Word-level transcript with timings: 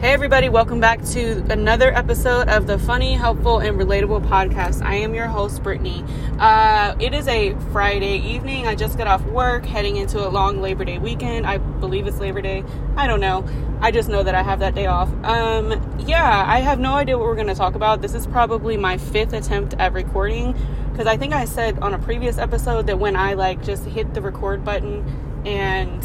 Hey, 0.00 0.14
everybody, 0.14 0.48
welcome 0.48 0.80
back 0.80 1.04
to 1.08 1.44
another 1.50 1.94
episode 1.94 2.48
of 2.48 2.66
the 2.66 2.78
Funny, 2.78 3.12
Helpful, 3.12 3.58
and 3.58 3.78
Relatable 3.78 4.26
podcast. 4.26 4.80
I 4.80 4.94
am 4.94 5.12
your 5.14 5.26
host, 5.26 5.62
Brittany. 5.62 6.02
Uh, 6.38 6.94
it 6.98 7.12
is 7.12 7.28
a 7.28 7.54
Friday 7.70 8.16
evening. 8.16 8.66
I 8.66 8.74
just 8.74 8.96
got 8.96 9.06
off 9.08 9.22
work, 9.26 9.66
heading 9.66 9.96
into 9.96 10.26
a 10.26 10.30
long 10.30 10.62
Labor 10.62 10.86
Day 10.86 10.96
weekend. 10.96 11.46
I 11.46 11.58
believe 11.58 12.06
it's 12.06 12.16
Labor 12.16 12.40
Day. 12.40 12.64
I 12.96 13.06
don't 13.06 13.20
know. 13.20 13.46
I 13.82 13.90
just 13.90 14.08
know 14.08 14.22
that 14.22 14.34
I 14.34 14.42
have 14.42 14.60
that 14.60 14.74
day 14.74 14.86
off. 14.86 15.10
Um, 15.22 15.98
yeah, 16.06 16.44
I 16.46 16.60
have 16.60 16.80
no 16.80 16.94
idea 16.94 17.18
what 17.18 17.26
we're 17.26 17.34
going 17.34 17.48
to 17.48 17.54
talk 17.54 17.74
about. 17.74 18.00
This 18.00 18.14
is 18.14 18.26
probably 18.26 18.78
my 18.78 18.96
fifth 18.96 19.34
attempt 19.34 19.74
at 19.74 19.92
recording 19.92 20.56
because 20.92 21.08
I 21.08 21.18
think 21.18 21.34
I 21.34 21.44
said 21.44 21.78
on 21.80 21.92
a 21.92 21.98
previous 21.98 22.38
episode 22.38 22.86
that 22.86 22.98
when 22.98 23.16
I 23.16 23.34
like 23.34 23.62
just 23.62 23.84
hit 23.84 24.14
the 24.14 24.22
record 24.22 24.64
button 24.64 25.04
and 25.44 26.02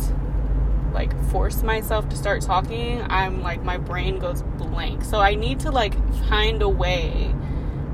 like 0.95 1.13
force 1.29 1.61
myself 1.61 2.09
to 2.09 2.15
start 2.15 2.41
talking, 2.41 3.03
I'm 3.03 3.43
like 3.43 3.61
my 3.63 3.77
brain 3.77 4.17
goes 4.17 4.41
blank. 4.57 5.03
So 5.03 5.19
I 5.19 5.35
need 5.35 5.59
to 5.59 5.71
like 5.71 5.93
find 6.27 6.63
a 6.63 6.69
way 6.69 7.35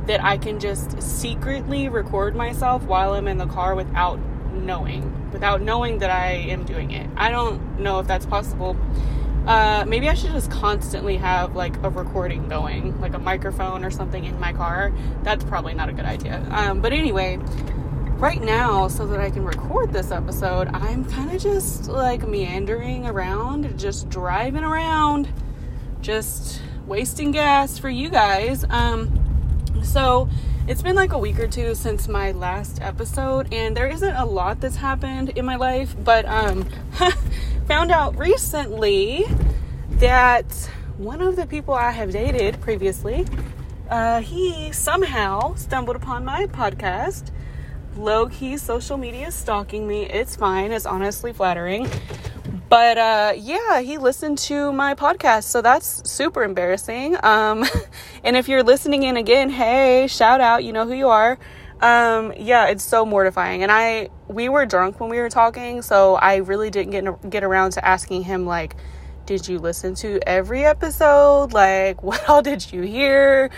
that 0.06 0.24
I 0.24 0.38
can 0.38 0.60
just 0.60 1.02
secretly 1.02 1.90
record 1.90 2.36
myself 2.36 2.84
while 2.84 3.14
I'm 3.14 3.28
in 3.28 3.38
the 3.38 3.48
car 3.48 3.76
without 3.76 4.20
knowing, 4.54 5.32
without 5.32 5.62
knowing 5.62 6.00
that 6.00 6.10
I 6.10 6.32
am 6.32 6.64
doing 6.64 6.92
it. 6.92 7.10
I 7.18 7.32
don't 7.32 7.80
know 7.80 8.00
if 8.00 8.08
that's 8.08 8.26
possible. 8.26 8.78
Uh, 9.46 9.84
maybe 9.88 10.08
I 10.08 10.14
should 10.14 10.32
just 10.32 10.52
constantly 10.52 11.18
have 11.18 11.56
like 11.56 11.76
a 11.84 11.90
recording 11.90 12.48
going, 12.48 13.00
like 13.02 13.16
a 13.16 13.20
microphone 13.20 13.84
or 13.84 13.90
something 13.90 14.24
in 14.24 14.40
my 14.40 14.54
car. 14.54 14.94
That's 15.24 15.44
probably 15.44 15.74
not 15.74 15.90
a 15.90 15.94
good 15.94 16.06
idea. 16.06 16.46
Um, 16.52 16.82
but 16.82 16.94
anyway, 16.94 17.40
right 18.22 18.42
now, 18.44 18.88
so 18.88 19.08
that 19.08 19.20
I 19.20 19.32
can 19.32 19.44
record 19.44 19.92
this 19.92 20.12
episode, 20.12 20.68
I'm 20.74 21.04
kind 21.06 21.36
of 21.36 21.42
just 21.42 21.88
like 21.88 22.28
meandering 22.28 23.08
around, 23.08 23.80
just 23.80 24.10
driving 24.10 24.64
around, 24.64 25.28
just 26.02 26.62
wasting 26.86 27.32
gas 27.32 27.80
for 27.80 27.90
you 27.90 28.10
guys. 28.10 28.64
Um, 28.70 29.74
so 29.84 30.30
it's 30.68 30.84
been 30.84 30.96
like 30.96 31.14
a 31.14 31.18
week 31.18 31.40
or 31.40 31.48
two 31.48 31.74
since 31.74 32.08
my 32.08 32.32
last 32.32 32.80
episode, 32.80 33.52
and 33.52 33.76
there 33.76 33.88
isn't 33.88 34.16
a 34.16 34.26
lot 34.26 34.62
that's 34.62 34.76
happened 34.76 35.30
in 35.30 35.44
my 35.44 35.56
life, 35.56 35.96
but 36.04 36.24
um, 36.26 36.70
found 37.68 37.90
out 37.90 38.16
recently 38.20 39.26
that 39.94 40.46
one 41.00 41.22
of 41.24 41.38
the 41.38 41.48
people 41.48 41.74
I 41.74 41.90
have 41.90 42.12
dated 42.12 42.62
previously, 42.62 43.26
uh, 43.90 44.22
he 44.22 44.72
somehow 44.72 45.56
stumbled 45.56 45.96
upon 45.96 46.24
my 46.24 46.46
podcast 46.46 47.32
low 47.96 48.28
key 48.28 48.58
social 48.58 48.98
media 48.98 49.32
stalking 49.32 49.88
me. 49.88 50.06
It's 50.06 50.36
fine. 50.36 50.72
It's 50.72 50.86
honestly 50.86 51.34
flattering. 51.34 51.88
But 52.70 52.98
uh, 52.98 53.34
yeah, 53.36 53.82
he 53.82 53.98
listened 53.98 54.38
to 54.40 54.72
my 54.72 54.96
podcast, 54.96 55.44
so 55.44 55.62
that's 55.62 56.10
super 56.10 56.44
embarrassing. 56.44 57.18
Um, 57.22 57.66
and 58.24 58.38
if 58.38 58.48
you're 58.48 58.64
listening 58.64 59.04
in 59.04 59.18
again, 59.18 59.50
hey, 59.50 60.08
shout 60.08 60.40
out, 60.40 60.64
you 60.64 60.72
know 60.72 60.86
who 60.86 60.94
you 60.94 61.10
are. 61.10 61.38
Um, 61.82 62.32
yeah, 62.38 62.68
it's 62.68 62.84
so 62.84 63.06
mortifying. 63.06 63.64
And 63.64 63.72
I, 63.72 64.10
we 64.28 64.48
were 64.48 64.66
drunk 64.66 65.00
when 65.02 65.10
we 65.10 65.20
were 65.20 65.30
talking, 65.30 65.82
so 65.82 66.16
I 66.16 66.38
really 66.38 66.70
didn't 66.70 66.92
get 66.92 67.30
get 67.30 67.44
around 67.44 67.72
to 67.72 67.86
asking 67.86 68.24
him 68.24 68.46
like, 68.46 68.76
did 69.32 69.48
you 69.48 69.60
listen 69.60 69.96
to 69.96 70.20
every 70.28 70.66
episode? 70.66 71.54
Like, 71.54 72.04
what 72.10 72.28
all 72.28 72.42
did 72.42 72.70
you 72.74 72.82
hear? 72.82 73.50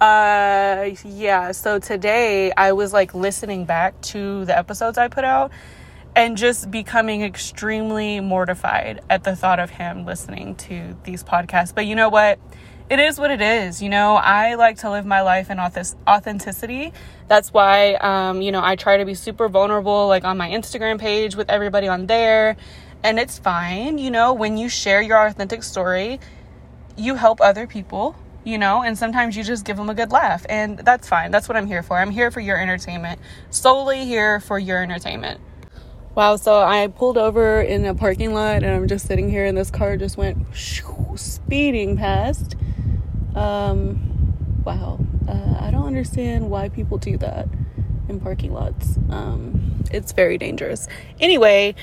Uh, 0.00 0.88
yeah, 1.04 1.52
so 1.52 1.78
today 1.78 2.50
I 2.52 2.72
was 2.72 2.94
like 2.94 3.12
listening 3.12 3.66
back 3.66 4.00
to 4.12 4.46
the 4.46 4.56
episodes 4.56 4.96
I 4.96 5.08
put 5.08 5.24
out 5.24 5.52
and 6.16 6.38
just 6.38 6.70
becoming 6.70 7.20
extremely 7.20 8.20
mortified 8.20 9.02
at 9.10 9.22
the 9.22 9.36
thought 9.36 9.60
of 9.60 9.68
him 9.68 10.06
listening 10.06 10.54
to 10.56 10.96
these 11.04 11.22
podcasts. 11.22 11.74
But 11.74 11.84
you 11.84 11.94
know 11.94 12.08
what? 12.08 12.38
It 12.88 12.98
is 12.98 13.18
what 13.18 13.30
it 13.30 13.42
is. 13.42 13.82
You 13.82 13.90
know, 13.90 14.14
I 14.14 14.54
like 14.54 14.78
to 14.78 14.90
live 14.90 15.04
my 15.04 15.20
life 15.20 15.50
in 15.50 15.60
authenticity. 15.60 16.94
That's 17.26 17.52
why, 17.52 17.96
um, 17.96 18.40
you 18.40 18.50
know, 18.50 18.64
I 18.64 18.76
try 18.76 18.96
to 18.96 19.04
be 19.04 19.12
super 19.12 19.50
vulnerable, 19.50 20.08
like 20.08 20.24
on 20.24 20.38
my 20.38 20.48
Instagram 20.48 20.98
page 20.98 21.36
with 21.36 21.50
everybody 21.50 21.86
on 21.86 22.06
there. 22.06 22.56
And 23.02 23.18
it's 23.18 23.38
fine. 23.38 23.98
You 23.98 24.10
know, 24.10 24.32
when 24.32 24.56
you 24.56 24.68
share 24.68 25.00
your 25.00 25.26
authentic 25.26 25.62
story, 25.62 26.20
you 26.96 27.14
help 27.14 27.40
other 27.40 27.66
people 27.66 28.16
you 28.48 28.56
know, 28.56 28.82
and 28.82 28.96
sometimes 28.96 29.36
you 29.36 29.44
just 29.44 29.66
give 29.66 29.76
them 29.76 29.90
a 29.90 29.94
good 29.94 30.10
laugh, 30.10 30.46
and 30.48 30.78
that's 30.78 31.06
fine. 31.06 31.30
That's 31.30 31.48
what 31.48 31.56
I'm 31.56 31.66
here 31.66 31.82
for. 31.82 31.98
I'm 31.98 32.10
here 32.10 32.30
for 32.30 32.40
your 32.40 32.58
entertainment, 32.58 33.20
solely 33.50 34.06
here 34.06 34.40
for 34.40 34.58
your 34.58 34.82
entertainment. 34.82 35.40
Wow, 36.14 36.36
so 36.36 36.60
I 36.62 36.86
pulled 36.88 37.18
over 37.18 37.60
in 37.60 37.84
a 37.84 37.94
parking 37.94 38.34
lot 38.34 38.62
and 38.64 38.72
I'm 38.72 38.88
just 38.88 39.06
sitting 39.06 39.30
here, 39.30 39.44
and 39.44 39.56
this 39.56 39.70
car 39.70 39.96
just 39.96 40.16
went 40.16 40.46
speeding 40.56 41.96
past. 41.96 42.56
Um, 43.34 44.34
wow, 44.64 44.98
uh, 45.28 45.56
I 45.60 45.70
don't 45.70 45.86
understand 45.86 46.48
why 46.50 46.70
people 46.70 46.96
do 46.96 47.18
that 47.18 47.48
in 48.08 48.18
parking 48.18 48.54
lots. 48.54 48.96
Um, 49.10 49.84
it's 49.92 50.12
very 50.12 50.38
dangerous. 50.38 50.88
Anyway, 51.20 51.74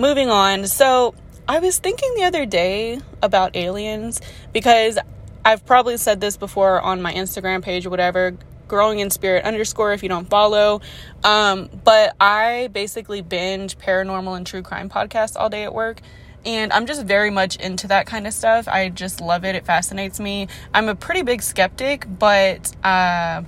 moving 0.00 0.30
on. 0.30 0.66
So, 0.66 1.14
I 1.48 1.58
was 1.58 1.78
thinking 1.78 2.14
the 2.14 2.22
other 2.22 2.46
day 2.46 3.00
about 3.22 3.56
aliens 3.56 4.20
because 4.52 4.98
I've 5.44 5.66
probably 5.66 5.96
said 5.96 6.20
this 6.20 6.36
before 6.36 6.80
on 6.80 7.02
my 7.02 7.12
Instagram 7.12 7.60
page 7.60 7.86
or 7.86 7.90
whatever, 7.90 8.36
growing 8.68 9.00
in 9.00 9.10
spirit 9.10 9.44
underscore 9.44 9.92
if 9.92 10.02
you 10.02 10.08
don't 10.08 10.30
follow. 10.30 10.80
Um, 11.24 11.68
but 11.82 12.14
I 12.20 12.68
basically 12.72 13.20
binge 13.20 13.78
paranormal 13.78 14.36
and 14.36 14.46
true 14.46 14.62
crime 14.62 14.88
podcasts 14.88 15.34
all 15.36 15.48
day 15.48 15.64
at 15.64 15.74
work. 15.74 16.00
And 16.44 16.72
I'm 16.72 16.86
just 16.86 17.04
very 17.04 17.30
much 17.30 17.56
into 17.56 17.88
that 17.88 18.06
kind 18.06 18.28
of 18.28 18.32
stuff. 18.32 18.68
I 18.68 18.88
just 18.88 19.20
love 19.20 19.44
it. 19.44 19.56
It 19.56 19.66
fascinates 19.66 20.20
me. 20.20 20.46
I'm 20.72 20.88
a 20.88 20.94
pretty 20.94 21.22
big 21.22 21.42
skeptic, 21.42 22.06
but 22.08 22.74
uh, 22.84 23.42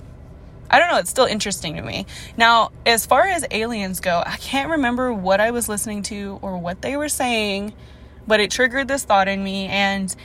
I 0.69 0.79
don't 0.79 0.89
know. 0.89 0.97
It's 0.97 1.09
still 1.09 1.25
interesting 1.25 1.75
to 1.75 1.81
me. 1.81 2.05
Now, 2.37 2.71
as 2.85 3.05
far 3.05 3.23
as 3.27 3.45
aliens 3.51 3.99
go, 3.99 4.23
I 4.25 4.37
can't 4.37 4.71
remember 4.71 5.13
what 5.13 5.39
I 5.39 5.51
was 5.51 5.69
listening 5.69 6.03
to 6.03 6.39
or 6.41 6.57
what 6.57 6.81
they 6.81 6.97
were 6.97 7.09
saying, 7.09 7.73
but 8.27 8.39
it 8.39 8.51
triggered 8.51 8.87
this 8.87 9.03
thought 9.03 9.27
in 9.27 9.43
me. 9.43 9.67
And 9.67 10.15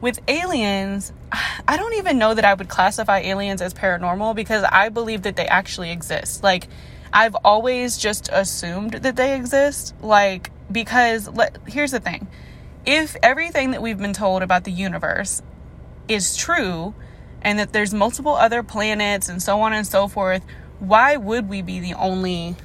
with 0.00 0.20
aliens, 0.28 1.12
I 1.68 1.76
don't 1.76 1.94
even 1.94 2.18
know 2.18 2.34
that 2.34 2.44
I 2.44 2.54
would 2.54 2.68
classify 2.68 3.20
aliens 3.20 3.60
as 3.60 3.74
paranormal 3.74 4.34
because 4.34 4.64
I 4.64 4.88
believe 4.88 5.22
that 5.22 5.36
they 5.36 5.46
actually 5.46 5.90
exist. 5.90 6.42
Like, 6.42 6.68
I've 7.12 7.36
always 7.44 7.96
just 7.96 8.28
assumed 8.32 8.94
that 8.94 9.16
they 9.16 9.36
exist. 9.36 9.94
Like, 10.00 10.50
because 10.70 11.28
here's 11.66 11.90
the 11.90 12.00
thing 12.00 12.26
if 12.86 13.16
everything 13.22 13.70
that 13.70 13.80
we've 13.80 13.98
been 13.98 14.12
told 14.12 14.42
about 14.42 14.64
the 14.64 14.70
universe 14.70 15.42
is 16.08 16.36
true 16.36 16.94
and 17.44 17.58
that 17.58 17.72
there's 17.72 17.94
multiple 17.94 18.34
other 18.34 18.62
planets 18.62 19.28
and 19.28 19.42
so 19.42 19.60
on 19.60 19.72
and 19.72 19.86
so 19.86 20.08
forth, 20.08 20.44
why 20.80 21.16
would 21.16 21.48
we 21.48 21.62
be 21.62 21.78
the 21.78 21.94
only 21.94 22.56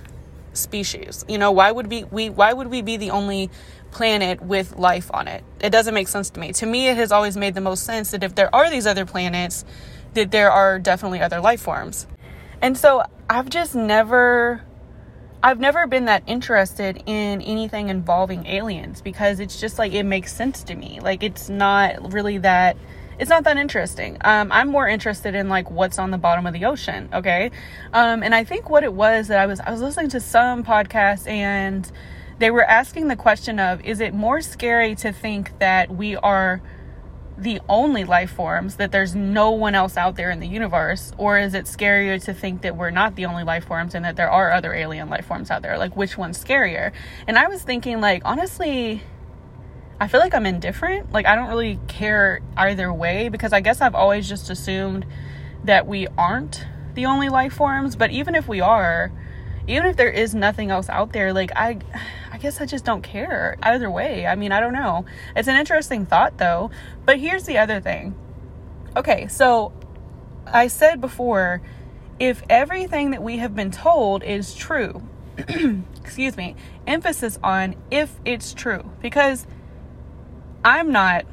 species? 0.53 1.23
You 1.27 1.37
know, 1.37 1.51
why 1.51 1.71
would 1.71 1.87
we, 1.87 2.05
we 2.05 2.29
why 2.29 2.53
would 2.53 2.67
we 2.67 2.81
be 2.81 2.97
the 2.97 3.11
only 3.11 3.51
planet 3.91 4.41
with 4.41 4.77
life 4.77 5.09
on 5.13 5.27
it. 5.27 5.43
It 5.59 5.71
doesn't 5.71 5.93
make 5.93 6.07
sense 6.07 6.29
to 6.31 6.39
me. 6.39 6.53
To 6.53 6.65
me, 6.65 6.87
it 6.87 6.97
has 6.97 7.11
always 7.11 7.35
made 7.35 7.55
the 7.55 7.61
most 7.61 7.85
sense 7.85 8.11
that 8.11 8.23
if 8.23 8.35
there 8.35 8.53
are 8.53 8.69
these 8.69 8.85
other 8.85 9.05
planets, 9.05 9.65
that 10.13 10.31
there 10.31 10.51
are 10.51 10.79
definitely 10.79 11.21
other 11.21 11.39
life 11.39 11.61
forms. 11.61 12.07
And 12.61 12.77
so 12.77 13.03
I've 13.29 13.49
just 13.49 13.75
never 13.75 14.63
I've 15.41 15.59
never 15.59 15.87
been 15.87 16.05
that 16.05 16.23
interested 16.27 17.01
in 17.05 17.41
anything 17.41 17.87
involving 17.87 18.45
aliens 18.45 19.01
because 19.01 19.39
it's 19.39 19.59
just 19.59 19.79
like 19.79 19.93
it 19.93 20.03
makes 20.03 20.33
sense 20.33 20.63
to 20.63 20.75
me. 20.75 20.99
Like 21.01 21.23
it's 21.23 21.49
not 21.49 22.11
really 22.11 22.39
that 22.39 22.75
it's 23.19 23.29
not 23.29 23.43
that 23.43 23.57
interesting. 23.57 24.17
Um, 24.21 24.51
I'm 24.51 24.69
more 24.69 24.87
interested 24.87 25.35
in 25.35 25.49
like 25.49 25.69
what's 25.69 25.99
on 25.99 26.11
the 26.11 26.17
bottom 26.17 26.47
of 26.47 26.53
the 26.53 26.65
ocean, 26.65 27.09
okay? 27.13 27.51
Um, 27.93 28.23
and 28.23 28.33
I 28.33 28.45
think 28.45 28.69
what 28.69 28.83
it 28.83 28.93
was 28.93 29.27
that 29.27 29.39
I 29.39 29.45
was 29.45 29.59
I 29.59 29.71
was 29.71 29.81
listening 29.81 30.09
to 30.11 30.21
some 30.21 30.63
podcast 30.63 31.27
and 31.27 31.91
they 32.39 32.49
were 32.49 32.63
asking 32.63 33.09
the 33.09 33.17
question 33.17 33.59
of 33.59 33.83
is 33.83 33.99
it 33.99 34.13
more 34.13 34.39
scary 34.39 34.95
to 34.95 35.11
think 35.11 35.59
that 35.59 35.93
we 35.93 36.15
are 36.15 36.61
the 37.37 37.61
only 37.69 38.03
life 38.03 38.31
forms, 38.31 38.75
that 38.75 38.91
there's 38.91 39.15
no 39.15 39.51
one 39.51 39.75
else 39.75 39.97
out 39.97 40.15
there 40.15 40.29
in 40.29 40.39
the 40.39 40.47
universe? 40.47 41.11
Or 41.17 41.37
is 41.37 41.53
it 41.53 41.65
scarier 41.65 42.23
to 42.25 42.33
think 42.33 42.61
that 42.61 42.75
we're 42.75 42.89
not 42.89 43.15
the 43.15 43.25
only 43.25 43.43
life 43.43 43.65
forms 43.65 43.95
and 43.95 44.03
that 44.05 44.15
there 44.15 44.29
are 44.29 44.51
other 44.51 44.73
alien 44.73 45.09
life 45.09 45.25
forms 45.25 45.49
out 45.49 45.61
there? 45.61 45.77
Like, 45.77 45.95
which 45.95 46.17
one's 46.17 46.43
scarier? 46.43 46.91
And 47.27 47.37
I 47.37 47.47
was 47.47 47.61
thinking, 47.63 48.01
like, 48.01 48.21
honestly, 48.25 49.01
I 49.99 50.07
feel 50.07 50.19
like 50.19 50.33
I'm 50.33 50.45
indifferent. 50.45 51.11
Like, 51.11 51.25
I 51.25 51.35
don't 51.35 51.49
really 51.49 51.79
care 51.87 52.41
either 52.55 52.91
way 52.91 53.29
because 53.29 53.51
I 53.51 53.59
guess 53.59 53.81
I've 53.81 53.95
always 53.95 54.29
just 54.29 54.49
assumed 54.49 55.05
that 55.65 55.87
we 55.87 56.07
aren't 56.17 56.65
the 56.93 57.05
only 57.05 57.29
life 57.29 57.53
forms. 57.53 57.95
But 57.95 58.11
even 58.11 58.33
if 58.33 58.47
we 58.47 58.61
are, 58.61 59.11
even 59.67 59.87
if 59.87 59.97
there 59.97 60.09
is 60.09 60.33
nothing 60.33 60.71
else 60.71 60.89
out 60.89 61.11
there, 61.11 61.33
like, 61.33 61.51
I 61.55 61.79
I 62.31 62.37
guess 62.37 62.61
I 62.61 62.65
just 62.65 62.85
don't 62.85 63.01
care 63.01 63.57
either 63.61 63.91
way. 63.91 64.25
I 64.25 64.35
mean, 64.35 64.53
I 64.53 64.61
don't 64.61 64.73
know. 64.73 65.05
It's 65.35 65.49
an 65.49 65.57
interesting 65.57 66.05
thought 66.05 66.37
though. 66.37 66.71
But 67.05 67.19
here's 67.19 67.43
the 67.43 67.57
other 67.57 67.81
thing. 67.81 68.15
Okay, 68.95 69.27
so 69.27 69.73
I 70.45 70.67
said 70.67 71.01
before 71.01 71.61
if 72.19 72.43
everything 72.49 73.11
that 73.11 73.21
we 73.21 73.37
have 73.37 73.55
been 73.55 73.71
told 73.71 74.23
is 74.23 74.55
true, 74.55 75.01
excuse 76.01 76.37
me, 76.37 76.55
emphasis 76.87 77.39
on 77.43 77.75
if 77.91 78.15
it's 78.25 78.53
true, 78.53 78.91
because 79.01 79.45
I'm 80.63 80.91
not 80.91 81.25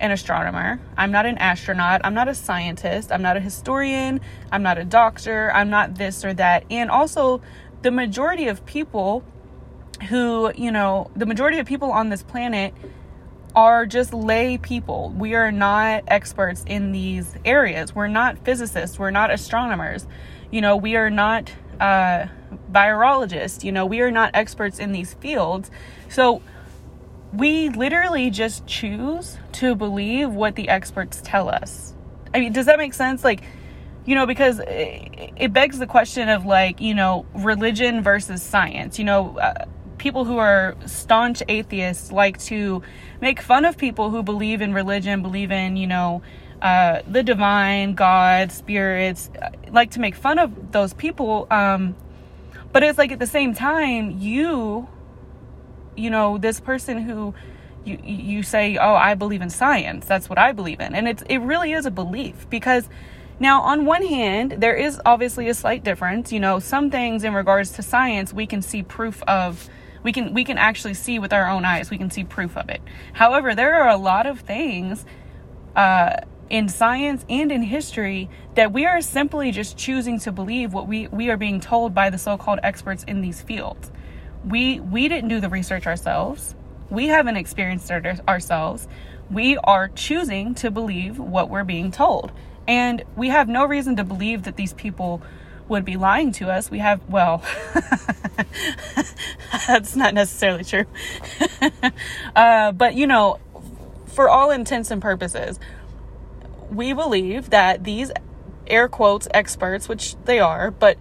an 0.00 0.10
astronomer. 0.10 0.80
I'm 0.96 1.12
not 1.12 1.26
an 1.26 1.36
astronaut. 1.38 2.00
I'm 2.04 2.14
not 2.14 2.28
a 2.28 2.34
scientist. 2.34 3.12
I'm 3.12 3.22
not 3.22 3.36
a 3.36 3.40
historian. 3.40 4.20
I'm 4.50 4.62
not 4.62 4.78
a 4.78 4.84
doctor. 4.84 5.52
I'm 5.52 5.68
not 5.68 5.96
this 5.96 6.24
or 6.24 6.32
that. 6.34 6.64
And 6.70 6.90
also, 6.90 7.42
the 7.82 7.90
majority 7.90 8.48
of 8.48 8.64
people 8.64 9.22
who, 10.08 10.52
you 10.56 10.72
know, 10.72 11.10
the 11.14 11.26
majority 11.26 11.58
of 11.58 11.66
people 11.66 11.90
on 11.92 12.08
this 12.08 12.22
planet 12.22 12.72
are 13.54 13.84
just 13.84 14.14
lay 14.14 14.56
people. 14.56 15.12
We 15.16 15.34
are 15.34 15.52
not 15.52 16.04
experts 16.06 16.64
in 16.66 16.92
these 16.92 17.34
areas. 17.44 17.94
We're 17.94 18.06
not 18.06 18.42
physicists. 18.44 18.98
We're 18.98 19.10
not 19.10 19.30
astronomers. 19.30 20.06
You 20.50 20.62
know, 20.62 20.76
we 20.76 20.96
are 20.96 21.10
not 21.10 21.52
uh, 21.78 22.26
virologists. 22.72 23.64
You 23.64 23.72
know, 23.72 23.84
we 23.84 24.00
are 24.00 24.10
not 24.10 24.30
experts 24.34 24.78
in 24.78 24.92
these 24.92 25.14
fields. 25.14 25.70
So 26.08 26.42
we 27.32 27.68
literally 27.68 28.30
just 28.30 28.66
choose 28.66 29.38
to 29.52 29.74
believe 29.74 30.30
what 30.30 30.56
the 30.56 30.68
experts 30.68 31.20
tell 31.24 31.48
us. 31.48 31.94
I 32.34 32.40
mean, 32.40 32.52
does 32.52 32.66
that 32.66 32.78
make 32.78 32.94
sense? 32.94 33.24
Like, 33.24 33.42
you 34.04 34.14
know, 34.14 34.26
because 34.26 34.60
it 34.66 35.52
begs 35.52 35.78
the 35.78 35.86
question 35.86 36.28
of 36.28 36.44
like, 36.44 36.80
you 36.80 36.94
know, 36.94 37.26
religion 37.34 38.02
versus 38.02 38.42
science. 38.42 38.98
You 38.98 39.04
know, 39.04 39.38
uh, 39.38 39.66
people 39.98 40.24
who 40.24 40.38
are 40.38 40.76
staunch 40.86 41.42
atheists 41.48 42.10
like 42.10 42.38
to 42.38 42.82
make 43.20 43.40
fun 43.40 43.64
of 43.64 43.76
people 43.76 44.10
who 44.10 44.22
believe 44.22 44.62
in 44.62 44.72
religion, 44.72 45.22
believe 45.22 45.52
in, 45.52 45.76
you 45.76 45.86
know, 45.86 46.22
uh, 46.62 47.02
the 47.06 47.22
divine, 47.22 47.94
God, 47.94 48.50
spirits, 48.50 49.30
uh, 49.40 49.50
like 49.70 49.92
to 49.92 50.00
make 50.00 50.14
fun 50.14 50.38
of 50.38 50.72
those 50.72 50.94
people. 50.94 51.46
Um, 51.50 51.94
but 52.72 52.82
it's 52.82 52.98
like 52.98 53.12
at 53.12 53.18
the 53.18 53.26
same 53.26 53.54
time, 53.54 54.18
you, 54.18 54.88
you 55.96 56.10
know, 56.10 56.38
this 56.38 56.60
person 56.60 56.98
who 56.98 57.34
you 57.84 57.98
you 58.02 58.42
say, 58.42 58.76
"Oh, 58.76 58.94
I 58.94 59.14
believe 59.14 59.42
in 59.42 59.50
science. 59.50 60.06
That's 60.06 60.28
what 60.28 60.38
I 60.38 60.52
believe 60.52 60.80
in." 60.80 60.94
And 60.94 61.08
it's 61.08 61.22
it 61.28 61.38
really 61.38 61.72
is 61.72 61.86
a 61.86 61.90
belief 61.90 62.48
because 62.50 62.88
now 63.38 63.62
on 63.62 63.86
one 63.86 64.04
hand, 64.04 64.56
there 64.58 64.74
is 64.74 65.00
obviously 65.06 65.48
a 65.48 65.54
slight 65.54 65.82
difference. 65.82 66.32
You 66.32 66.40
know, 66.40 66.58
some 66.58 66.90
things 66.90 67.24
in 67.24 67.34
regards 67.34 67.72
to 67.72 67.82
science, 67.82 68.32
we 68.32 68.46
can 68.46 68.62
see 68.62 68.82
proof 68.82 69.22
of 69.24 69.68
we 70.02 70.12
can 70.12 70.34
we 70.34 70.44
can 70.44 70.58
actually 70.58 70.94
see 70.94 71.18
with 71.18 71.32
our 71.32 71.48
own 71.48 71.64
eyes. 71.64 71.90
We 71.90 71.98
can 71.98 72.10
see 72.10 72.24
proof 72.24 72.56
of 72.56 72.68
it. 72.68 72.82
However, 73.14 73.54
there 73.54 73.82
are 73.82 73.88
a 73.88 73.96
lot 73.96 74.26
of 74.26 74.40
things 74.40 75.04
uh, 75.74 76.16
in 76.50 76.68
science 76.68 77.24
and 77.28 77.50
in 77.52 77.62
history 77.62 78.28
that 78.54 78.72
we 78.72 78.84
are 78.84 79.00
simply 79.00 79.52
just 79.52 79.76
choosing 79.76 80.18
to 80.20 80.32
believe 80.32 80.72
what 80.74 80.86
we 80.86 81.08
we 81.08 81.30
are 81.30 81.36
being 81.36 81.60
told 81.60 81.94
by 81.94 82.10
the 82.10 82.18
so-called 82.18 82.60
experts 82.62 83.04
in 83.04 83.20
these 83.20 83.40
fields. 83.40 83.90
We 84.44 84.80
we 84.80 85.08
didn't 85.08 85.28
do 85.28 85.40
the 85.40 85.48
research 85.48 85.86
ourselves. 85.86 86.54
We 86.88 87.08
haven't 87.08 87.36
experienced 87.36 87.90
it 87.90 88.20
ourselves. 88.28 88.88
We 89.30 89.56
are 89.58 89.88
choosing 89.88 90.54
to 90.56 90.70
believe 90.70 91.18
what 91.18 91.48
we're 91.48 91.64
being 91.64 91.92
told. 91.92 92.32
And 92.66 93.04
we 93.16 93.28
have 93.28 93.48
no 93.48 93.64
reason 93.64 93.96
to 93.96 94.04
believe 94.04 94.42
that 94.44 94.56
these 94.56 94.72
people 94.72 95.22
would 95.68 95.84
be 95.84 95.96
lying 95.96 96.32
to 96.32 96.50
us. 96.50 96.70
We 96.70 96.80
have, 96.80 97.00
well, 97.08 97.42
that's 99.66 99.96
not 99.96 100.14
necessarily 100.14 100.64
true. 100.64 100.84
uh, 102.36 102.72
but, 102.72 102.94
you 102.94 103.06
know, 103.06 103.38
for 104.06 104.28
all 104.28 104.50
intents 104.50 104.90
and 104.90 105.00
purposes, 105.00 105.58
we 106.70 106.92
believe 106.92 107.50
that 107.50 107.84
these 107.84 108.10
air 108.66 108.88
quotes 108.88 109.28
experts, 109.32 109.88
which 109.88 110.16
they 110.24 110.40
are, 110.40 110.70
but 110.70 110.98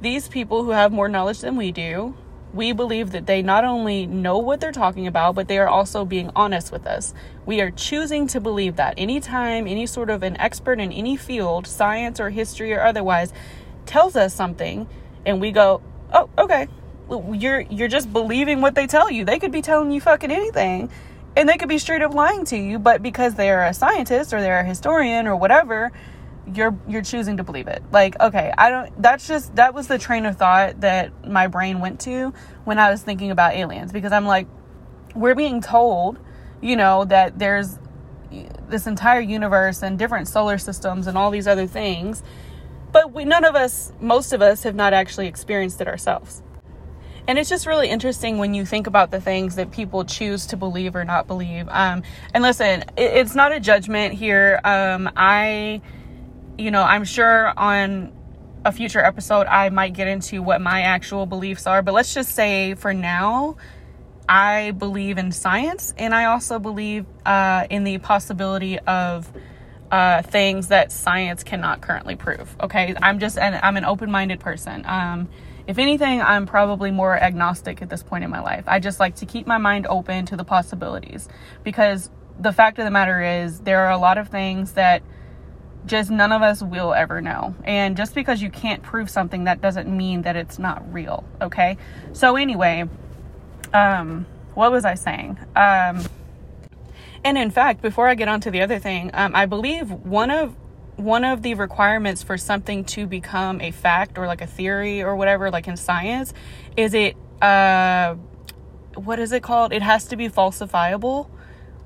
these 0.00 0.28
people 0.28 0.64
who 0.64 0.70
have 0.70 0.92
more 0.92 1.08
knowledge 1.08 1.40
than 1.40 1.56
we 1.56 1.72
do, 1.72 2.14
we 2.52 2.72
believe 2.72 3.12
that 3.12 3.26
they 3.26 3.42
not 3.42 3.64
only 3.64 4.06
know 4.06 4.38
what 4.38 4.60
they're 4.60 4.72
talking 4.72 5.06
about, 5.06 5.34
but 5.34 5.48
they 5.48 5.58
are 5.58 5.68
also 5.68 6.04
being 6.04 6.30
honest 6.34 6.72
with 6.72 6.86
us. 6.86 7.14
We 7.46 7.60
are 7.60 7.70
choosing 7.70 8.26
to 8.28 8.40
believe 8.40 8.76
that 8.76 8.94
anytime 8.96 9.66
any 9.66 9.86
sort 9.86 10.10
of 10.10 10.22
an 10.22 10.36
expert 10.40 10.80
in 10.80 10.92
any 10.92 11.16
field, 11.16 11.66
science 11.66 12.18
or 12.18 12.30
history 12.30 12.72
or 12.72 12.82
otherwise, 12.82 13.32
tells 13.86 14.16
us 14.16 14.34
something 14.34 14.88
and 15.24 15.40
we 15.40 15.52
go, 15.52 15.80
"Oh, 16.12 16.28
okay." 16.38 16.68
You're 17.32 17.60
you're 17.62 17.88
just 17.88 18.12
believing 18.12 18.60
what 18.60 18.76
they 18.76 18.86
tell 18.86 19.10
you. 19.10 19.24
They 19.24 19.40
could 19.40 19.50
be 19.50 19.62
telling 19.62 19.90
you 19.90 20.00
fucking 20.00 20.30
anything 20.30 20.90
and 21.36 21.48
they 21.48 21.56
could 21.56 21.68
be 21.68 21.78
straight 21.78 22.02
up 22.02 22.14
lying 22.14 22.44
to 22.46 22.56
you, 22.56 22.78
but 22.78 23.02
because 23.02 23.34
they're 23.34 23.64
a 23.64 23.74
scientist 23.74 24.32
or 24.32 24.40
they're 24.40 24.60
a 24.60 24.64
historian 24.64 25.26
or 25.26 25.36
whatever, 25.36 25.92
you're 26.54 26.78
you're 26.88 27.02
choosing 27.02 27.36
to 27.38 27.44
believe 27.44 27.68
it. 27.68 27.82
Like, 27.92 28.18
okay, 28.20 28.52
I 28.56 28.70
don't 28.70 29.02
that's 29.02 29.26
just 29.26 29.56
that 29.56 29.74
was 29.74 29.86
the 29.88 29.98
train 29.98 30.26
of 30.26 30.36
thought 30.36 30.80
that 30.80 31.28
my 31.28 31.46
brain 31.46 31.80
went 31.80 32.00
to 32.00 32.32
when 32.64 32.78
I 32.78 32.90
was 32.90 33.02
thinking 33.02 33.30
about 33.30 33.54
aliens 33.54 33.92
because 33.92 34.12
I'm 34.12 34.26
like 34.26 34.46
we're 35.14 35.34
being 35.34 35.60
told, 35.60 36.18
you 36.60 36.76
know, 36.76 37.04
that 37.06 37.38
there's 37.38 37.78
this 38.68 38.86
entire 38.86 39.20
universe 39.20 39.82
and 39.82 39.98
different 39.98 40.28
solar 40.28 40.56
systems 40.58 41.08
and 41.08 41.18
all 41.18 41.30
these 41.30 41.48
other 41.48 41.66
things 41.66 42.22
but 42.92 43.12
we, 43.12 43.24
none 43.24 43.44
of 43.44 43.54
us, 43.54 43.92
most 44.00 44.32
of 44.32 44.42
us, 44.42 44.62
have 44.64 44.74
not 44.74 44.92
actually 44.92 45.26
experienced 45.26 45.80
it 45.80 45.88
ourselves. 45.88 46.42
And 47.28 47.38
it's 47.38 47.48
just 47.48 47.66
really 47.66 47.88
interesting 47.88 48.38
when 48.38 48.54
you 48.54 48.64
think 48.64 48.86
about 48.86 49.10
the 49.10 49.20
things 49.20 49.54
that 49.56 49.70
people 49.70 50.04
choose 50.04 50.46
to 50.46 50.56
believe 50.56 50.96
or 50.96 51.04
not 51.04 51.26
believe. 51.26 51.68
Um, 51.68 52.02
and 52.34 52.42
listen, 52.42 52.82
it, 52.96 53.02
it's 53.02 53.34
not 53.34 53.52
a 53.52 53.60
judgment 53.60 54.14
here. 54.14 54.60
Um, 54.64 55.08
I, 55.16 55.82
you 56.60 56.70
know, 56.70 56.82
I'm 56.82 57.04
sure 57.04 57.52
on 57.58 58.12
a 58.64 58.72
future 58.72 59.00
episode 59.00 59.46
I 59.46 59.70
might 59.70 59.94
get 59.94 60.06
into 60.06 60.42
what 60.42 60.60
my 60.60 60.82
actual 60.82 61.24
beliefs 61.24 61.66
are. 61.66 61.82
But 61.82 61.94
let's 61.94 62.12
just 62.12 62.34
say 62.34 62.74
for 62.74 62.92
now, 62.92 63.56
I 64.28 64.72
believe 64.72 65.18
in 65.18 65.32
science 65.32 65.94
and 65.96 66.14
I 66.14 66.26
also 66.26 66.58
believe 66.58 67.06
uh, 67.24 67.66
in 67.70 67.84
the 67.84 67.98
possibility 67.98 68.78
of 68.78 69.32
uh, 69.90 70.22
things 70.22 70.68
that 70.68 70.92
science 70.92 71.42
cannot 71.42 71.80
currently 71.80 72.14
prove. 72.14 72.54
Okay, 72.60 72.94
I'm 73.02 73.18
just 73.18 73.38
an 73.38 73.58
I'm 73.60 73.76
an 73.76 73.84
open 73.84 74.10
minded 74.10 74.38
person. 74.38 74.84
Um, 74.86 75.28
if 75.66 75.78
anything, 75.78 76.20
I'm 76.20 76.46
probably 76.46 76.90
more 76.90 77.16
agnostic 77.16 77.82
at 77.82 77.88
this 77.88 78.02
point 78.02 78.22
in 78.22 78.30
my 78.30 78.40
life. 78.40 78.64
I 78.66 78.78
just 78.78 79.00
like 79.00 79.16
to 79.16 79.26
keep 79.26 79.46
my 79.46 79.58
mind 79.58 79.86
open 79.88 80.26
to 80.26 80.36
the 80.36 80.44
possibilities 80.44 81.28
because 81.64 82.10
the 82.38 82.52
fact 82.52 82.78
of 82.78 82.84
the 82.84 82.90
matter 82.90 83.20
is 83.20 83.60
there 83.60 83.80
are 83.80 83.90
a 83.90 83.98
lot 83.98 84.16
of 84.16 84.28
things 84.28 84.72
that 84.72 85.02
just 85.86 86.10
none 86.10 86.32
of 86.32 86.42
us 86.42 86.62
will 86.62 86.92
ever 86.92 87.20
know. 87.20 87.54
And 87.64 87.96
just 87.96 88.14
because 88.14 88.42
you 88.42 88.50
can't 88.50 88.82
prove 88.82 89.10
something, 89.10 89.44
that 89.44 89.60
doesn't 89.60 89.88
mean 89.88 90.22
that 90.22 90.36
it's 90.36 90.58
not 90.58 90.92
real. 90.92 91.24
Okay. 91.40 91.76
So 92.12 92.36
anyway, 92.36 92.88
um, 93.72 94.26
what 94.54 94.72
was 94.72 94.84
I 94.84 94.94
saying? 94.94 95.38
Um, 95.56 96.04
and 97.24 97.36
in 97.36 97.50
fact, 97.50 97.82
before 97.82 98.08
I 98.08 98.14
get 98.14 98.28
on 98.28 98.40
to 98.42 98.50
the 98.50 98.62
other 98.62 98.78
thing, 98.78 99.10
um, 99.14 99.34
I 99.34 99.46
believe 99.46 99.90
one 99.90 100.30
of 100.30 100.54
one 100.96 101.24
of 101.24 101.40
the 101.40 101.54
requirements 101.54 102.22
for 102.22 102.36
something 102.36 102.84
to 102.84 103.06
become 103.06 103.58
a 103.62 103.70
fact 103.70 104.18
or 104.18 104.26
like 104.26 104.42
a 104.42 104.46
theory 104.46 105.02
or 105.02 105.16
whatever, 105.16 105.50
like 105.50 105.66
in 105.66 105.76
science, 105.76 106.34
is 106.76 106.92
it 106.92 107.16
uh, 107.40 108.14
what 108.94 109.18
is 109.18 109.32
it 109.32 109.42
called? 109.42 109.72
It 109.72 109.82
has 109.82 110.06
to 110.06 110.16
be 110.16 110.28
falsifiable. 110.28 111.30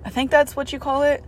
I 0.04 0.10
think 0.10 0.30
that's 0.30 0.56
what 0.56 0.72
you 0.72 0.78
call 0.78 1.02
it. 1.02 1.24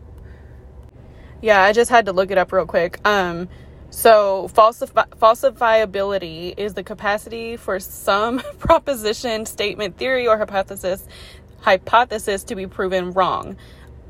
Yeah, 1.46 1.62
I 1.62 1.72
just 1.74 1.90
had 1.90 2.06
to 2.06 2.12
look 2.12 2.32
it 2.32 2.38
up 2.38 2.52
real 2.52 2.66
quick. 2.66 3.00
Um, 3.06 3.48
so 3.90 4.50
falsifi- 4.54 5.10
falsifiability 5.10 6.54
is 6.58 6.74
the 6.74 6.84
capacity 6.84 7.56
for 7.56 7.80
some 7.80 8.40
proposition, 8.58 9.46
statement, 9.46 9.98
theory, 9.98 10.28
or 10.28 10.38
hypothesis 10.38 11.06
hypothesis 11.60 12.44
to 12.46 12.56
be 12.56 12.66
proven 12.66 13.12
wrong 13.12 13.56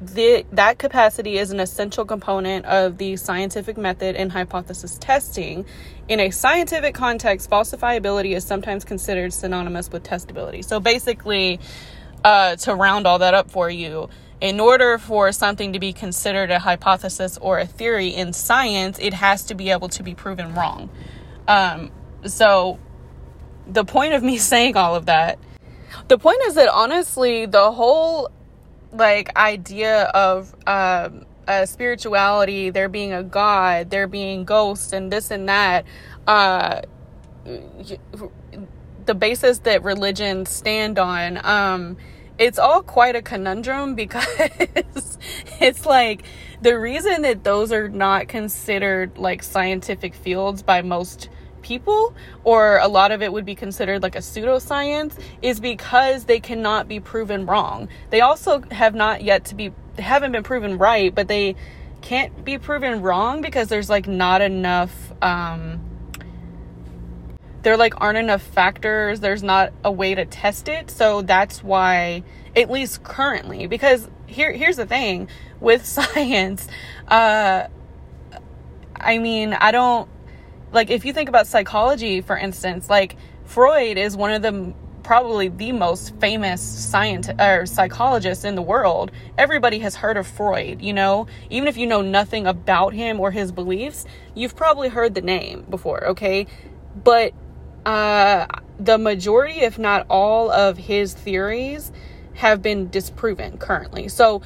the, 0.02 0.46
that 0.52 0.78
capacity 0.78 1.38
is 1.38 1.52
an 1.52 1.60
essential 1.60 2.04
component 2.06 2.66
of 2.66 2.98
the 2.98 3.16
scientific 3.16 3.78
method 3.78 4.16
in 4.16 4.30
hypothesis 4.30 4.98
testing. 4.98 5.66
In 6.08 6.20
a 6.20 6.30
scientific 6.30 6.94
context, 6.94 7.50
falsifiability 7.50 8.36
is 8.36 8.44
sometimes 8.44 8.84
considered 8.84 9.32
synonymous 9.32 9.90
with 9.90 10.04
testability. 10.04 10.64
So 10.64 10.80
basically, 10.80 11.60
uh, 12.24 12.56
to 12.56 12.74
round 12.76 13.06
all 13.06 13.20
that 13.20 13.34
up 13.34 13.50
for 13.50 13.70
you, 13.70 14.10
in 14.40 14.60
order 14.60 14.98
for 14.98 15.32
something 15.32 15.72
to 15.72 15.78
be 15.78 15.92
considered 15.92 16.50
a 16.50 16.58
hypothesis 16.58 17.38
or 17.38 17.58
a 17.58 17.66
theory 17.66 18.08
in 18.08 18.32
science, 18.32 18.98
it 19.00 19.14
has 19.14 19.44
to 19.44 19.54
be 19.54 19.70
able 19.70 19.88
to 19.88 20.02
be 20.02 20.14
proven 20.14 20.54
wrong. 20.54 20.90
Um, 21.48 21.90
so, 22.24 22.78
the 23.66 23.84
point 23.84 24.14
of 24.14 24.22
me 24.22 24.38
saying 24.52 24.76
all 24.76 24.94
of 24.94 25.06
that, 25.06 25.38
the 26.08 26.18
point 26.18 26.40
is 26.46 26.54
that 26.54 26.68
honestly, 26.68 27.46
the 27.46 27.72
whole 27.72 28.30
like 28.92 29.36
idea 29.36 30.04
of 30.04 30.54
um, 30.66 31.26
a 31.48 31.66
spirituality, 31.66 32.70
there 32.70 32.88
being 32.88 33.12
a 33.12 33.22
god, 33.22 33.90
there 33.90 34.06
being 34.06 34.44
ghosts, 34.44 34.92
and 34.92 35.12
this 35.12 35.30
and 35.30 35.48
that. 35.48 35.84
Uh, 36.26 36.82
the 39.06 39.14
basis 39.14 39.60
that 39.60 39.84
religions 39.84 40.50
stand 40.50 40.98
on. 40.98 41.44
Um, 41.44 41.96
it's 42.38 42.58
all 42.58 42.82
quite 42.82 43.16
a 43.16 43.22
conundrum 43.22 43.94
because 43.94 44.26
it's 45.60 45.86
like 45.86 46.22
the 46.60 46.78
reason 46.78 47.22
that 47.22 47.44
those 47.44 47.72
are 47.72 47.88
not 47.88 48.28
considered 48.28 49.18
like 49.18 49.42
scientific 49.42 50.14
fields 50.14 50.62
by 50.62 50.82
most 50.82 51.28
people, 51.62 52.14
or 52.44 52.78
a 52.78 52.86
lot 52.86 53.10
of 53.10 53.22
it 53.22 53.32
would 53.32 53.44
be 53.44 53.54
considered 53.54 54.02
like 54.02 54.14
a 54.14 54.20
pseudoscience, 54.20 55.18
is 55.42 55.58
because 55.58 56.24
they 56.24 56.38
cannot 56.38 56.86
be 56.86 57.00
proven 57.00 57.44
wrong. 57.44 57.88
They 58.10 58.20
also 58.20 58.62
have 58.70 58.94
not 58.94 59.22
yet 59.22 59.46
to 59.46 59.54
be 59.54 59.72
haven't 59.98 60.32
been 60.32 60.42
proven 60.42 60.78
right, 60.78 61.14
but 61.14 61.26
they 61.26 61.56
can't 62.02 62.44
be 62.44 62.58
proven 62.58 63.02
wrong 63.02 63.40
because 63.40 63.68
there's 63.68 63.90
like 63.90 64.06
not 64.06 64.40
enough 64.40 64.92
um 65.22 65.80
there 67.66 67.76
like 67.76 68.00
aren't 68.00 68.16
enough 68.16 68.42
factors 68.42 69.18
there's 69.18 69.42
not 69.42 69.72
a 69.82 69.90
way 69.90 70.14
to 70.14 70.24
test 70.24 70.68
it 70.68 70.88
so 70.88 71.20
that's 71.20 71.64
why 71.64 72.22
at 72.54 72.70
least 72.70 73.02
currently 73.02 73.66
because 73.66 74.08
here 74.28 74.52
here's 74.52 74.76
the 74.76 74.86
thing 74.86 75.26
with 75.58 75.84
science 75.96 76.68
uh 77.08 77.66
i 78.94 79.18
mean 79.18 79.52
i 79.52 79.72
don't 79.72 80.08
like 80.70 80.90
if 80.90 81.04
you 81.04 81.12
think 81.12 81.28
about 81.28 81.48
psychology 81.48 82.20
for 82.20 82.38
instance 82.38 82.88
like 82.88 83.16
freud 83.44 83.98
is 83.98 84.16
one 84.16 84.30
of 84.30 84.42
the 84.42 84.72
probably 85.02 85.48
the 85.48 85.72
most 85.72 86.14
famous 86.20 86.62
scientist 86.62 87.40
or 87.40 87.64
psychologist 87.64 88.44
in 88.44 88.56
the 88.56 88.62
world. 88.62 89.12
Everybody 89.38 89.78
has 89.78 89.94
heard 89.94 90.16
of 90.16 90.26
Freud, 90.26 90.82
you 90.82 90.92
know? 90.92 91.28
Even 91.48 91.68
if 91.68 91.76
you 91.76 91.86
know 91.86 92.02
nothing 92.02 92.44
about 92.48 92.92
him 92.92 93.20
or 93.20 93.30
his 93.30 93.52
beliefs, 93.52 94.04
you've 94.34 94.56
probably 94.56 94.88
heard 94.88 95.14
the 95.14 95.20
name 95.20 95.64
before, 95.70 96.08
okay? 96.08 96.48
But 97.04 97.34
uh 97.86 98.46
the 98.78 98.98
majority 98.98 99.60
if 99.60 99.78
not 99.78 100.04
all 100.10 100.50
of 100.50 100.76
his 100.76 101.14
theories 101.14 101.92
have 102.34 102.60
been 102.60 102.90
disproven 102.90 103.56
currently. 103.58 104.08
So 104.08 104.42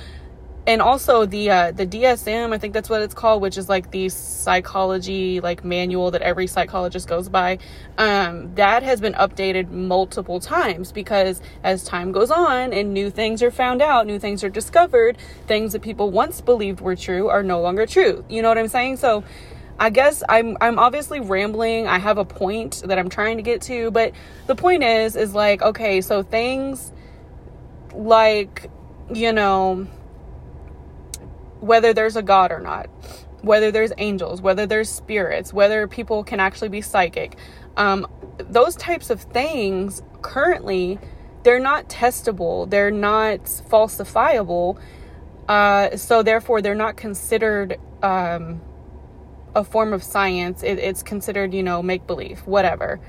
and 0.67 0.83
also 0.83 1.25
the 1.25 1.51
uh, 1.51 1.73
the 1.73 1.87
DSM, 1.87 2.53
I 2.53 2.59
think 2.59 2.75
that's 2.75 2.91
what 2.91 3.03
it's 3.03 3.15
called, 3.15 3.41
which 3.43 3.57
is 3.57 3.69
like 3.69 3.91
the 3.91 4.09
psychology 4.09 5.41
like 5.41 5.65
manual 5.65 6.11
that 6.11 6.23
every 6.23 6.47
psychologist 6.47 7.09
goes 7.09 7.29
by. 7.29 7.59
Um, 7.99 8.55
that 8.55 8.83
has 8.83 9.01
been 9.01 9.15
updated 9.15 9.71
multiple 9.71 10.39
times 10.39 10.93
because 10.93 11.41
as 11.65 11.83
time 11.83 12.13
goes 12.13 12.31
on 12.31 12.73
and 12.73 12.93
new 12.93 13.11
things 13.11 13.43
are 13.43 13.51
found 13.51 13.81
out, 13.81 14.07
new 14.07 14.19
things 14.19 14.45
are 14.45 14.51
discovered, 14.51 15.17
things 15.47 15.73
that 15.73 15.83
people 15.83 16.11
once 16.11 16.41
believed 16.41 16.81
were 16.81 16.97
true 16.97 17.29
are 17.29 17.43
no 17.43 17.61
longer 17.61 17.87
true. 17.87 18.25
You 18.29 18.43
know 18.43 18.49
what 18.49 18.59
I'm 18.59 18.69
saying? 18.69 18.99
So. 18.99 19.25
I 19.81 19.89
guess 19.89 20.23
I'm 20.29 20.59
I'm 20.61 20.79
obviously 20.79 21.21
rambling. 21.21 21.87
I 21.89 21.99
have 21.99 22.19
a 22.19 22.25
point 22.25 22.83
that 22.85 22.99
I'm 22.99 23.09
trying 23.09 23.39
to 23.39 23.43
get 23.43 23.63
to, 23.63 23.91
but 23.91 24.13
the 24.47 24.55
point 24.55 24.83
is 24.83 25.17
is 25.17 25.35
like 25.35 25.63
okay, 25.63 26.03
so 26.03 26.23
things 26.23 26.93
like 27.95 28.71
you 29.13 29.33
know 29.33 29.87
whether 31.61 31.95
there's 31.95 32.17
a 32.17 32.23
God 32.23 32.53
or 32.53 32.61
not, 32.61 32.89
whether 33.41 33.71
there's 33.71 33.91
angels, 33.97 34.43
whether 34.43 34.67
there's 34.67 34.91
spirits, 34.91 35.51
whether 35.51 35.89
people 35.89 36.25
can 36.25 36.41
actually 36.41 36.69
be 36.69 36.83
psychic. 36.83 37.37
Um, 37.79 38.07
those 38.37 38.77
types 38.77 39.09
of 39.09 39.23
things 39.23 40.03
currently 40.21 40.99
they're 41.43 41.59
not 41.59 41.89
testable, 41.89 42.69
they're 42.69 42.91
not 42.91 43.45
falsifiable, 43.45 44.79
uh, 45.49 45.97
so 45.97 46.23
therefore 46.23 46.61
they're 46.61 46.75
not 46.75 46.99
considered 46.99 47.79
um, 48.03 48.61
a 49.55 49.65
form 49.65 49.93
of 49.93 50.03
science. 50.03 50.63
It, 50.63 50.79
it's 50.79 51.03
considered, 51.03 51.55
you 51.55 51.63
know, 51.63 51.83
make 51.83 52.07
believe, 52.07 52.41
whatever. 52.41 53.01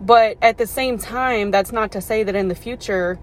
But 0.00 0.38
at 0.42 0.58
the 0.58 0.66
same 0.66 0.98
time, 0.98 1.50
that's 1.50 1.72
not 1.72 1.92
to 1.92 2.00
say 2.00 2.22
that 2.22 2.34
in 2.34 2.48
the 2.48 2.54
future 2.54 3.18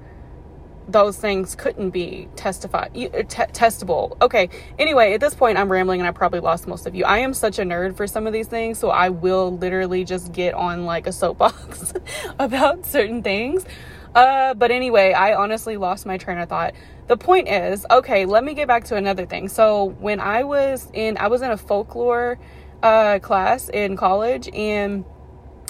those 0.87 1.17
things 1.17 1.55
couldn't 1.55 1.89
be 1.89 2.27
testified 2.35 2.91
uh, 2.95 3.23
t- 3.23 3.51
testable 3.53 4.15
okay 4.21 4.49
anyway 4.77 5.13
at 5.13 5.19
this 5.19 5.33
point 5.33 5.57
i'm 5.57 5.71
rambling 5.71 5.99
and 5.99 6.07
i 6.07 6.11
probably 6.11 6.39
lost 6.39 6.67
most 6.67 6.85
of 6.85 6.93
you 6.93 7.03
i 7.05 7.17
am 7.17 7.33
such 7.33 7.57
a 7.59 7.63
nerd 7.63 7.95
for 7.95 8.05
some 8.05 8.27
of 8.27 8.33
these 8.33 8.47
things 8.47 8.77
so 8.77 8.89
i 8.89 9.09
will 9.09 9.57
literally 9.57 10.03
just 10.03 10.31
get 10.31 10.53
on 10.53 10.85
like 10.85 11.07
a 11.07 11.11
soapbox 11.11 11.93
about 12.39 12.85
certain 12.85 13.23
things 13.23 13.65
uh 14.13 14.53
but 14.53 14.69
anyway 14.71 15.11
i 15.13 15.33
honestly 15.33 15.77
lost 15.77 16.05
my 16.05 16.17
train 16.17 16.37
of 16.37 16.47
thought 16.47 16.73
the 17.07 17.17
point 17.17 17.47
is 17.47 17.85
okay 17.91 18.25
let 18.25 18.43
me 18.43 18.53
get 18.53 18.67
back 18.67 18.83
to 18.83 18.95
another 18.95 19.25
thing 19.25 19.47
so 19.47 19.85
when 19.99 20.19
i 20.19 20.43
was 20.43 20.89
in 20.93 21.17
i 21.17 21.27
was 21.27 21.41
in 21.41 21.51
a 21.51 21.57
folklore 21.57 22.37
uh 22.83 23.19
class 23.19 23.69
in 23.69 23.95
college 23.95 24.49
and 24.53 25.05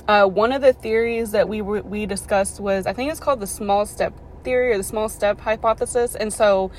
uh, 0.08 0.25
one 0.27 0.51
of 0.51 0.62
the 0.62 0.74
theories 0.74 1.32
that 1.32 1.50
we 1.50 1.62
were, 1.62 1.82
we 1.82 2.06
discussed 2.06 2.60
was 2.60 2.86
I 2.86 2.94
think 2.94 3.12
it's 3.12 3.20
called 3.20 3.39
the 3.39 3.48
small 3.48 3.86
step 3.86 4.13
theory 4.44 4.72
or 4.72 4.77
the 4.77 4.84
small 4.84 5.10
step 5.10 5.39
hypothesis. 5.39 6.15
And 6.15 6.32
so 6.32 6.72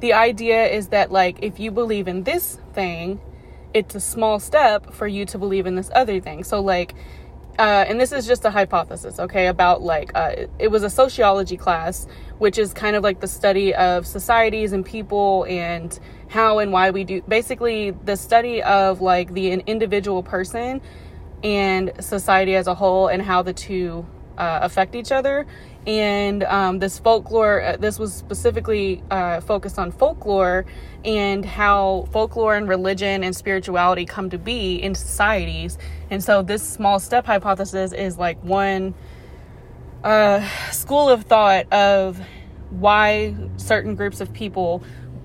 the 0.00 0.14
idea 0.14 0.66
is 0.66 0.88
that, 0.88 1.12
like, 1.12 1.38
if 1.42 1.60
you 1.60 1.70
believe 1.70 2.08
in 2.08 2.24
this 2.24 2.58
thing, 2.72 3.20
it's 3.74 3.94
a 3.94 4.00
small 4.00 4.40
step 4.40 4.92
for 4.92 5.06
you 5.06 5.26
to 5.26 5.38
believe 5.38 5.66
in 5.66 5.74
this 5.74 5.90
other 5.94 6.20
thing. 6.20 6.42
So, 6.42 6.60
like, 6.60 6.94
uh, 7.60 7.84
and 7.86 8.00
this 8.00 8.10
is 8.10 8.26
just 8.26 8.46
a 8.46 8.50
hypothesis, 8.50 9.20
okay, 9.20 9.48
about 9.48 9.82
like, 9.82 10.10
uh, 10.14 10.32
it 10.58 10.68
was 10.68 10.82
a 10.82 10.88
sociology 10.88 11.58
class, 11.58 12.06
which 12.38 12.56
is 12.56 12.72
kind 12.72 12.96
of 12.96 13.02
like 13.02 13.20
the 13.20 13.28
study 13.28 13.74
of 13.74 14.06
societies 14.06 14.72
and 14.72 14.82
people 14.82 15.44
and 15.46 16.00
how 16.30 16.58
and 16.58 16.72
why 16.72 16.90
we 16.90 17.04
do 17.04 17.20
basically 17.28 17.90
the 17.90 18.16
study 18.16 18.62
of 18.62 19.02
like 19.02 19.34
the 19.34 19.50
an 19.50 19.60
individual 19.66 20.22
person 20.22 20.80
and 21.44 21.92
society 22.00 22.54
as 22.54 22.66
a 22.66 22.74
whole 22.74 23.08
and 23.08 23.20
how 23.20 23.42
the 23.42 23.52
two 23.52 24.06
uh, 24.38 24.60
affect 24.62 24.94
each 24.94 25.12
other. 25.12 25.46
And 25.86 26.42
um, 26.44 26.78
this 26.78 26.98
folklore 26.98 27.62
uh, 27.62 27.76
this 27.76 27.98
was 27.98 28.12
specifically 28.12 29.02
uh, 29.10 29.40
focused 29.40 29.78
on 29.78 29.90
folklore 29.92 30.66
and 31.04 31.44
how 31.44 32.08
folklore 32.12 32.54
and 32.54 32.68
religion 32.68 33.24
and 33.24 33.34
spirituality 33.34 34.04
come 34.04 34.30
to 34.30 34.38
be 34.38 34.76
in 34.76 34.94
societies. 34.94 35.78
And 36.10 36.22
so 36.22 36.42
this 36.42 36.62
small 36.62 36.98
step 36.98 37.24
hypothesis 37.24 37.92
is 37.92 38.18
like 38.18 38.42
one 38.44 38.94
uh, 40.04 40.46
school 40.70 41.08
of 41.08 41.24
thought 41.24 41.72
of 41.72 42.20
why 42.70 43.34
certain 43.56 43.94
groups 43.94 44.20
of 44.20 44.32
people 44.32 44.82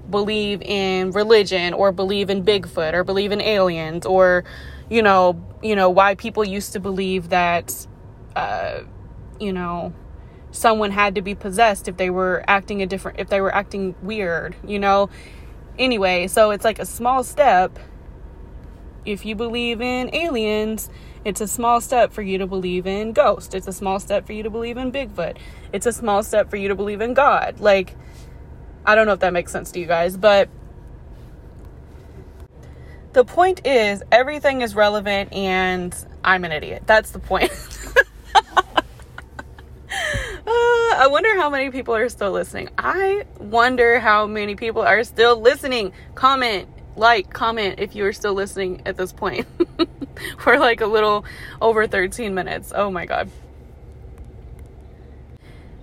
believe 0.09 0.61
in 0.61 1.11
religion 1.11 1.73
or 1.73 1.91
believe 1.91 2.29
in 2.29 2.43
bigfoot 2.43 2.93
or 2.93 3.03
believe 3.03 3.31
in 3.31 3.41
aliens 3.41 4.05
or 4.05 4.43
you 4.89 5.01
know 5.01 5.41
you 5.63 5.75
know 5.75 5.89
why 5.89 6.15
people 6.15 6.43
used 6.43 6.73
to 6.73 6.79
believe 6.79 7.29
that 7.29 7.87
uh, 8.35 8.81
you 9.39 9.53
know 9.53 9.93
someone 10.51 10.91
had 10.91 11.15
to 11.15 11.21
be 11.21 11.35
possessed 11.35 11.87
if 11.87 11.97
they 11.97 12.09
were 12.09 12.43
acting 12.47 12.81
a 12.81 12.85
different 12.85 13.19
if 13.19 13.29
they 13.29 13.41
were 13.41 13.53
acting 13.53 13.95
weird 14.01 14.55
you 14.65 14.79
know? 14.79 15.09
Anyway 15.77 16.27
so 16.27 16.51
it's 16.51 16.63
like 16.63 16.79
a 16.79 16.85
small 16.85 17.23
step. 17.23 17.77
If 19.05 19.25
you 19.25 19.35
believe 19.35 19.81
in 19.81 20.13
aliens 20.15 20.89
it's 21.25 21.41
a 21.41 21.47
small 21.47 21.81
step 21.81 22.13
for 22.13 22.21
you 22.21 22.37
to 22.37 22.47
believe 22.47 22.85
in 22.85 23.11
ghosts. 23.11 23.53
It's 23.55 23.67
a 23.67 23.73
small 23.73 23.99
step 23.99 24.27
for 24.27 24.33
you 24.33 24.43
to 24.43 24.49
believe 24.49 24.77
in 24.77 24.91
bigfoot. 24.91 25.37
It's 25.73 25.85
a 25.85 25.91
small 25.91 26.21
step 26.23 26.49
for 26.49 26.55
you 26.55 26.69
to 26.69 26.75
believe 26.75 27.01
in 27.01 27.13
god. 27.13 27.59
Like 27.59 27.95
i 28.85 28.95
don't 28.95 29.07
know 29.07 29.13
if 29.13 29.19
that 29.19 29.33
makes 29.33 29.51
sense 29.51 29.71
to 29.71 29.79
you 29.79 29.87
guys 29.87 30.15
but 30.15 30.47
the 33.13 33.25
point 33.25 33.65
is 33.65 34.03
everything 34.11 34.61
is 34.61 34.75
relevant 34.75 35.33
and 35.33 35.95
i'm 36.23 36.45
an 36.45 36.51
idiot. 36.51 36.83
That's 36.85 37.11
the 37.11 37.19
point 37.19 37.51
I 40.47 41.07
wonder 41.09 41.35
how 41.35 41.49
many 41.49 41.71
people 41.71 41.95
are 41.95 42.09
still 42.09 42.31
listening. 42.31 42.69
I 42.77 43.25
wonder 43.39 43.99
how 43.99 44.27
many 44.27 44.55
people 44.55 44.81
are 44.81 45.03
still 45.03 45.39
listening. 45.39 45.91
Comment, 46.13 46.67
like, 46.95 47.31
comment 47.31 47.79
if 47.79 47.95
you 47.95 48.05
are 48.05 48.13
still 48.13 48.33
listening 48.33 48.81
at 48.85 48.97
this 48.97 49.11
point. 49.11 49.47
For 50.39 50.57
like 50.57 50.81
a 50.81 50.85
little 50.85 51.25
over 51.61 51.87
13 51.87 52.33
minutes. 52.33 52.71
Oh 52.73 52.89
my 52.89 53.05
God. 53.05 53.29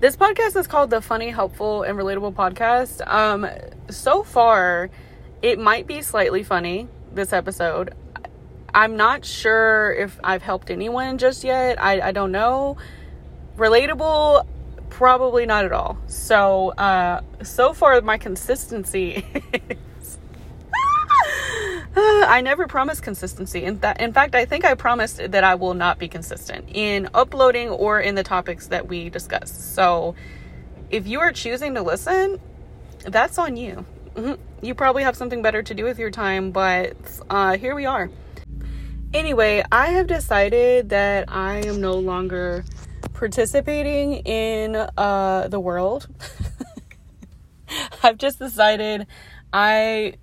This 0.01 0.17
podcast 0.17 0.57
is 0.57 0.67
called 0.67 0.91
the 0.91 1.01
Funny, 1.01 1.31
Helpful, 1.31 1.83
and 1.83 1.97
Relatable 1.97 2.35
Podcast. 2.35 3.07
Um, 3.07 3.47
so 3.89 4.25
far, 4.25 4.91
it 5.43 5.61
might 5.61 5.87
be 5.87 6.03
slightly 6.03 6.43
funny 6.43 6.89
this 7.13 7.33
episode. 7.33 7.95
I'm 8.75 8.97
not 8.97 9.25
sure 9.25 9.93
if 9.93 10.19
I've 10.25 10.43
helped 10.43 10.71
anyone 10.71 11.19
just 11.19 11.45
yet. 11.45 11.81
I, 11.81 12.09
I 12.09 12.13
don't 12.13 12.33
know. 12.33 12.79
Relatable, 13.63 14.45
probably 14.91 15.47
not 15.47 15.65
at 15.65 15.71
all. 15.71 15.97
So, 16.09 16.71
uh, 16.71 17.21
so 17.45 17.73
far, 17.73 18.01
my 18.01 18.19
consistency 18.19 19.25
is. 19.71 20.19
I 21.97 22.41
never 22.41 22.67
promised 22.67 23.05
consistency. 23.05 23.63
In, 23.63 23.81
in 24.01 24.13
fact, 24.13 24.35
I 24.35 24.47
think 24.47 24.65
I 24.65 24.75
promised 24.75 25.19
that 25.19 25.45
I 25.45 25.55
will 25.55 25.75
not 25.75 26.01
be 26.01 26.09
consistent 26.09 26.71
in 26.75 27.09
uploading 27.15 27.69
or 27.69 28.01
in 28.01 28.17
the 28.17 28.25
topics 28.25 28.67
that 28.67 28.89
we 28.89 29.11
discuss. 29.11 29.53
So, 29.53 30.17
if 30.91 31.07
you 31.07 31.21
are 31.21 31.31
choosing 31.31 31.75
to 31.77 31.83
listen, 31.83 32.41
that's 33.05 33.39
on 33.39 33.57
you. 33.57 33.87
Mm-hmm. 34.17 34.67
You 34.67 34.75
probably 34.75 35.05
have 35.05 35.15
something 35.15 35.41
better 35.41 35.63
to 35.63 35.73
do 35.73 35.85
with 35.85 36.01
your 36.01 36.11
time, 36.11 36.51
but 36.51 36.97
uh, 37.31 37.57
here 37.59 37.77
we 37.77 37.87
are. 37.87 38.11
Anyway, 39.15 39.63
I 39.71 39.89
have 39.89 40.09
decided 40.09 40.89
that 40.89 41.27
I 41.29 41.59
am 41.59 41.81
no 41.81 41.93
longer 41.93 42.65
participating 43.13 44.15
in 44.15 44.77
uh, 44.77 45.49
the 45.49 45.61
world. 45.61 46.09
I've 48.03 48.19
just 48.19 48.39
decided 48.39 49.07
I 49.53 50.15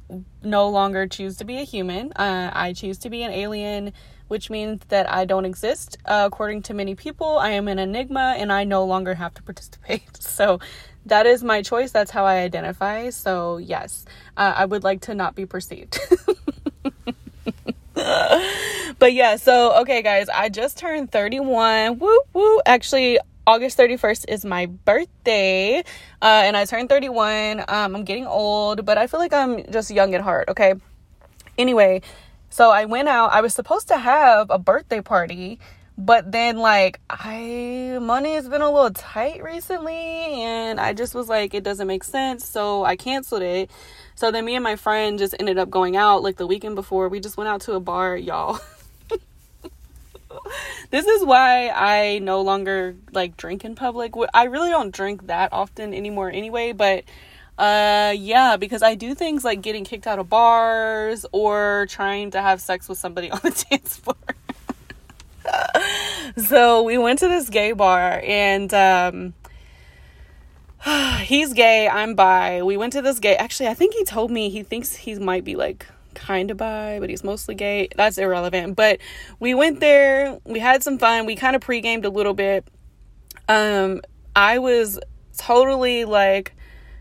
no 0.44 0.70
longer 0.70 1.08
choose 1.08 1.38
to 1.38 1.46
be 1.46 1.58
a 1.60 1.64
human. 1.64 2.12
Uh, 2.14 2.52
I 2.54 2.74
choose 2.74 2.98
to 3.00 3.10
be 3.10 3.24
an 3.24 3.32
alien, 3.32 3.94
which 4.28 4.50
means 4.50 4.82
that 4.90 5.12
I 5.12 5.26
don't 5.26 5.46
exist. 5.46 5.98
Uh, 6.06 6.24
according 6.32 6.64
to 6.64 6.74
many 6.74 6.96
people, 6.96 7.38
I 7.38 7.52
am 7.52 7.68
an 7.68 7.80
enigma 7.80 8.36
and 8.38 8.52
I 8.52 8.64
no 8.64 8.86
longer 8.86 9.14
have 9.16 9.34
to 9.36 9.44
participate. 9.44 10.04
So 10.20 10.60
that 11.06 11.26
is 11.26 11.44
my 11.44 11.62
choice. 11.62 11.92
That's 11.92 12.12
how 12.12 12.26
I 12.26 12.38
identify. 12.38 13.10
So, 13.10 13.58
yes, 13.58 14.06
uh, 14.38 14.54
I 14.56 14.66
would 14.66 14.84
like 14.84 15.02
to 15.02 15.16
not 15.16 15.36
be 15.36 15.46
perceived. 15.46 16.00
but 19.00 19.14
yeah, 19.14 19.36
so 19.36 19.80
okay, 19.82 20.02
guys, 20.02 20.30
I 20.30 20.50
just 20.50 20.78
turned 20.78 21.12
31. 21.12 22.00
Woo 22.00 22.22
woo. 22.34 22.62
Actually, 22.66 23.20
August 23.48 23.78
31st 23.78 24.26
is 24.28 24.46
my 24.46 24.68
birthday, 24.68 25.80
uh, 26.22 26.42
and 26.46 26.56
I 26.56 26.66
turned 26.66 26.90
31. 26.90 27.62
Um, 27.62 27.96
I'm 27.96 28.04
getting 28.04 28.28
old, 28.28 28.86
but 28.86 28.98
I 28.98 29.08
feel 29.08 29.20
like 29.20 29.34
I'm 29.34 29.64
just 29.72 29.90
young 29.90 30.14
at 30.14 30.22
heart, 30.22 30.50
okay? 30.50 30.76
Anyway, 31.58 32.02
so 32.50 32.70
I 32.70 32.86
went 32.86 33.08
out. 33.08 33.32
I 33.32 33.42
was 33.42 33.54
supposed 33.54 33.88
to 33.88 33.98
have 33.98 34.52
a 34.52 34.60
birthday 34.60 35.02
party, 35.02 35.60
but 35.98 36.32
then 36.32 36.58
like 36.58 37.00
I 37.10 37.98
money 38.02 38.34
has 38.36 38.48
been 38.48 38.62
a 38.62 38.72
little 38.72 38.92
tight 38.92 39.44
recently, 39.44 39.94
and 39.94 40.80
I 40.80 40.94
just 40.94 41.16
was 41.16 41.28
like, 41.28 41.54
it 41.54 41.64
doesn't 41.64 41.88
make 41.88 42.04
sense, 42.04 42.48
so 42.48 42.86
I 42.86 42.96
canceled 42.96 43.42
it. 43.42 43.72
So 44.20 44.32
then 44.32 44.44
me 44.44 44.56
and 44.56 44.64
my 44.66 44.76
friend 44.76 45.18
just 45.18 45.34
ended 45.40 45.58
up 45.58 45.70
going 45.70 45.96
out 45.96 46.24
like 46.24 46.36
the 46.36 46.46
weekend 46.46 46.76
before. 46.76 47.08
We 47.08 47.22
just 47.22 47.38
went 47.38 47.48
out 47.48 47.62
to 47.62 47.76
a 47.76 47.80
bar, 47.80 48.18
y'all. 48.18 48.60
this 50.92 51.08
is 51.08 51.24
why 51.24 51.70
I 51.70 52.20
no 52.20 52.42
longer 52.42 52.98
like 53.14 53.38
drink 53.38 53.64
in 53.64 53.76
public. 53.76 54.12
I 54.34 54.44
really 54.44 54.72
don't 54.72 54.94
drink 54.94 55.28
that 55.28 55.54
often 55.54 55.94
anymore 55.94 56.30
anyway, 56.30 56.74
but 56.74 57.06
uh 57.58 58.14
yeah, 58.14 58.58
because 58.58 58.84
I 58.84 58.96
do 58.96 59.16
things 59.16 59.46
like 59.46 59.62
getting 59.62 59.86
kicked 59.86 60.06
out 60.06 60.20
of 60.20 60.28
bars 60.28 61.26
or 61.32 61.88
trying 61.90 62.32
to 62.32 62.42
have 62.42 62.60
sex 62.60 62.90
with 62.90 62.98
somebody 62.98 63.32
on 63.32 63.40
the 63.42 63.66
dance 63.70 63.96
floor. 63.96 64.18
so 66.46 66.84
we 66.84 66.98
went 66.98 67.20
to 67.20 67.30
this 67.30 67.50
gay 67.50 67.72
bar 67.72 68.22
and 68.22 68.74
um 68.74 69.34
he's 71.22 71.54
gay, 71.54 71.88
I'm 71.88 72.16
bi. 72.16 72.64
We 72.64 72.78
went 72.78 72.94
to 72.94 73.02
this 73.02 73.20
gay. 73.20 73.36
Actually, 73.36 73.70
I 73.70 73.74
think 73.74 73.94
he 73.94 74.04
told 74.04 74.32
me 74.32 74.50
he 74.50 74.64
thinks 74.64 74.96
he 74.96 75.16
might 75.16 75.44
be 75.44 75.56
like 75.56 75.86
kind 76.14 76.52
of 76.52 76.58
bi, 76.58 77.00
but 77.00 77.10
he's 77.10 77.24
mostly 77.24 77.56
gay. 77.56 77.90
That's 77.96 78.18
irrelevant. 78.18 78.76
But 78.76 79.00
we 79.40 79.54
went 79.54 79.80
there, 79.80 80.40
we 80.46 80.60
had 80.60 80.84
some 80.84 80.98
fun. 80.98 81.26
We 81.26 81.36
kind 81.36 81.56
of 81.56 81.62
pre-gamed 81.62 82.06
a 82.06 82.10
little 82.10 82.34
bit. 82.34 82.68
Um, 83.48 84.02
I 84.36 84.60
was 84.60 85.00
totally 85.38 86.06
like 86.06 86.56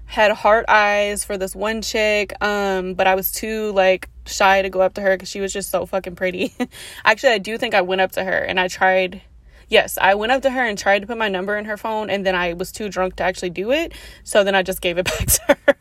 had 0.06 0.32
heart 0.32 0.64
eyes 0.68 1.25
for 1.25 1.37
this 1.37 1.54
one 1.54 1.82
chick, 1.82 2.32
um, 2.42 2.94
but 2.94 3.06
I 3.06 3.14
was 3.14 3.30
too 3.30 3.73
like 3.73 4.08
shy 4.26 4.62
to 4.62 4.70
go 4.70 4.80
up 4.80 4.94
to 4.94 5.00
her 5.00 5.16
because 5.16 5.28
she 5.28 5.40
was 5.40 5.52
just 5.52 5.70
so 5.70 5.87
fucking 5.87 6.16
pretty. 6.16 6.54
Actually, 7.04 7.35
I 7.35 7.38
do 7.38 7.58
think 7.58 7.75
I 7.75 7.82
went 7.82 8.00
up 8.00 8.12
to 8.12 8.25
her 8.25 8.38
and 8.38 8.58
I 8.58 8.68
tried 8.68 9.23
yes, 9.68 9.98
I 10.00 10.14
went 10.14 10.32
up 10.32 10.42
to 10.42 10.50
her 10.50 10.64
and 10.64 10.78
tried 10.78 11.00
to 11.00 11.06
put 11.06 11.18
my 11.18 11.28
number 11.28 11.56
in 11.56 11.64
her 11.66 11.76
phone, 11.76 12.10
and 12.10 12.25
then 12.25 12.34
I 12.34 12.54
was 12.54 12.72
too 12.72 12.88
drunk 12.88 13.16
to 13.16 13.25
actually 13.25 13.50
do 13.50 13.70
it. 13.70 13.92
So 14.25 14.44
then 14.44 14.54
I 14.54 14.62
just 14.62 14.80
gave 14.80 14.98
it 14.98 15.04
back 15.18 15.26
to 15.26 15.56
her. 15.66 15.76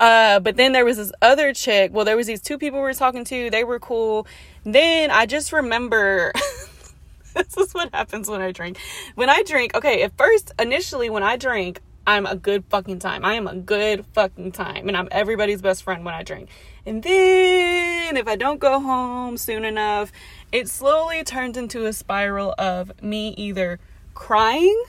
Uh, 0.00 0.40
but 0.40 0.56
then 0.56 0.72
there 0.72 0.84
was 0.84 0.96
this 0.96 1.12
other 1.22 1.52
chick. 1.52 1.92
Well, 1.92 2.04
there 2.04 2.16
was 2.16 2.26
these 2.26 2.42
two 2.42 2.58
people 2.58 2.78
we 2.78 2.84
were 2.84 2.94
talking 2.94 3.24
to. 3.24 3.50
They 3.50 3.64
were 3.64 3.78
cool. 3.78 4.26
Then 4.64 5.10
I 5.10 5.26
just 5.26 5.52
remember. 5.52 6.32
this 7.34 7.56
is 7.56 7.72
what 7.74 7.94
happens 7.94 8.28
when 8.28 8.40
I 8.40 8.52
drink. 8.52 8.78
When 9.14 9.28
I 9.28 9.42
drink, 9.42 9.74
okay, 9.76 10.02
at 10.02 10.16
first, 10.16 10.52
initially, 10.58 11.10
when 11.10 11.22
I 11.22 11.36
drink, 11.36 11.80
I'm 12.06 12.24
a 12.24 12.36
good 12.36 12.64
fucking 12.70 13.00
time. 13.00 13.24
I 13.24 13.34
am 13.34 13.48
a 13.48 13.56
good 13.56 14.06
fucking 14.12 14.52
time. 14.52 14.86
And 14.88 14.96
I'm 14.96 15.08
everybody's 15.10 15.60
best 15.60 15.82
friend 15.82 16.04
when 16.04 16.14
I 16.14 16.22
drink. 16.22 16.48
And 16.86 17.02
then 17.02 18.16
if 18.16 18.28
I 18.28 18.36
don't 18.36 18.60
go 18.60 18.78
home 18.78 19.36
soon 19.36 19.64
enough, 19.64 20.12
it 20.52 20.68
slowly 20.68 21.24
turns 21.24 21.56
into 21.56 21.86
a 21.86 21.92
spiral 21.92 22.54
of 22.58 23.02
me 23.02 23.34
either 23.36 23.78
crying 24.14 24.84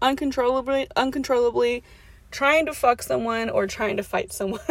uncontrollably, 0.00 0.88
uncontrollably, 0.96 1.82
trying 2.30 2.66
to 2.66 2.74
fuck 2.74 3.02
someone 3.02 3.50
or 3.50 3.66
trying 3.66 3.96
to 3.96 4.02
fight 4.02 4.32
someone. 4.32 4.60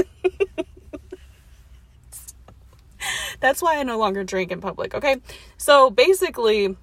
That's 3.39 3.62
why 3.62 3.77
I 3.77 3.84
no 3.84 3.98
longer 3.98 4.24
drink 4.24 4.51
in 4.51 4.62
public, 4.62 4.96
okay? 4.96 5.18
So 5.58 5.89
basically, 5.89 6.75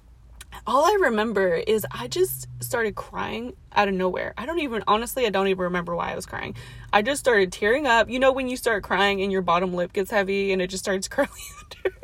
all 0.65 0.85
I 0.85 0.97
remember 1.01 1.55
is 1.55 1.85
I 1.91 2.07
just 2.07 2.47
started 2.61 2.95
crying 2.95 3.53
out 3.73 3.87
of 3.87 3.93
nowhere. 3.93 4.33
I 4.37 4.45
don't 4.45 4.59
even, 4.59 4.83
honestly, 4.87 5.25
I 5.25 5.29
don't 5.29 5.47
even 5.47 5.63
remember 5.63 5.95
why 5.95 6.11
I 6.11 6.15
was 6.15 6.25
crying. 6.25 6.55
I 6.93 7.01
just 7.01 7.19
started 7.19 7.51
tearing 7.51 7.87
up. 7.87 8.09
You 8.09 8.19
know, 8.19 8.31
when 8.31 8.47
you 8.47 8.55
start 8.57 8.83
crying 8.83 9.21
and 9.21 9.31
your 9.31 9.41
bottom 9.41 9.73
lip 9.73 9.91
gets 9.91 10.11
heavy 10.11 10.53
and 10.53 10.61
it 10.61 10.67
just 10.67 10.83
starts 10.83 11.07
curling 11.09 11.29
under? 11.59 11.97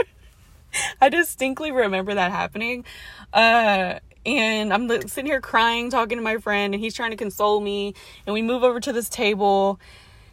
I 1.01 1.10
distinctly 1.10 1.71
remember 1.71 2.13
that 2.13 2.31
happening. 2.31 2.86
Uh, 3.34 3.99
and 4.25 4.73
I'm 4.73 4.89
sitting 5.07 5.25
here 5.25 5.41
crying, 5.41 5.89
talking 5.89 6.17
to 6.17 6.23
my 6.23 6.38
friend, 6.38 6.73
and 6.73 6.84
he's 6.84 6.93
trying 6.93 7.12
to 7.12 7.17
console 7.17 7.60
me. 7.60 7.95
And 8.25 8.34
we 8.34 8.41
move 8.41 8.63
over 8.63 8.79
to 8.79 8.93
this 8.93 9.10
table. 9.10 9.79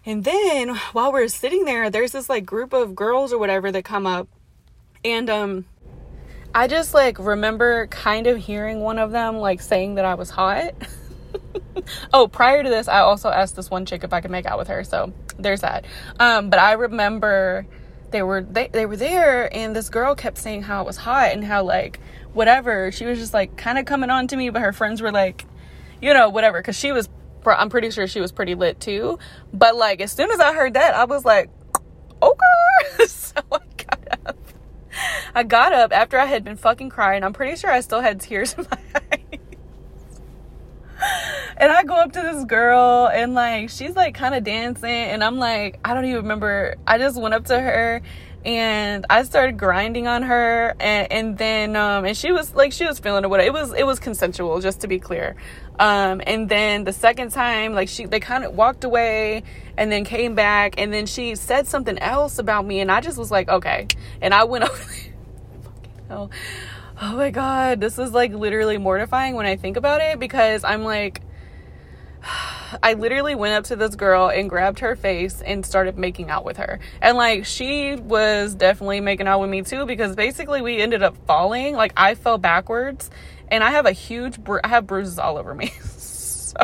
And 0.04 0.24
then 0.24 0.74
while 0.92 1.12
we're 1.12 1.28
sitting 1.28 1.64
there, 1.64 1.90
there's 1.90 2.12
this 2.12 2.28
like 2.28 2.44
group 2.44 2.72
of 2.72 2.94
girls 2.94 3.32
or 3.32 3.38
whatever 3.38 3.72
that 3.72 3.84
come 3.84 4.06
up. 4.06 4.28
And 5.04 5.30
um 5.30 5.64
I 6.54 6.66
just 6.66 6.94
like 6.94 7.18
remember 7.18 7.86
kind 7.88 8.26
of 8.26 8.38
hearing 8.38 8.80
one 8.80 8.98
of 8.98 9.10
them 9.10 9.36
like 9.36 9.60
saying 9.60 9.96
that 9.96 10.04
I 10.04 10.14
was 10.14 10.30
hot. 10.30 10.74
oh, 12.12 12.26
prior 12.26 12.62
to 12.62 12.68
this, 12.68 12.88
I 12.88 13.00
also 13.00 13.28
asked 13.28 13.54
this 13.54 13.70
one 13.70 13.86
chick 13.86 14.02
if 14.02 14.12
I 14.12 14.20
could 14.20 14.30
make 14.30 14.46
out 14.46 14.58
with 14.58 14.68
her. 14.68 14.82
So 14.82 15.12
there's 15.38 15.60
that. 15.60 15.84
Um, 16.18 16.50
but 16.50 16.58
I 16.58 16.72
remember 16.72 17.66
they 18.10 18.22
were 18.22 18.42
they, 18.42 18.68
they 18.68 18.86
were 18.86 18.96
there 18.96 19.54
and 19.54 19.74
this 19.74 19.88
girl 19.88 20.14
kept 20.14 20.38
saying 20.38 20.62
how 20.62 20.82
it 20.82 20.86
was 20.86 20.96
hot 20.96 21.32
and 21.32 21.44
how 21.44 21.62
like 21.62 22.00
whatever. 22.32 22.90
She 22.92 23.04
was 23.06 23.18
just 23.18 23.34
like 23.34 23.56
kind 23.56 23.78
of 23.78 23.84
coming 23.84 24.10
on 24.10 24.26
to 24.28 24.36
me 24.36 24.50
but 24.50 24.62
her 24.62 24.72
friends 24.72 25.00
were 25.00 25.12
like 25.12 25.46
you 26.00 26.14
know 26.14 26.28
whatever 26.28 26.58
because 26.58 26.76
she 26.76 26.92
was 26.92 27.08
i'm 27.46 27.70
pretty 27.70 27.90
sure 27.90 28.06
she 28.06 28.20
was 28.20 28.32
pretty 28.32 28.54
lit 28.54 28.80
too. 28.80 29.18
But 29.52 29.76
like 29.76 30.00
as 30.00 30.12
soon 30.12 30.30
as 30.30 30.40
i 30.40 30.52
heard 30.52 30.74
that 30.74 30.94
i 30.94 31.04
was 31.04 31.24
like 31.24 31.50
okay. 32.22 32.44
So 33.06 33.40
i 33.52 33.58
got 33.76 34.18
up. 34.26 34.38
I 35.34 35.42
got 35.44 35.72
up 35.72 35.92
after 35.92 36.18
i 36.18 36.26
had 36.26 36.44
been 36.44 36.56
fucking 36.56 36.90
crying. 36.90 37.24
I'm 37.24 37.32
pretty 37.32 37.56
sure 37.56 37.70
i 37.70 37.80
still 37.80 38.00
had 38.00 38.20
tears 38.20 38.54
in 38.54 38.66
my 38.70 39.00
eyes 39.12 39.17
and 41.58 41.72
I 41.72 41.82
go 41.82 41.94
up 41.94 42.12
to 42.12 42.20
this 42.20 42.44
girl 42.44 43.10
and 43.12 43.34
like 43.34 43.68
she's 43.68 43.96
like 43.96 44.14
kind 44.14 44.34
of 44.34 44.44
dancing 44.44 44.88
and 44.88 45.24
I'm 45.24 45.38
like 45.38 45.80
I 45.84 45.92
don't 45.92 46.04
even 46.04 46.22
remember. 46.22 46.76
I 46.86 46.98
just 46.98 47.20
went 47.20 47.34
up 47.34 47.46
to 47.46 47.58
her 47.58 48.00
and 48.44 49.04
I 49.10 49.24
started 49.24 49.58
grinding 49.58 50.06
on 50.06 50.22
her 50.22 50.76
and, 50.78 51.12
and 51.12 51.38
then 51.38 51.74
um 51.74 52.04
and 52.04 52.16
she 52.16 52.30
was 52.30 52.54
like 52.54 52.72
she 52.72 52.84
was 52.84 53.00
feeling 53.00 53.24
it. 53.24 53.30
What 53.30 53.40
it 53.40 53.52
was 53.52 53.72
it 53.72 53.84
was 53.84 53.98
consensual 53.98 54.60
just 54.60 54.82
to 54.82 54.88
be 54.88 55.00
clear. 55.00 55.34
Um 55.80 56.22
and 56.24 56.48
then 56.48 56.84
the 56.84 56.92
second 56.92 57.32
time 57.32 57.74
like 57.74 57.88
she 57.88 58.06
they 58.06 58.20
kind 58.20 58.44
of 58.44 58.54
walked 58.54 58.84
away 58.84 59.42
and 59.76 59.90
then 59.90 60.04
came 60.04 60.36
back 60.36 60.74
and 60.78 60.92
then 60.92 61.06
she 61.06 61.34
said 61.34 61.66
something 61.66 61.98
else 61.98 62.38
about 62.38 62.66
me 62.66 62.78
and 62.78 62.90
I 62.90 63.00
just 63.00 63.18
was 63.18 63.32
like 63.32 63.48
okay. 63.48 63.88
And 64.22 64.32
I 64.32 64.44
went 64.44 64.62
over 64.70 64.84
there. 66.08 66.28
Oh 67.00 67.16
my 67.16 67.30
god. 67.30 67.80
This 67.80 67.98
is 67.98 68.12
like 68.12 68.32
literally 68.32 68.78
mortifying 68.78 69.34
when 69.34 69.46
I 69.46 69.56
think 69.56 69.76
about 69.76 70.00
it 70.00 70.20
because 70.20 70.62
I'm 70.62 70.84
like 70.84 71.20
I 72.82 72.94
literally 72.94 73.34
went 73.34 73.54
up 73.54 73.64
to 73.64 73.76
this 73.76 73.94
girl 73.94 74.28
and 74.28 74.48
grabbed 74.48 74.80
her 74.80 74.94
face 74.96 75.40
and 75.40 75.64
started 75.64 75.96
making 75.96 76.30
out 76.30 76.44
with 76.44 76.58
her. 76.58 76.80
And 77.00 77.16
like 77.16 77.46
she 77.46 77.96
was 77.96 78.54
definitely 78.54 79.00
making 79.00 79.26
out 79.26 79.40
with 79.40 79.50
me 79.50 79.62
too 79.62 79.86
because 79.86 80.14
basically 80.14 80.60
we 80.60 80.80
ended 80.80 81.02
up 81.02 81.16
falling. 81.26 81.74
Like 81.74 81.92
I 81.96 82.14
fell 82.14 82.38
backwards 82.38 83.10
and 83.48 83.64
I 83.64 83.70
have 83.70 83.86
a 83.86 83.92
huge 83.92 84.38
bru- 84.38 84.60
I 84.62 84.68
have 84.68 84.86
bruises 84.86 85.18
all 85.18 85.38
over 85.38 85.54
me. 85.54 85.68
so 85.80 86.56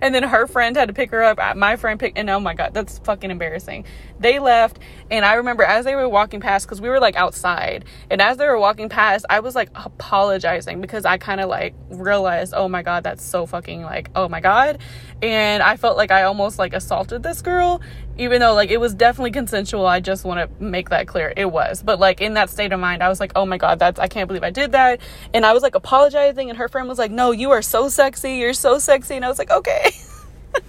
and 0.00 0.14
then 0.14 0.22
her 0.22 0.46
friend 0.46 0.76
had 0.76 0.88
to 0.88 0.94
pick 0.94 1.10
her 1.10 1.22
up. 1.22 1.38
My 1.56 1.76
friend 1.76 1.98
picked, 1.98 2.18
and 2.18 2.28
oh 2.30 2.40
my 2.40 2.54
god, 2.54 2.74
that's 2.74 2.98
fucking 3.00 3.30
embarrassing. 3.30 3.84
They 4.18 4.38
left, 4.38 4.78
and 5.10 5.24
I 5.24 5.34
remember 5.34 5.64
as 5.64 5.84
they 5.84 5.96
were 5.96 6.08
walking 6.08 6.40
past, 6.40 6.66
because 6.66 6.80
we 6.80 6.88
were 6.88 7.00
like 7.00 7.16
outside, 7.16 7.84
and 8.10 8.22
as 8.22 8.36
they 8.36 8.46
were 8.46 8.58
walking 8.58 8.88
past, 8.88 9.26
I 9.28 9.40
was 9.40 9.54
like 9.54 9.70
apologizing 9.74 10.80
because 10.80 11.04
I 11.04 11.18
kind 11.18 11.40
of 11.40 11.48
like 11.48 11.74
realized, 11.90 12.54
oh 12.56 12.68
my 12.68 12.82
god, 12.82 13.04
that's 13.04 13.24
so 13.24 13.46
fucking 13.46 13.82
like, 13.82 14.10
oh 14.14 14.28
my 14.28 14.40
god, 14.40 14.78
and 15.22 15.62
I 15.62 15.76
felt 15.76 15.96
like 15.96 16.10
I 16.10 16.22
almost 16.22 16.58
like 16.58 16.74
assaulted 16.74 17.22
this 17.22 17.42
girl, 17.42 17.80
even 18.16 18.40
though 18.40 18.54
like 18.54 18.70
it 18.70 18.78
was 18.78 18.94
definitely 18.94 19.32
consensual. 19.32 19.86
I 19.86 20.00
just 20.00 20.24
want 20.24 20.38
to 20.38 20.62
make 20.64 20.90
that 20.90 21.08
clear, 21.08 21.32
it 21.36 21.46
was, 21.46 21.82
but 21.82 21.98
like 21.98 22.20
in 22.20 22.34
that 22.34 22.50
state 22.50 22.72
of 22.72 22.80
mind, 22.80 23.02
I 23.02 23.08
was 23.08 23.20
like, 23.20 23.32
oh 23.34 23.44
my 23.44 23.58
god, 23.58 23.78
that's 23.80 23.98
I 23.98 24.06
can't 24.06 24.28
believe 24.28 24.44
I 24.44 24.50
did 24.50 24.72
that, 24.72 25.00
and 25.34 25.44
I 25.44 25.52
was 25.52 25.62
like 25.62 25.74
apologizing, 25.74 26.48
and 26.48 26.58
her 26.58 26.68
friend 26.68 26.88
was 26.88 26.98
like, 26.98 27.10
no, 27.10 27.32
you 27.32 27.50
are 27.50 27.62
so 27.62 27.88
sexy, 27.88 28.36
you're 28.36 28.54
so 28.54 28.78
sexy, 28.78 29.16
and 29.16 29.24
I 29.24 29.28
was 29.28 29.38
like, 29.38 29.50
okay. 29.50 29.63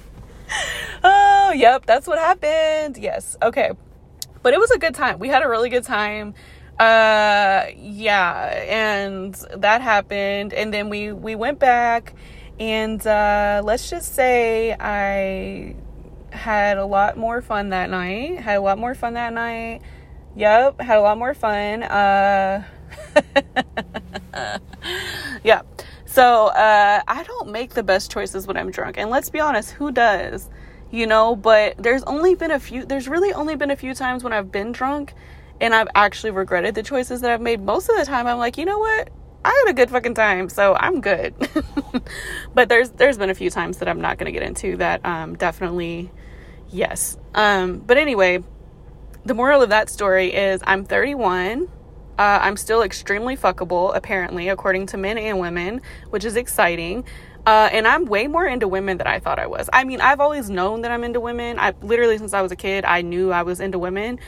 oh, 1.03 1.53
yep, 1.55 1.85
that's 1.85 2.07
what 2.07 2.19
happened. 2.19 2.97
Yes. 2.97 3.37
Okay. 3.41 3.71
But 4.41 4.53
it 4.53 4.59
was 4.59 4.71
a 4.71 4.77
good 4.77 4.95
time. 4.95 5.19
We 5.19 5.29
had 5.29 5.43
a 5.43 5.49
really 5.49 5.69
good 5.69 5.83
time. 5.83 6.33
Uh 6.79 7.67
yeah, 7.77 8.65
and 8.67 9.33
that 9.55 9.81
happened 9.81 10.53
and 10.53 10.73
then 10.73 10.89
we 10.89 11.13
we 11.13 11.35
went 11.35 11.57
back 11.57 12.13
and 12.59 13.05
uh 13.07 13.61
let's 13.63 13.89
just 13.89 14.13
say 14.13 14.75
I 14.77 15.75
had 16.35 16.77
a 16.77 16.85
lot 16.85 17.17
more 17.17 17.41
fun 17.41 17.69
that 17.69 17.89
night. 17.89 18.39
Had 18.39 18.57
a 18.57 18.61
lot 18.61 18.77
more 18.77 18.93
fun 18.93 19.13
that 19.13 19.33
night. 19.33 19.81
Yep, 20.35 20.81
had 20.81 20.97
a 20.97 21.01
lot 21.01 21.17
more 21.17 21.33
fun. 21.33 21.83
Uh, 21.83 22.63
yeah. 25.43 25.61
So 26.15 26.47
uh, 26.47 27.01
I 27.05 27.23
don't 27.23 27.51
make 27.51 27.71
the 27.73 27.83
best 27.83 28.09
choices 28.09 28.47
when 28.47 28.55
I'm 28.55 28.71
drunk, 28.71 28.97
and 28.97 29.09
let's 29.09 29.29
be 29.29 29.41
honest, 29.41 29.71
who 29.71 29.91
does? 29.91 30.49
You 30.89 31.07
know. 31.07 31.35
But 31.35 31.75
there's 31.77 32.03
only 32.03 32.35
been 32.35 32.51
a 32.51 32.59
few. 32.59 32.85
There's 32.85 33.09
really 33.09 33.33
only 33.33 33.57
been 33.57 33.69
a 33.69 33.75
few 33.75 33.93
times 33.93 34.23
when 34.23 34.31
I've 34.31 34.49
been 34.49 34.71
drunk, 34.71 35.13
and 35.59 35.75
I've 35.75 35.89
actually 35.93 36.31
regretted 36.31 36.73
the 36.73 36.83
choices 36.83 37.19
that 37.19 37.31
I've 37.31 37.41
made. 37.41 37.59
Most 37.59 37.89
of 37.89 37.97
the 37.97 38.05
time, 38.05 38.27
I'm 38.27 38.37
like, 38.37 38.57
you 38.57 38.63
know 38.63 38.79
what? 38.79 39.09
I 39.43 39.49
had 39.65 39.71
a 39.71 39.73
good 39.73 39.89
fucking 39.89 40.13
time, 40.13 40.47
so 40.47 40.73
I'm 40.75 41.01
good. 41.01 41.35
but 42.53 42.69
there's 42.69 42.91
there's 42.91 43.17
been 43.17 43.29
a 43.29 43.35
few 43.35 43.49
times 43.49 43.79
that 43.79 43.89
I'm 43.89 43.99
not 43.99 44.17
gonna 44.17 44.31
get 44.31 44.43
into 44.43 44.77
that. 44.77 45.05
Um, 45.05 45.35
definitely, 45.35 46.11
yes. 46.69 47.17
Um, 47.33 47.79
but 47.79 47.97
anyway, 47.97 48.41
the 49.25 49.33
moral 49.33 49.61
of 49.61 49.67
that 49.67 49.89
story 49.89 50.33
is 50.33 50.61
I'm 50.65 50.85
31. 50.85 51.67
Uh, 52.17 52.39
I'm 52.41 52.57
still 52.57 52.81
extremely 52.81 53.35
fuckable, 53.35 53.95
apparently, 53.95 54.49
according 54.49 54.87
to 54.87 54.97
men 54.97 55.17
and 55.17 55.39
women, 55.39 55.81
which 56.09 56.23
is 56.23 56.35
exciting. 56.35 57.03
Uh, 57.45 57.69
and 57.71 57.87
I'm 57.87 58.05
way 58.05 58.27
more 58.27 58.45
into 58.45 58.67
women 58.67 58.97
than 58.97 59.07
I 59.07 59.19
thought 59.19 59.37
I 59.37 59.47
was. 59.47 59.69
I 59.71 59.83
mean, 59.83 60.01
I've 60.01 60.19
always 60.19 60.49
known 60.49 60.81
that 60.81 60.91
I'm 60.91 61.03
into 61.03 61.19
women. 61.19 61.59
I 61.59 61.73
literally, 61.81 62.17
since 62.17 62.33
I 62.33 62.41
was 62.41 62.51
a 62.51 62.55
kid, 62.55 62.85
I 62.85 63.01
knew 63.01 63.31
I 63.31 63.43
was 63.43 63.59
into 63.59 63.77
women. 63.77 64.19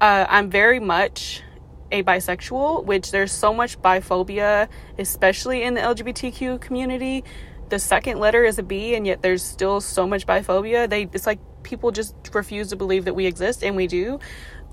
Uh, 0.00 0.26
I'm 0.28 0.50
very 0.50 0.80
much 0.80 1.42
a 1.92 2.02
bisexual, 2.02 2.84
which 2.84 3.12
there's 3.12 3.32
so 3.32 3.54
much 3.54 3.80
biphobia, 3.80 4.68
especially 4.98 5.62
in 5.62 5.74
the 5.74 5.80
LGBTQ 5.80 6.60
community. 6.60 7.22
The 7.68 7.78
second 7.78 8.18
letter 8.18 8.44
is 8.44 8.58
a 8.58 8.62
B, 8.62 8.94
and 8.94 9.06
yet 9.06 9.22
there's 9.22 9.42
still 9.42 9.80
so 9.80 10.06
much 10.06 10.26
biphobia. 10.26 10.88
They, 10.88 11.02
it's 11.12 11.26
like 11.26 11.38
people 11.62 11.90
just 11.90 12.14
refuse 12.32 12.68
to 12.70 12.76
believe 12.76 13.04
that 13.04 13.14
we 13.14 13.26
exist, 13.26 13.62
and 13.62 13.76
we 13.76 13.86
do. 13.86 14.18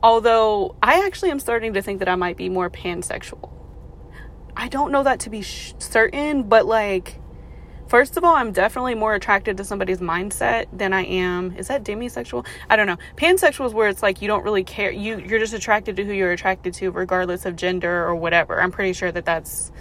Although 0.03 0.75
I 0.83 1.05
actually 1.05 1.31
am 1.31 1.39
starting 1.39 1.73
to 1.73 1.81
think 1.81 1.99
that 1.99 2.09
I 2.09 2.15
might 2.15 2.35
be 2.35 2.49
more 2.49 2.69
pansexual. 2.69 3.49
I 4.55 4.67
don't 4.67 4.91
know 4.91 5.01
that 5.03 5.21
to 5.21 5.29
be 5.29 5.41
sh- 5.41 5.73
certain, 5.79 6.43
but 6.43 6.65
like, 6.65 7.21
first 7.87 8.17
of 8.17 8.25
all, 8.25 8.35
I'm 8.35 8.51
definitely 8.51 8.95
more 8.95 9.15
attracted 9.15 9.55
to 9.57 9.63
somebody's 9.63 9.99
mindset 9.99 10.65
than 10.73 10.91
I 10.91 11.05
am. 11.05 11.55
Is 11.55 11.69
that 11.69 11.85
demisexual? 11.85 12.45
I 12.69 12.75
don't 12.75 12.85
know. 12.85 12.97
Pansexual 13.15 13.65
is 13.65 13.73
where 13.73 13.87
it's 13.87 14.03
like 14.03 14.21
you 14.21 14.27
don't 14.27 14.43
really 14.43 14.65
care. 14.65 14.91
You 14.91 15.19
you're 15.19 15.39
just 15.39 15.53
attracted 15.53 15.95
to 15.95 16.03
who 16.03 16.11
you're 16.11 16.33
attracted 16.33 16.73
to, 16.75 16.91
regardless 16.91 17.45
of 17.45 17.55
gender 17.55 18.05
or 18.05 18.13
whatever. 18.13 18.61
I'm 18.61 18.71
pretty 18.71 18.91
sure 18.91 19.11
that 19.11 19.23
that's. 19.23 19.71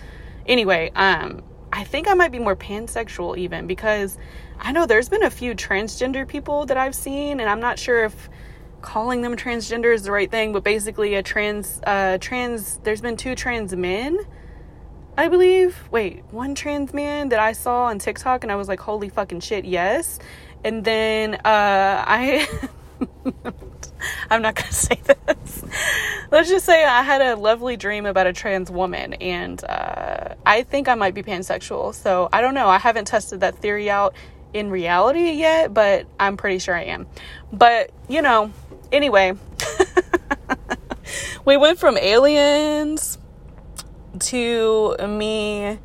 Anyway, 0.47 0.93
um, 0.95 1.43
I 1.73 1.83
think 1.83 2.07
I 2.07 2.15
might 2.15 2.31
be 2.31 2.39
more 2.39 2.55
pansexual 2.55 3.37
even 3.39 3.67
because 3.67 4.19
I 4.61 4.71
know 4.71 4.87
there's 4.87 5.09
been 5.09 5.25
a 5.25 5.31
few 5.31 5.57
transgender 5.57 6.29
people 6.29 6.65
that 6.67 6.77
I've 6.77 6.95
seen, 6.95 7.41
and 7.41 7.51
I'm 7.51 7.61
not 7.61 7.77
sure 7.79 8.05
if 8.05 8.31
calling 8.83 9.23
them 9.23 9.37
transgender 9.37 9.95
is 9.95 10.03
the 10.03 10.13
right 10.13 10.31
thing, 10.31 10.53
but 10.53 10.65
basically 10.65 11.15
a 11.15 11.23
trans 11.23 11.81
uh 11.87 12.19
trans 12.21 12.79
there's 12.79 13.01
been 13.01 13.17
two 13.17 13.35
trans 13.35 13.75
men, 13.75 14.19
I 15.17 15.29
believe. 15.29 15.89
Wait, 15.91 16.25
one 16.31 16.55
trans 16.55 16.93
man 16.93 17.31
that 17.31 17.39
I 17.39 17.53
saw 17.53 17.85
on 17.85 17.99
TikTok 17.99 18.43
and 18.43 18.53
I 18.53 18.57
was 18.57 18.69
like, 18.69 18.81
holy 18.81 19.09
fucking 19.09 19.41
shit, 19.41 19.65
yes. 19.65 20.19
And 20.65 20.85
then 20.85 21.35
uh 21.37 22.05
I 22.07 22.47
I'm 24.31 24.43
not 24.43 24.55
gonna 24.55 24.73
say 24.73 25.01
this. 25.05 25.65
Let's 26.31 26.49
just 26.49 26.65
say 26.65 26.85
I 26.85 27.03
had 27.03 27.21
a 27.21 27.37
lovely 27.37 27.77
dream 27.77 28.07
about 28.07 28.27
a 28.27 28.33
trans 28.33 28.71
woman, 28.71 29.15
and 29.15 29.63
uh, 29.65 30.35
I 30.45 30.63
think 30.63 30.89
I 30.89 30.95
might 30.95 31.15
be 31.15 31.23
pansexual. 31.23 31.95
So 31.95 32.29
I 32.33 32.41
don't 32.41 32.55
know. 32.55 32.69
I 32.69 32.79
haven't 32.79 33.07
tested 33.07 33.41
that 33.41 33.57
theory 33.59 33.91
out 33.91 34.15
in 34.55 34.71
reality 34.71 35.33
yet, 35.33 35.73
but 35.73 36.07
I'm 36.19 36.37
pretty 36.37 36.59
sure 36.59 36.75
I 36.75 36.85
am. 36.85 37.07
But 37.53 37.91
you 38.09 38.23
know, 38.23 38.53
anyway, 38.91 39.35
we 41.45 41.57
went 41.57 41.79
from 41.79 41.97
aliens 41.97 43.19
to 44.19 44.97
me 45.07 45.79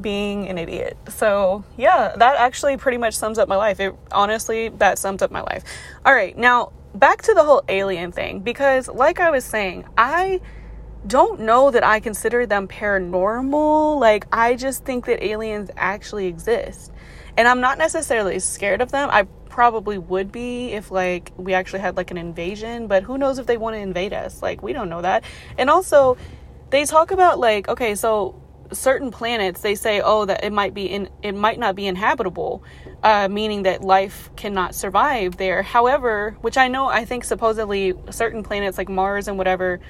being 0.00 0.48
an 0.48 0.58
idiot. 0.58 0.96
So, 1.08 1.64
yeah, 1.76 2.14
that 2.16 2.36
actually 2.36 2.76
pretty 2.76 2.98
much 2.98 3.14
sums 3.14 3.38
up 3.38 3.48
my 3.48 3.56
life. 3.56 3.80
It 3.80 3.94
honestly, 4.12 4.68
that 4.68 4.98
sums 4.98 5.22
up 5.22 5.30
my 5.30 5.40
life. 5.40 5.64
All 6.04 6.14
right, 6.14 6.36
now 6.36 6.72
back 6.94 7.22
to 7.22 7.34
the 7.34 7.44
whole 7.44 7.62
alien 7.68 8.12
thing 8.12 8.40
because, 8.40 8.88
like 8.88 9.20
I 9.20 9.30
was 9.30 9.44
saying, 9.44 9.84
I 9.96 10.40
don't 11.06 11.40
know 11.40 11.70
that 11.70 11.84
I 11.84 12.00
consider 12.00 12.46
them 12.46 12.68
paranormal. 12.68 13.98
Like, 13.98 14.26
I 14.32 14.54
just 14.54 14.84
think 14.84 15.06
that 15.06 15.22
aliens 15.22 15.70
actually 15.76 16.26
exist. 16.26 16.92
And 17.38 17.46
I'm 17.46 17.60
not 17.60 17.78
necessarily 17.78 18.40
scared 18.40 18.80
of 18.80 18.90
them. 18.90 19.08
I 19.12 19.22
probably 19.48 19.96
would 19.96 20.32
be 20.32 20.72
if 20.72 20.90
like 20.90 21.32
we 21.36 21.54
actually 21.54 21.78
had 21.78 21.96
like 21.96 22.10
an 22.10 22.18
invasion, 22.18 22.88
but 22.88 23.04
who 23.04 23.16
knows 23.16 23.38
if 23.38 23.46
they 23.46 23.56
want 23.56 23.74
to 23.74 23.80
invade 23.80 24.12
us? 24.12 24.42
Like 24.42 24.60
we 24.60 24.72
don't 24.72 24.88
know 24.88 25.02
that. 25.02 25.22
And 25.56 25.70
also 25.70 26.16
they 26.70 26.84
talk 26.84 27.12
about 27.12 27.38
like 27.38 27.68
okay, 27.68 27.94
so 27.94 28.42
certain 28.72 29.12
planets 29.12 29.60
they 29.60 29.74
say 29.76 30.00
oh 30.04 30.24
that 30.24 30.42
it 30.44 30.52
might 30.52 30.74
be 30.74 30.86
in 30.86 31.08
it 31.22 31.34
might 31.34 31.58
not 31.58 31.74
be 31.74 31.86
inhabitable 31.86 32.62
uh, 33.02 33.28
meaning 33.28 33.62
that 33.62 33.82
life 33.82 34.30
cannot 34.36 34.74
survive 34.74 35.38
there 35.38 35.62
however 35.62 36.36
which 36.42 36.58
i 36.58 36.68
know 36.68 36.86
i 36.86 37.02
think 37.02 37.24
supposedly 37.24 37.94
certain 38.10 38.42
planets 38.42 38.76
like 38.76 38.90
mars 38.90 39.26
and 39.26 39.38
whatever 39.38 39.80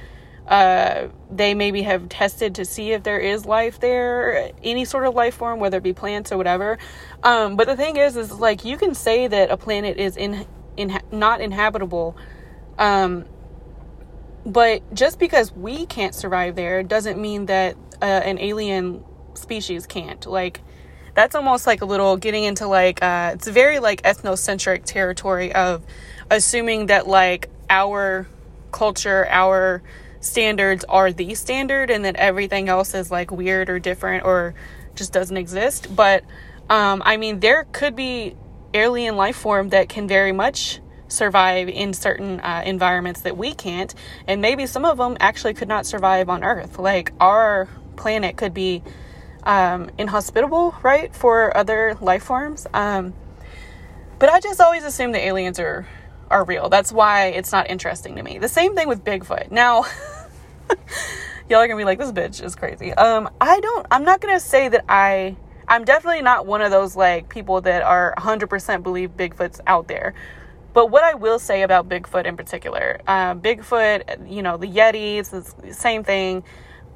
uh, 0.49 1.09
they 1.31 1.53
maybe 1.55 1.83
have 1.83 2.09
tested 2.09 2.55
to 2.55 2.65
see 2.65 2.93
if 2.93 3.03
there 3.03 3.19
is 3.19 3.45
life 3.45 3.81
there, 3.81 4.51
any 4.63 4.85
sort 4.85 5.07
of 5.07 5.15
life 5.15 5.35
form, 5.35 5.61
whether 5.61 5.77
it 5.77 5.83
be 5.83 5.93
plants 5.93 6.33
or 6.33 6.39
whatever. 6.39 6.79
Um, 7.23 7.57
but 7.57 7.67
the 7.67 7.77
thing 7.77 7.97
is, 7.97 8.17
is 8.17 8.33
like 8.33 8.65
you 8.65 8.79
can 8.79 8.95
say 8.95 9.27
that 9.27 9.51
a 9.51 9.59
planet 9.59 9.99
is 9.99 10.17
in, 10.17 10.47
in 10.77 10.99
not 11.13 11.43
inhabitable, 11.43 12.17
um, 12.79 13.27
but 14.47 14.83
just 14.95 15.19
because 15.19 15.53
we 15.53 15.85
can't 15.85 16.15
survive 16.15 16.57
there 16.57 16.83
doesn't 16.83 17.21
mean 17.21 17.47
that 17.47 17.77
uh, 18.01 18.07
an 18.07 18.39
alien 18.39 19.05
species 19.35 19.87
can't. 19.87 20.25
Like 20.25 20.63
that's 21.15 21.35
almost 21.35 21.67
like 21.67 21.83
a 21.83 21.85
little 21.85 22.17
getting 22.17 22.45
into 22.45 22.67
like 22.67 23.03
uh, 23.03 23.33
it's 23.35 23.49
very 23.49 23.81
like 23.81 24.01
ethnocentric 24.03 24.85
territory 24.85 25.55
of 25.55 25.85
assuming 26.31 26.87
that 26.87 27.07
like 27.07 27.51
our 27.69 28.27
culture, 28.73 29.27
our 29.29 29.83
standards 30.21 30.85
are 30.89 31.13
the 31.13 31.35
standard 31.35 31.91
and 31.91 32.05
that 32.05 32.17
everything 32.17 32.69
else 32.69 32.95
is 32.95 33.11
like 33.11 33.31
weird 33.31 33.71
or 33.71 33.79
different 33.79 34.25
or 34.25 34.55
just 34.95 35.13
doesn't 35.13 35.37
exist. 35.37 35.95
But 35.95 36.25
um, 36.69 37.03
I 37.05 37.17
mean, 37.17 37.41
there 37.41 37.65
could 37.73 37.97
be 37.97 38.37
alien 38.75 39.17
life 39.17 39.37
form 39.37 39.71
that 39.71 39.89
can 39.89 40.07
very 40.09 40.33
much 40.33 40.81
survive 41.09 41.69
in 41.69 41.95
certain 41.95 42.41
uh, 42.41 42.63
environments 42.67 43.23
that 43.23 43.37
we 43.37 43.55
can't. 43.55 43.95
And 44.27 44.43
maybe 44.43 44.67
some 44.67 44.85
of 44.85 44.99
them 44.99 45.17
actually 45.21 45.55
could 45.55 45.69
not 45.69 45.87
survive 45.87 46.29
on 46.29 46.45
Earth. 46.45 46.79
Like 46.79 47.13
our 47.21 47.69
planet 47.97 48.37
could 48.37 48.53
be 48.53 48.83
um, 49.45 49.91
inhospitable, 49.97 50.75
right, 50.83 51.15
for 51.15 51.57
other 51.57 51.97
life 52.01 52.25
forms. 52.25 52.67
Um, 52.75 53.15
but 54.19 54.29
I 54.29 54.41
just 54.41 54.61
always 54.61 54.85
assume 54.85 55.13
the 55.13 55.25
aliens 55.25 55.59
are 55.59 55.87
are 56.31 56.45
real. 56.45 56.69
That's 56.69 56.93
why 56.93 57.27
it's 57.27 57.53
not 57.53 57.71
interesting 57.71 58.17
to 58.17 58.23
me. 58.23 58.39
The 58.39 58.49
same 58.49 58.75
thing 58.75 58.89
with 58.89 59.05
Bigfoot. 59.05 59.51
Now, 59.51 59.85
y'all 61.49 61.59
are 61.59 61.67
gonna 61.67 61.77
be 61.77 61.85
like, 61.85 61.99
this 61.99 62.13
bitch 62.13 62.43
is 62.43 62.55
crazy. 62.55 62.93
Um, 62.95 63.31
I 63.41 63.61
don't, 63.61 63.87
I'm 63.91 64.05
not 64.05 64.21
gonna 64.21 64.41
say 64.41 64.69
that 64.69 64.85
I, 64.89 65.37
I'm 65.67 65.85
definitely 65.85 66.23
not 66.23 66.47
one 66.47 66.63
of 66.63 66.71
those 66.71 66.97
like 66.97 67.29
people 67.29 67.61
that 67.63 67.83
are 67.83 68.15
100% 68.19 68.83
believe 68.83 69.17
Bigfoot's 69.17 69.61
out 69.67 69.89
there. 69.89 70.15
But 70.75 70.91
what 70.91 71.03
I 71.03 71.15
will 71.15 71.39
say 71.39 71.63
about 71.63 71.89
Bigfoot 71.89 72.27
in 72.27 72.37
particular, 72.37 73.01
uh, 73.07 73.35
Bigfoot, 73.35 74.31
you 74.31 74.43
know, 74.43 74.57
the 74.57 74.67
Yetis, 74.67 75.31
the 75.31 75.73
same 75.75 76.05
thing 76.05 76.45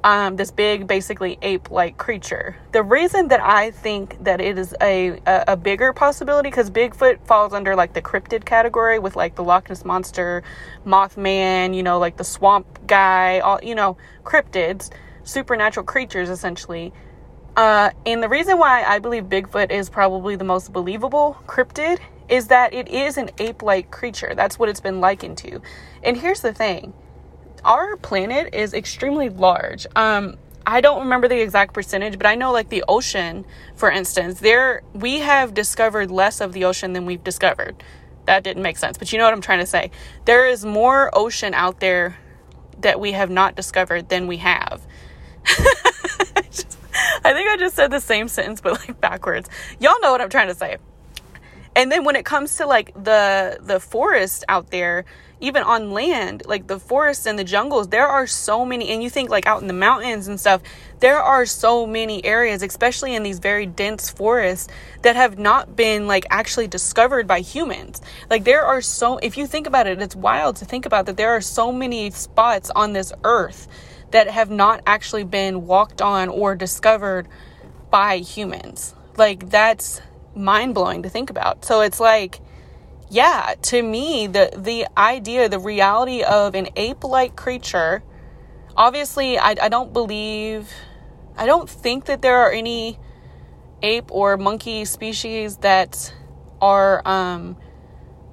um, 0.03 0.35
this 0.35 0.51
big, 0.51 0.85
basically 0.85 1.37
ape 1.41 1.71
like 1.71 1.97
creature. 1.97 2.57
The 2.73 2.83
reason 2.83 3.29
that 3.29 3.41
I 3.41 3.71
think 3.71 4.21
that 4.23 4.41
it 4.41 4.57
is 4.57 4.75
a, 4.81 5.19
a, 5.25 5.43
a 5.49 5.57
bigger 5.57 5.93
possibility, 5.93 6.49
because 6.49 6.69
Bigfoot 6.69 7.25
falls 7.25 7.53
under 7.53 7.75
like 7.75 7.93
the 7.93 8.01
cryptid 8.01 8.43
category 8.45 8.99
with 8.99 9.15
like 9.15 9.35
the 9.35 9.43
Loch 9.43 9.69
Ness 9.69 9.85
Monster, 9.85 10.43
Mothman, 10.85 11.73
you 11.75 11.83
know, 11.83 11.99
like 11.99 12.17
the 12.17 12.23
swamp 12.23 12.85
guy, 12.85 13.39
all, 13.39 13.59
you 13.63 13.75
know, 13.75 13.95
cryptids, 14.23 14.89
supernatural 15.23 15.85
creatures 15.85 16.29
essentially. 16.29 16.91
Uh, 17.55 17.91
and 18.05 18.21
the 18.21 18.29
reason 18.29 18.57
why 18.57 18.83
I 18.83 18.99
believe 18.99 19.25
Bigfoot 19.25 19.71
is 19.71 19.89
probably 19.89 20.35
the 20.35 20.43
most 20.43 20.73
believable 20.73 21.37
cryptid 21.45 21.99
is 22.27 22.47
that 22.47 22.73
it 22.73 22.87
is 22.89 23.17
an 23.17 23.29
ape 23.37 23.61
like 23.61 23.91
creature. 23.91 24.33
That's 24.35 24.57
what 24.57 24.69
it's 24.69 24.79
been 24.79 24.99
likened 24.99 25.37
to. 25.39 25.61
And 26.03 26.17
here's 26.17 26.41
the 26.41 26.53
thing 26.53 26.93
our 27.65 27.97
planet 27.97 28.53
is 28.53 28.73
extremely 28.73 29.29
large. 29.29 29.87
Um, 29.95 30.37
I 30.65 30.81
don't 30.81 31.01
remember 31.01 31.27
the 31.27 31.41
exact 31.41 31.73
percentage, 31.73 32.17
but 32.17 32.25
I 32.25 32.35
know 32.35 32.51
like 32.51 32.69
the 32.69 32.83
ocean, 32.87 33.45
for 33.75 33.91
instance, 33.91 34.39
there 34.39 34.81
we 34.93 35.19
have 35.19 35.53
discovered 35.53 36.09
less 36.09 36.39
of 36.39 36.53
the 36.53 36.65
ocean 36.65 36.93
than 36.93 37.05
we've 37.05 37.23
discovered. 37.23 37.83
That 38.25 38.43
didn't 38.43 38.63
make 38.63 38.77
sense, 38.77 38.97
but 38.97 39.11
you 39.11 39.17
know 39.19 39.25
what 39.25 39.33
I'm 39.33 39.41
trying 39.41 39.59
to 39.59 39.65
say. 39.65 39.91
There 40.25 40.47
is 40.47 40.63
more 40.63 41.09
ocean 41.13 41.53
out 41.53 41.81
there 41.81 42.17
that 42.79 42.99
we 42.99 43.11
have 43.11 43.29
not 43.29 43.55
discovered 43.55 44.07
than 44.09 44.27
we 44.27 44.37
have. 44.37 44.85
I 47.25 47.33
think 47.33 47.49
I 47.49 47.57
just 47.57 47.75
said 47.75 47.91
the 47.91 47.99
same 47.99 48.27
sentence 48.27 48.61
but 48.61 48.79
like 48.79 48.99
backwards. 49.01 49.49
Y'all 49.79 49.99
know 50.01 50.11
what 50.11 50.21
I'm 50.21 50.29
trying 50.29 50.47
to 50.47 50.55
say. 50.55 50.77
And 51.75 51.91
then 51.91 52.03
when 52.03 52.15
it 52.15 52.23
comes 52.23 52.57
to 52.57 52.67
like 52.67 52.93
the 52.93 53.57
the 53.61 53.79
forest 53.79 54.45
out 54.47 54.69
there, 54.69 55.05
even 55.43 55.61
on 55.61 55.91
land, 55.91 56.43
like 56.45 56.67
the 56.67 56.79
forests 56.79 57.25
and 57.25 57.37
the 57.37 57.43
jungles, 57.43 57.89
there 57.89 58.07
are 58.07 58.25
so 58.25 58.65
many 58.65 58.89
and 58.89 59.03
you 59.03 59.09
think 59.09 59.29
like 59.29 59.45
out 59.45 59.61
in 59.61 59.67
the 59.67 59.73
mountains 59.73 60.29
and 60.29 60.39
stuff, 60.39 60.61
there 61.01 61.19
are 61.19 61.45
so 61.45 61.85
many 61.85 62.23
areas, 62.23 62.63
especially 62.63 63.13
in 63.13 63.23
these 63.23 63.39
very 63.39 63.65
dense 63.65 64.09
forests 64.09 64.69
that 65.01 65.17
have 65.17 65.37
not 65.37 65.75
been 65.75 66.07
like 66.07 66.25
actually 66.29 66.67
discovered 66.67 67.27
by 67.27 67.41
humans. 67.41 68.01
Like 68.29 68.45
there 68.45 68.63
are 68.63 68.79
so 68.79 69.17
if 69.17 69.37
you 69.37 69.45
think 69.45 69.67
about 69.67 69.85
it, 69.85 70.01
it's 70.01 70.15
wild 70.15 70.55
to 70.57 70.65
think 70.65 70.85
about 70.85 71.07
that 71.07 71.17
there 71.17 71.31
are 71.31 71.41
so 71.41 71.73
many 71.73 72.09
spots 72.11 72.69
on 72.69 72.93
this 72.93 73.11
earth 73.25 73.67
that 74.11 74.29
have 74.29 74.49
not 74.49 74.81
actually 74.87 75.25
been 75.25 75.67
walked 75.67 76.01
on 76.01 76.29
or 76.29 76.55
discovered 76.55 77.27
by 77.91 78.19
humans. 78.19 78.95
Like 79.17 79.49
that's 79.49 79.99
mind 80.35 80.73
blowing 80.73 81.03
to 81.03 81.09
think 81.09 81.29
about. 81.29 81.65
So 81.65 81.81
it's 81.81 81.99
like, 81.99 82.39
yeah, 83.09 83.55
to 83.63 83.81
me, 83.81 84.27
the 84.27 84.51
the 84.57 84.87
idea, 84.97 85.49
the 85.49 85.59
reality 85.59 86.23
of 86.23 86.55
an 86.55 86.67
ape 86.75 87.03
like 87.03 87.35
creature. 87.35 88.03
Obviously, 88.75 89.37
I, 89.37 89.55
I 89.61 89.69
don't 89.69 89.93
believe, 89.93 90.71
I 91.37 91.45
don't 91.45 91.69
think 91.69 92.05
that 92.05 92.21
there 92.21 92.37
are 92.37 92.51
any 92.51 92.99
ape 93.83 94.11
or 94.11 94.37
monkey 94.37 94.85
species 94.85 95.57
that 95.57 96.13
are 96.59 97.07
um, 97.07 97.55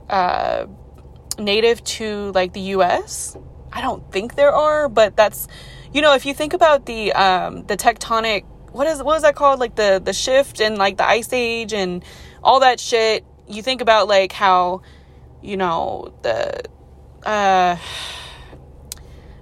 uh, 0.08 0.66
native 1.38 1.84
to 1.84 2.32
like 2.32 2.54
the 2.54 2.60
U.S. 2.76 3.36
I 3.72 3.82
don't 3.82 4.10
think 4.10 4.34
there 4.34 4.52
are, 4.52 4.88
but 4.88 5.14
that's, 5.14 5.46
you 5.92 6.00
know, 6.00 6.14
if 6.14 6.24
you 6.24 6.32
think 6.32 6.54
about 6.54 6.86
the 6.86 7.12
um, 7.12 7.66
the 7.66 7.76
tectonic 7.76 8.44
what 8.72 8.86
is 8.86 9.02
what 9.02 9.16
is 9.16 9.22
that 9.22 9.34
called 9.34 9.58
like 9.60 9.74
the 9.74 10.00
the 10.02 10.12
shift 10.12 10.60
and 10.60 10.78
like 10.78 10.96
the 10.96 11.06
ice 11.06 11.32
age 11.32 11.72
and 11.72 12.04
all 12.42 12.60
that 12.60 12.80
shit 12.80 13.24
you 13.50 13.62
think 13.62 13.80
about 13.80 14.08
like 14.08 14.32
how 14.32 14.82
you 15.42 15.56
know 15.56 16.12
the 16.22 16.62
uh 17.24 17.76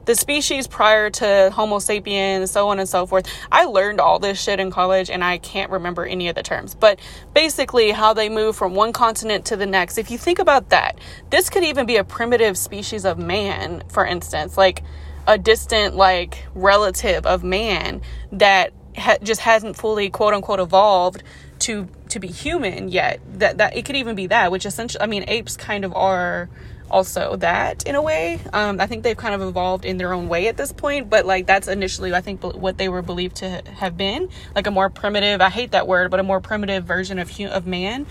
the 0.09 0.15
species 0.15 0.67
prior 0.67 1.11
to 1.11 1.51
Homo 1.53 1.81
sapiens, 1.81 2.51
so 2.51 2.71
on 2.71 2.79
and 2.79 2.89
so 2.89 3.05
forth. 3.05 3.29
I 3.53 3.67
learned 3.67 4.01
all 4.01 4.19
this 4.19 4.41
shit 4.41 4.59
in 4.59 4.71
college 4.71 5.11
and 5.11 5.23
I 5.23 5.37
can't 5.37 5.71
remember 5.71 6.07
any 6.07 6.29
of 6.29 6.35
the 6.35 6.43
terms, 6.43 6.75
but 6.75 6.99
basically, 7.35 7.91
how 7.91 8.15
they 8.15 8.31
move 8.31 8.57
from 8.57 8.75
one 8.75 8.95
continent 8.95 9.45
to 9.47 9.57
the 9.57 9.67
next. 9.67 9.99
If 9.99 10.11
you 10.11 10.17
think 10.17 10.39
about 10.39 10.71
that, 10.71 10.99
this 11.29 11.51
could 11.51 11.63
even 11.63 11.85
be 11.85 11.97
a 11.97 12.05
primitive 12.05 12.57
species 12.57 13.05
of 13.05 13.19
man, 13.19 13.83
for 13.91 14.07
instance, 14.07 14.57
like 14.57 14.83
a 15.27 15.37
distant, 15.37 15.95
like 15.95 16.43
relative 16.55 17.27
of 17.27 17.45
man 17.45 18.01
that 18.33 18.73
ha- 18.97 19.19
just 19.23 19.43
hasn't 19.43 19.77
fully 19.77 20.09
quote 20.09 20.33
unquote 20.33 20.59
evolved 20.59 21.23
to 21.61 21.89
to 22.09 22.19
be 22.19 22.29
human 22.29 22.89
yet 22.89 23.21
that 23.35 23.59
that 23.59 23.77
it 23.77 23.85
could 23.85 23.97
even 23.97 24.15
be 24.15 24.27
that 24.27 24.51
which 24.51 24.67
essentially 24.67 25.03
i 25.03 25.07
mean 25.07 25.25
apes 25.29 25.57
kind 25.57 25.85
of 25.85 25.95
are 25.95 26.49
also 26.91 27.37
that 27.37 27.87
in 27.87 27.95
a 27.95 28.01
way. 28.01 28.41
Um, 28.53 28.81
i 28.81 28.87
think 28.87 29.03
they've 29.03 29.17
kind 29.17 29.35
of 29.35 29.43
evolved 29.47 29.85
in 29.85 29.99
their 29.99 30.15
own 30.15 30.29
way 30.29 30.49
at 30.49 30.57
this 30.57 30.73
point 30.73 31.11
but 31.11 31.27
like 31.27 31.47
that's 31.47 31.69
initially 31.69 32.15
i 32.15 32.21
think 32.21 32.43
what 32.43 32.79
they 32.79 32.89
were 32.89 33.03
believed 33.03 33.37
to 33.37 33.63
have 33.77 33.97
been 33.97 34.31
like 34.55 34.67
a 34.67 34.71
more 34.71 34.89
primitive 34.89 35.41
i 35.41 35.51
hate 35.51 35.73
that 35.73 35.87
word 35.87 36.11
but 36.11 36.19
a 36.19 36.23
more 36.23 36.41
primitive 36.41 36.85
version 36.85 37.19
of 37.19 37.29
of 37.41 37.67
man. 37.67 38.07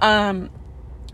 Um, 0.00 0.50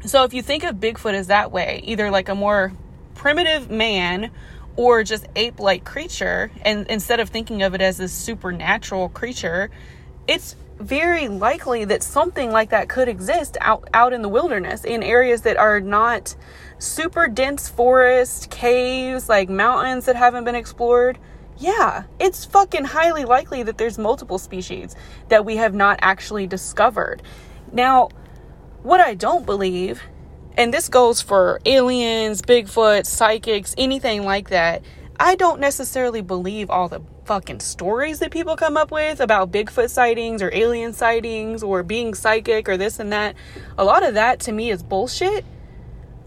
so 0.05 0.25
if 0.25 0.33
you 0.33 0.43
think 0.43 0.65
of 0.65 0.77
bigfoot 0.77 1.15
as 1.15 1.27
that 1.27 1.51
way 1.51 1.81
either 1.85 2.11
like 2.11 2.29
a 2.29 2.35
more 2.35 2.73
primitive 3.15 3.71
man 3.71 4.31
or 4.79 5.03
just 5.03 5.27
ape 5.35 5.59
like 5.59 5.85
creature, 5.85 6.53
and 6.63 6.87
instead 6.87 7.19
of 7.19 7.31
thinking 7.31 7.65
of 7.65 7.75
it 7.75 7.81
as 7.81 7.97
this 7.97 8.13
supernatural 8.13 9.09
creature, 9.09 9.71
it's 10.29 10.55
very 10.81 11.29
likely 11.29 11.85
that 11.85 12.03
something 12.03 12.51
like 12.51 12.71
that 12.71 12.89
could 12.89 13.09
exist 13.09 13.57
out, 13.61 13.89
out 13.95 14.13
in 14.13 14.23
the 14.23 14.29
wilderness 14.29 14.85
in 14.85 15.03
areas 15.03 15.43
that 15.43 15.57
are 15.57 15.81
not 15.81 16.37
super 16.79 17.29
dense 17.29 17.69
forest, 17.69 18.51
caves, 18.51 19.29
like 19.29 19.49
mountains 19.49 20.07
that 20.07 20.17
haven't 20.17 20.45
been 20.45 20.55
explored. 20.55 21.19
Yeah, 21.59 22.05
it's 22.21 22.45
fucking 22.45 22.85
highly 22.85 23.25
likely 23.25 23.65
that 23.65 23.79
there's 23.79 23.99
multiple 23.99 24.39
species 24.39 24.95
that 25.29 25.45
we 25.45 25.57
have 25.57 25.75
not 25.75 25.99
actually 26.01 26.47
discovered. 26.47 27.23
Now, 27.73 28.11
what 28.83 29.01
I 29.01 29.15
don't 29.15 29.45
believe 29.45 30.03
and 30.59 30.75
this 30.75 30.89
goes 30.89 31.23
for 31.23 31.61
aliens, 31.67 32.43
Bigfoot, 32.43 33.07
psychics, 33.07 33.77
anything 33.79 34.25
like 34.25 34.51
that. 34.51 34.83
I 35.19 35.37
don't 35.37 35.61
necessarily 35.61 36.21
believe 36.21 36.69
all 36.69 36.89
the 36.89 36.99
fucking 37.29 37.61
stories 37.61 38.21
that 38.21 38.31
people 38.31 38.57
come 38.57 38.79
up 38.79 38.91
with 38.91 39.21
about 39.21 39.53
Bigfoot 39.53 39.91
sightings 39.91 40.41
or 40.41 40.51
alien 40.55 40.95
sightings 40.95 41.63
or 41.63 41.83
being 41.83 42.15
psychic 42.15 42.71
or 42.71 42.79
this 42.79 42.99
and 42.99 43.13
that. 43.13 43.37
A 43.77 43.85
lot 43.85 44.03
of 44.03 44.15
that 44.15 44.41
to 44.41 44.53
me 44.53 44.71
is 44.71 44.83
bullshit. 44.83 45.45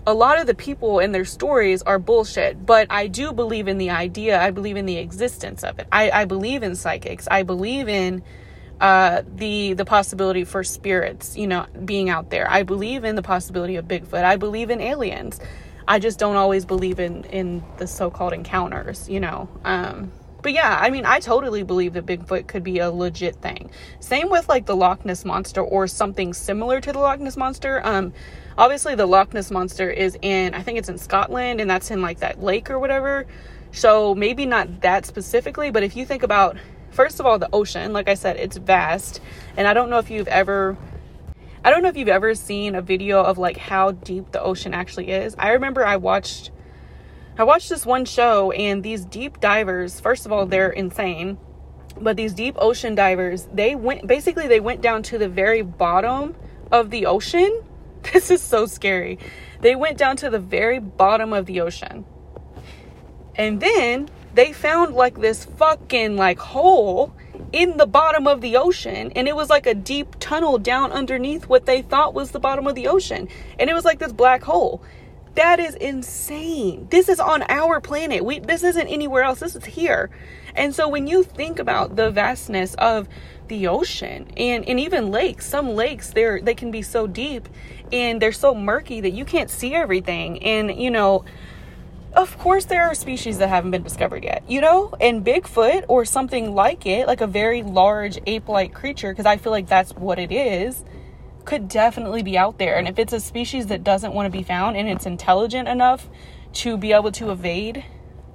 A 0.06 0.14
lot 0.14 0.40
of 0.40 0.46
the 0.46 0.54
people 0.54 1.00
and 1.00 1.14
their 1.14 1.26
stories 1.26 1.82
are 1.82 1.98
bullshit, 1.98 2.68
but 2.68 2.86
I 2.92 3.08
do 3.08 3.34
believe 3.34 3.68
in 3.68 3.80
the 3.80 3.90
idea. 3.90 4.40
I 4.40 4.52
believe 4.52 4.78
in 4.78 4.86
the 4.86 4.98
existence 4.98 5.64
of 5.64 5.80
it. 5.80 5.88
I, 5.92 6.12
I 6.12 6.26
believe 6.26 6.62
in 6.62 6.76
psychics. 6.76 7.28
I 7.32 7.42
believe 7.42 7.90
in 7.90 8.22
uh, 8.80 9.24
the 9.36 9.74
the 9.74 9.86
possibility 9.86 10.44
for 10.44 10.64
spirits, 10.64 11.36
you 11.36 11.48
know, 11.48 11.66
being 11.84 12.10
out 12.10 12.30
there. 12.30 12.48
I 12.50 12.62
believe 12.62 13.04
in 13.04 13.16
the 13.16 13.24
possibility 13.24 13.76
of 13.76 13.86
Bigfoot. 13.86 14.24
I 14.24 14.36
believe 14.36 14.70
in 14.70 14.82
aliens. 14.82 15.40
I 15.88 15.98
just 15.98 16.20
don't 16.20 16.36
always 16.36 16.64
believe 16.64 17.00
in 17.00 17.24
in 17.26 17.64
the 17.78 17.88
so-called 17.88 18.34
encounters, 18.34 19.10
you 19.10 19.20
know. 19.20 19.50
Um, 19.66 20.12
but 20.42 20.54
yeah, 20.54 20.78
I 20.80 20.90
mean, 20.90 21.06
I 21.06 21.20
totally 21.20 21.64
believe 21.64 21.94
that 21.94 22.06
Bigfoot 22.06 22.48
could 22.48 22.64
be 22.64 22.80
a 22.80 22.92
legit 22.92 23.36
thing. 23.36 23.70
Same 24.00 24.30
with 24.30 24.50
like 24.50 24.66
the 24.66 24.76
Loch 24.76 25.06
Ness 25.06 25.26
monster 25.26 25.62
or 25.62 25.88
something 25.88 26.34
similar 26.34 26.82
to 26.82 26.92
the 26.92 27.00
Loch 27.00 27.20
Ness 27.20 27.38
monster. 27.38 27.82
Um, 27.86 28.14
obviously 28.58 28.96
the 28.96 29.06
Loch 29.06 29.34
Ness 29.34 29.52
monster 29.52 29.90
is 29.90 30.18
in 30.22 30.54
I 30.54 30.62
think 30.62 30.78
it's 30.78 30.90
in 30.90 30.98
Scotland 30.98 31.62
and 31.62 31.70
that's 31.70 31.92
in 31.92 32.02
like 32.02 32.20
that 32.20 32.42
lake 32.42 32.70
or 32.70 32.80
whatever. 32.80 33.26
So 33.72 34.14
maybe 34.16 34.46
not 34.46 34.82
that 34.82 35.06
specifically, 35.06 35.72
but 35.72 35.84
if 35.84 35.96
you 35.96 36.06
think 36.06 36.24
about 36.24 36.58
first 36.92 37.20
of 37.20 37.26
all, 37.26 37.40
the 37.40 37.50
ocean, 37.54 37.94
like 37.94 38.10
I 38.10 38.16
said, 38.16 38.36
it's 38.38 38.58
vast. 38.58 39.22
And 39.56 39.68
I 39.68 39.74
don't 39.74 39.90
know 39.90 39.98
if 39.98 40.10
you've 40.10 40.28
ever 40.28 40.78
I 41.64 41.70
don't 41.70 41.84
know 41.84 41.90
if 41.90 41.98
you've 41.98 42.08
ever 42.08 42.34
seen 42.34 42.74
a 42.74 42.82
video 42.82 43.22
of 43.24 43.38
like 43.38 43.58
how 43.58 43.92
deep 43.92 44.32
the 44.32 44.42
ocean 44.42 44.74
actually 44.74 45.12
is. 45.12 45.36
I 45.38 45.52
remember 45.52 45.86
I 45.86 45.98
watched 45.98 46.52
I 47.38 47.44
watched 47.44 47.70
this 47.70 47.86
one 47.86 48.06
show 48.06 48.52
and 48.52 48.84
these 48.84 49.06
deep 49.06 49.40
divers, 49.40 50.00
first 50.00 50.26
of 50.26 50.32
all, 50.32 50.46
they're 50.46 50.70
insane. 50.70 51.38
But 52.00 52.18
these 52.18 52.34
deep 52.34 52.56
ocean 52.58 52.96
divers, 52.96 53.48
they 53.54 53.76
went 53.76 54.08
basically 54.08 54.48
they 54.48 54.60
went 54.60 54.82
down 54.82 55.04
to 55.04 55.18
the 55.18 55.30
very 55.30 55.62
bottom 55.62 56.36
of 56.72 56.90
the 56.90 57.06
ocean. 57.06 57.64
This 58.14 58.32
is 58.32 58.42
so 58.42 58.66
scary. 58.66 59.20
They 59.60 59.76
went 59.76 60.00
down 60.00 60.18
to 60.18 60.32
the 60.32 60.40
very 60.40 60.80
bottom 60.80 61.34
of 61.34 61.46
the 61.46 61.62
ocean. 61.62 62.04
And 63.36 63.62
then 63.62 64.10
they 64.34 64.54
found 64.54 64.96
like 64.96 65.20
this 65.20 65.46
fucking 65.46 66.16
like 66.18 66.40
hole 66.40 67.14
in 67.54 67.78
the 67.78 67.86
bottom 67.86 68.28
of 68.28 68.42
the 68.42 68.56
ocean 68.58 69.12
and 69.16 69.28
it 69.28 69.36
was 69.36 69.50
like 69.50 69.68
a 69.68 69.76
deep 69.76 70.16
tunnel 70.20 70.58
down 70.58 70.92
underneath 70.92 71.48
what 71.50 71.66
they 71.66 71.82
thought 71.82 72.14
was 72.14 72.32
the 72.32 72.40
bottom 72.40 72.66
of 72.66 72.76
the 72.76 72.88
ocean 72.88 73.28
and 73.60 73.70
it 73.70 73.74
was 73.74 73.84
like 73.84 74.00
this 74.00 74.14
black 74.14 74.42
hole 74.44 74.82
that 75.36 75.60
is 75.60 75.76
insane. 75.76 76.88
This 76.90 77.08
is 77.08 77.20
on 77.20 77.44
our 77.50 77.80
planet. 77.80 78.24
We 78.26 78.40
this 78.40 78.64
isn't 78.64 78.88
anywhere 78.88 79.24
else. 79.24 79.40
This 79.40 79.56
is 79.56 79.66
here. 79.66 80.10
And 80.56 80.76
so 80.76 80.90
when 80.90 81.08
you 81.08 81.24
think 81.24 81.60
about 81.60 81.96
the 81.96 82.12
vastness 82.12 82.74
of 82.76 83.08
the 83.48 83.68
ocean 83.68 84.30
and 84.38 84.68
and 84.68 84.80
even 84.80 85.12
lakes 85.12 85.46
some 85.46 85.70
lakes 85.70 86.12
they're 86.12 86.42
they 86.42 86.54
can 86.54 86.72
be 86.72 86.82
so 86.82 87.06
deep 87.06 87.50
and 87.92 88.22
they're 88.22 88.32
so 88.32 88.56
murky 88.56 89.02
that 89.02 89.12
you 89.12 89.26
can't 89.26 89.50
see 89.50 89.74
everything. 89.74 90.44
And 90.44 90.76
you 90.76 90.92
know 90.92 91.26
of 92.14 92.38
course 92.38 92.66
there 92.66 92.84
are 92.84 92.94
species 92.94 93.38
that 93.38 93.48
haven't 93.48 93.72
been 93.72 93.84
discovered 93.84 94.24
yet, 94.24 94.44
you 94.48 94.60
know? 94.60 94.94
And 95.00 95.26
Bigfoot 95.26 95.86
or 95.88 96.04
something 96.04 96.54
like 96.54 96.86
it, 96.86 97.08
like 97.08 97.22
a 97.22 97.28
very 97.28 97.64
large 97.64 98.20
ape 98.28 98.50
like 98.50 98.74
creature, 98.74 99.12
because 99.14 99.26
I 99.26 99.38
feel 99.38 99.52
like 99.52 99.68
that's 99.68 99.94
what 99.94 100.20
it 100.20 100.32
is, 100.32 100.84
could 101.46 101.68
definitely 101.68 102.24
be 102.24 102.38
out 102.38 102.58
there. 102.58 102.78
And 102.78 102.88
if 102.88 103.00
it's 103.00 103.14
a 103.14 103.20
species 103.20 103.68
that 103.68 103.84
doesn't 103.84 104.14
want 104.14 104.32
to 104.32 104.38
be 104.38 104.44
found 104.44 104.78
and 104.78 104.88
it's 104.88 105.06
intelligent 105.06 105.68
enough 105.68 106.08
to 106.54 106.78
be 106.78 106.94
able 106.94 107.12
to 107.14 107.32
evade 107.32 107.86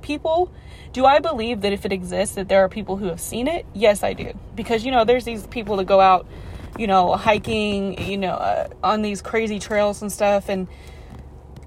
people, 0.02 0.52
do 0.92 1.04
I 1.04 1.18
believe 1.18 1.60
that 1.62 1.72
if 1.72 1.84
it 1.84 1.92
exists, 1.92 2.34
that 2.36 2.48
there 2.48 2.60
are 2.64 2.68
people 2.68 2.96
who 2.96 3.06
have 3.06 3.20
seen 3.20 3.48
it? 3.48 3.66
Yes, 3.74 4.02
I 4.02 4.12
do. 4.12 4.38
Because, 4.54 4.84
you 4.84 4.92
know, 4.92 5.04
there's 5.04 5.24
these 5.24 5.46
people 5.46 5.76
that 5.76 5.84
go 5.84 6.00
out, 6.00 6.26
you 6.78 6.86
know, 6.86 7.14
hiking, 7.14 8.00
you 8.02 8.16
know, 8.16 8.34
uh, 8.34 8.68
on 8.82 9.02
these 9.02 9.22
crazy 9.22 9.58
trails 9.58 10.02
and 10.02 10.10
stuff. 10.10 10.48
And 10.48 10.68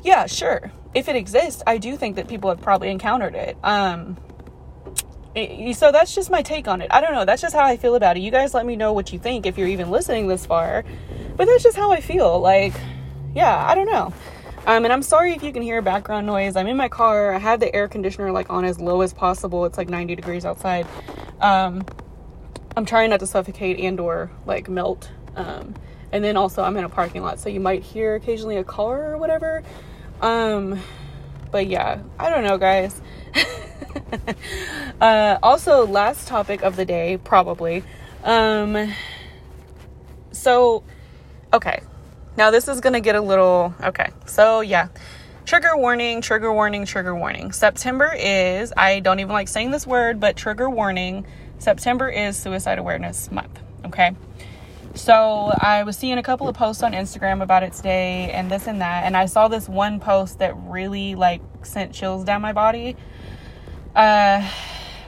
yeah, 0.03 0.25
sure 0.25 0.71
if 0.93 1.07
it 1.07 1.15
exists, 1.15 1.61
I 1.67 1.77
do 1.77 1.95
think 1.97 2.15
that 2.15 2.27
people 2.27 2.49
have 2.49 2.61
probably 2.61 2.89
encountered 2.89 3.35
it. 3.35 3.57
Um, 3.63 4.17
it, 5.35 5.75
so 5.75 5.91
that's 5.91 6.15
just 6.15 6.31
my 6.31 6.41
take 6.41 6.67
on 6.67 6.81
it. 6.81 6.87
I 6.91 7.01
don't 7.01 7.13
know. 7.13 7.25
That's 7.25 7.41
just 7.41 7.55
how 7.55 7.63
I 7.63 7.77
feel 7.77 7.95
about 7.95 8.17
it. 8.17 8.21
You 8.21 8.31
guys 8.31 8.53
let 8.53 8.65
me 8.65 8.75
know 8.75 8.93
what 8.93 9.13
you 9.13 9.19
think 9.19 9.45
if 9.45 9.57
you're 9.57 9.67
even 9.67 9.91
listening 9.91 10.27
this 10.27 10.45
far. 10.45 10.83
But 11.39 11.47
that's 11.47 11.63
just 11.63 11.77
how 11.77 11.93
I 11.93 12.01
feel. 12.01 12.37
Like, 12.41 12.73
yeah, 13.33 13.65
I 13.65 13.73
don't 13.73 13.85
know. 13.85 14.13
Um, 14.67 14.83
and 14.83 14.91
I'm 14.91 15.01
sorry 15.01 15.31
if 15.31 15.41
you 15.41 15.53
can 15.53 15.61
hear 15.61 15.81
background 15.81 16.27
noise. 16.27 16.57
I'm 16.57 16.67
in 16.67 16.75
my 16.75 16.89
car. 16.89 17.33
I 17.33 17.37
have 17.37 17.61
the 17.61 17.73
air 17.73 17.87
conditioner 17.87 18.29
like 18.33 18.49
on 18.49 18.65
as 18.65 18.81
low 18.81 18.99
as 18.99 19.13
possible. 19.13 19.63
It's 19.63 19.77
like 19.77 19.87
90 19.87 20.17
degrees 20.17 20.43
outside. 20.43 20.85
Um, 21.39 21.85
I'm 22.75 22.85
trying 22.85 23.09
not 23.11 23.21
to 23.21 23.27
suffocate 23.27 23.79
and 23.79 24.01
or 24.01 24.29
like 24.45 24.67
melt. 24.67 25.11
Um, 25.37 25.75
And 26.11 26.23
then 26.23 26.35
also 26.35 26.63
I'm 26.63 26.75
in 26.75 26.83
a 26.83 26.89
parking 26.89 27.21
lot, 27.21 27.39
so 27.39 27.47
you 27.49 27.59
might 27.59 27.83
hear 27.83 28.15
occasionally 28.15 28.57
a 28.57 28.63
car 28.63 29.13
or 29.13 29.17
whatever. 29.17 29.63
Um 30.21 30.79
but 31.51 31.67
yeah, 31.67 32.01
I 32.19 32.29
don't 32.29 32.43
know, 32.43 32.57
guys. 32.57 32.99
uh 35.01 35.37
also 35.41 35.85
last 35.87 36.27
topic 36.27 36.63
of 36.63 36.75
the 36.75 36.85
day 36.85 37.17
probably. 37.23 37.83
Um 38.23 38.93
so 40.31 40.83
okay. 41.53 41.81
Now 42.37 42.51
this 42.51 42.67
is 42.67 42.79
going 42.79 42.93
to 42.93 42.99
get 42.99 43.15
a 43.15 43.21
little 43.21 43.73
okay. 43.83 44.09
So 44.25 44.61
yeah. 44.61 44.89
Trigger 45.45 45.75
warning, 45.75 46.21
trigger 46.21 46.53
warning, 46.53 46.85
trigger 46.85 47.15
warning. 47.15 47.51
September 47.51 48.13
is 48.15 48.71
I 48.77 48.99
don't 48.99 49.19
even 49.19 49.33
like 49.33 49.47
saying 49.47 49.71
this 49.71 49.87
word, 49.87 50.19
but 50.19 50.35
trigger 50.35 50.69
warning. 50.69 51.25
September 51.57 52.07
is 52.07 52.37
suicide 52.37 52.77
awareness 52.77 53.31
month, 53.31 53.59
okay? 53.83 54.15
So 54.93 55.13
I 55.13 55.83
was 55.83 55.97
seeing 55.97 56.19
a 56.19 56.23
couple 56.23 56.47
of 56.47 56.55
posts 56.55 56.83
on 56.83 56.93
Instagram 56.93 57.41
about 57.41 57.63
it 57.63 57.73
today 57.73 58.29
and 58.31 58.51
this 58.51 58.67
and 58.67 58.81
that, 58.81 59.05
and 59.05 59.17
I 59.17 59.25
saw 59.25 59.47
this 59.47 59.67
one 59.67 59.99
post 59.99 60.37
that 60.37 60.55
really 60.55 61.15
like 61.15 61.41
sent 61.63 61.93
chills 61.93 62.23
down 62.23 62.41
my 62.43 62.53
body. 62.53 62.95
Uh 63.95 64.47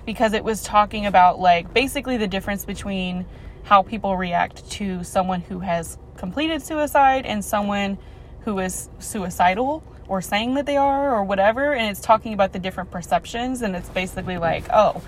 because 0.06 0.34
it 0.34 0.44
was 0.44 0.64
talking 0.64 1.06
about 1.06 1.40
like 1.40 1.74
basically 1.74 2.18
the 2.18 2.28
difference 2.28 2.66
between 2.66 3.26
how 3.64 3.84
people 3.84 4.18
react 4.18 4.70
to 4.72 5.04
someone 5.04 5.42
who 5.42 5.60
has 5.60 5.98
completed 6.22 6.62
suicide 6.62 7.26
and 7.26 7.44
someone 7.44 7.98
who 8.42 8.60
is 8.60 8.90
suicidal 9.00 9.84
or 10.08 10.22
saying 10.22 10.54
that 10.54 10.68
they 10.68 10.78
are 10.78 11.16
or 11.16 11.24
whatever 11.24 11.74
and 11.74 11.90
it's 11.90 12.00
talking 12.00 12.32
about 12.32 12.54
the 12.54 12.60
different 12.60 12.92
perceptions 12.92 13.64
and 13.64 13.76
it's 13.76 13.90
basically 13.90 14.38
like 14.38 14.64
oh 14.72 15.02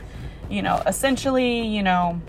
you 0.49 0.63
know 0.63 0.81
essentially 0.87 1.67
you 1.67 1.83
know 1.83 2.19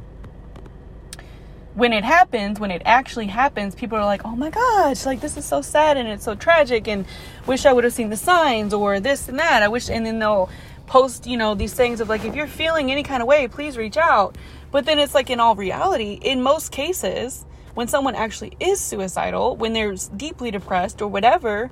when 1.74 1.92
it 1.92 2.04
happens, 2.04 2.60
when 2.60 2.70
it 2.70 2.82
actually 2.84 3.26
happens, 3.26 3.74
people 3.74 3.98
are 3.98 4.04
like, 4.04 4.24
oh 4.24 4.36
my 4.36 4.48
gosh, 4.48 5.04
like 5.06 5.20
this 5.20 5.36
is 5.36 5.44
so 5.44 5.60
sad 5.60 5.96
and 5.96 6.08
it's 6.08 6.22
so 6.22 6.36
tragic 6.36 6.86
and 6.86 7.04
wish 7.46 7.66
I 7.66 7.72
would 7.72 7.82
have 7.82 7.92
seen 7.92 8.10
the 8.10 8.16
signs 8.16 8.72
or 8.72 9.00
this 9.00 9.28
and 9.28 9.40
that. 9.40 9.64
I 9.64 9.66
wish, 9.66 9.90
and 9.90 10.06
then 10.06 10.20
they'll 10.20 10.48
post, 10.86 11.26
you 11.26 11.36
know, 11.36 11.56
these 11.56 11.74
things 11.74 12.00
of 12.00 12.08
like, 12.08 12.24
if 12.24 12.36
you're 12.36 12.46
feeling 12.46 12.92
any 12.92 13.02
kind 13.02 13.22
of 13.22 13.26
way, 13.26 13.48
please 13.48 13.76
reach 13.76 13.96
out. 13.96 14.38
But 14.70 14.84
then 14.84 15.00
it's 15.00 15.14
like, 15.14 15.30
in 15.30 15.40
all 15.40 15.56
reality, 15.56 16.12
in 16.22 16.42
most 16.42 16.70
cases, 16.70 17.44
when 17.74 17.88
someone 17.88 18.14
actually 18.14 18.56
is 18.60 18.80
suicidal, 18.80 19.56
when 19.56 19.72
they're 19.72 19.94
deeply 20.16 20.50
depressed 20.50 21.02
or 21.02 21.08
whatever, 21.08 21.70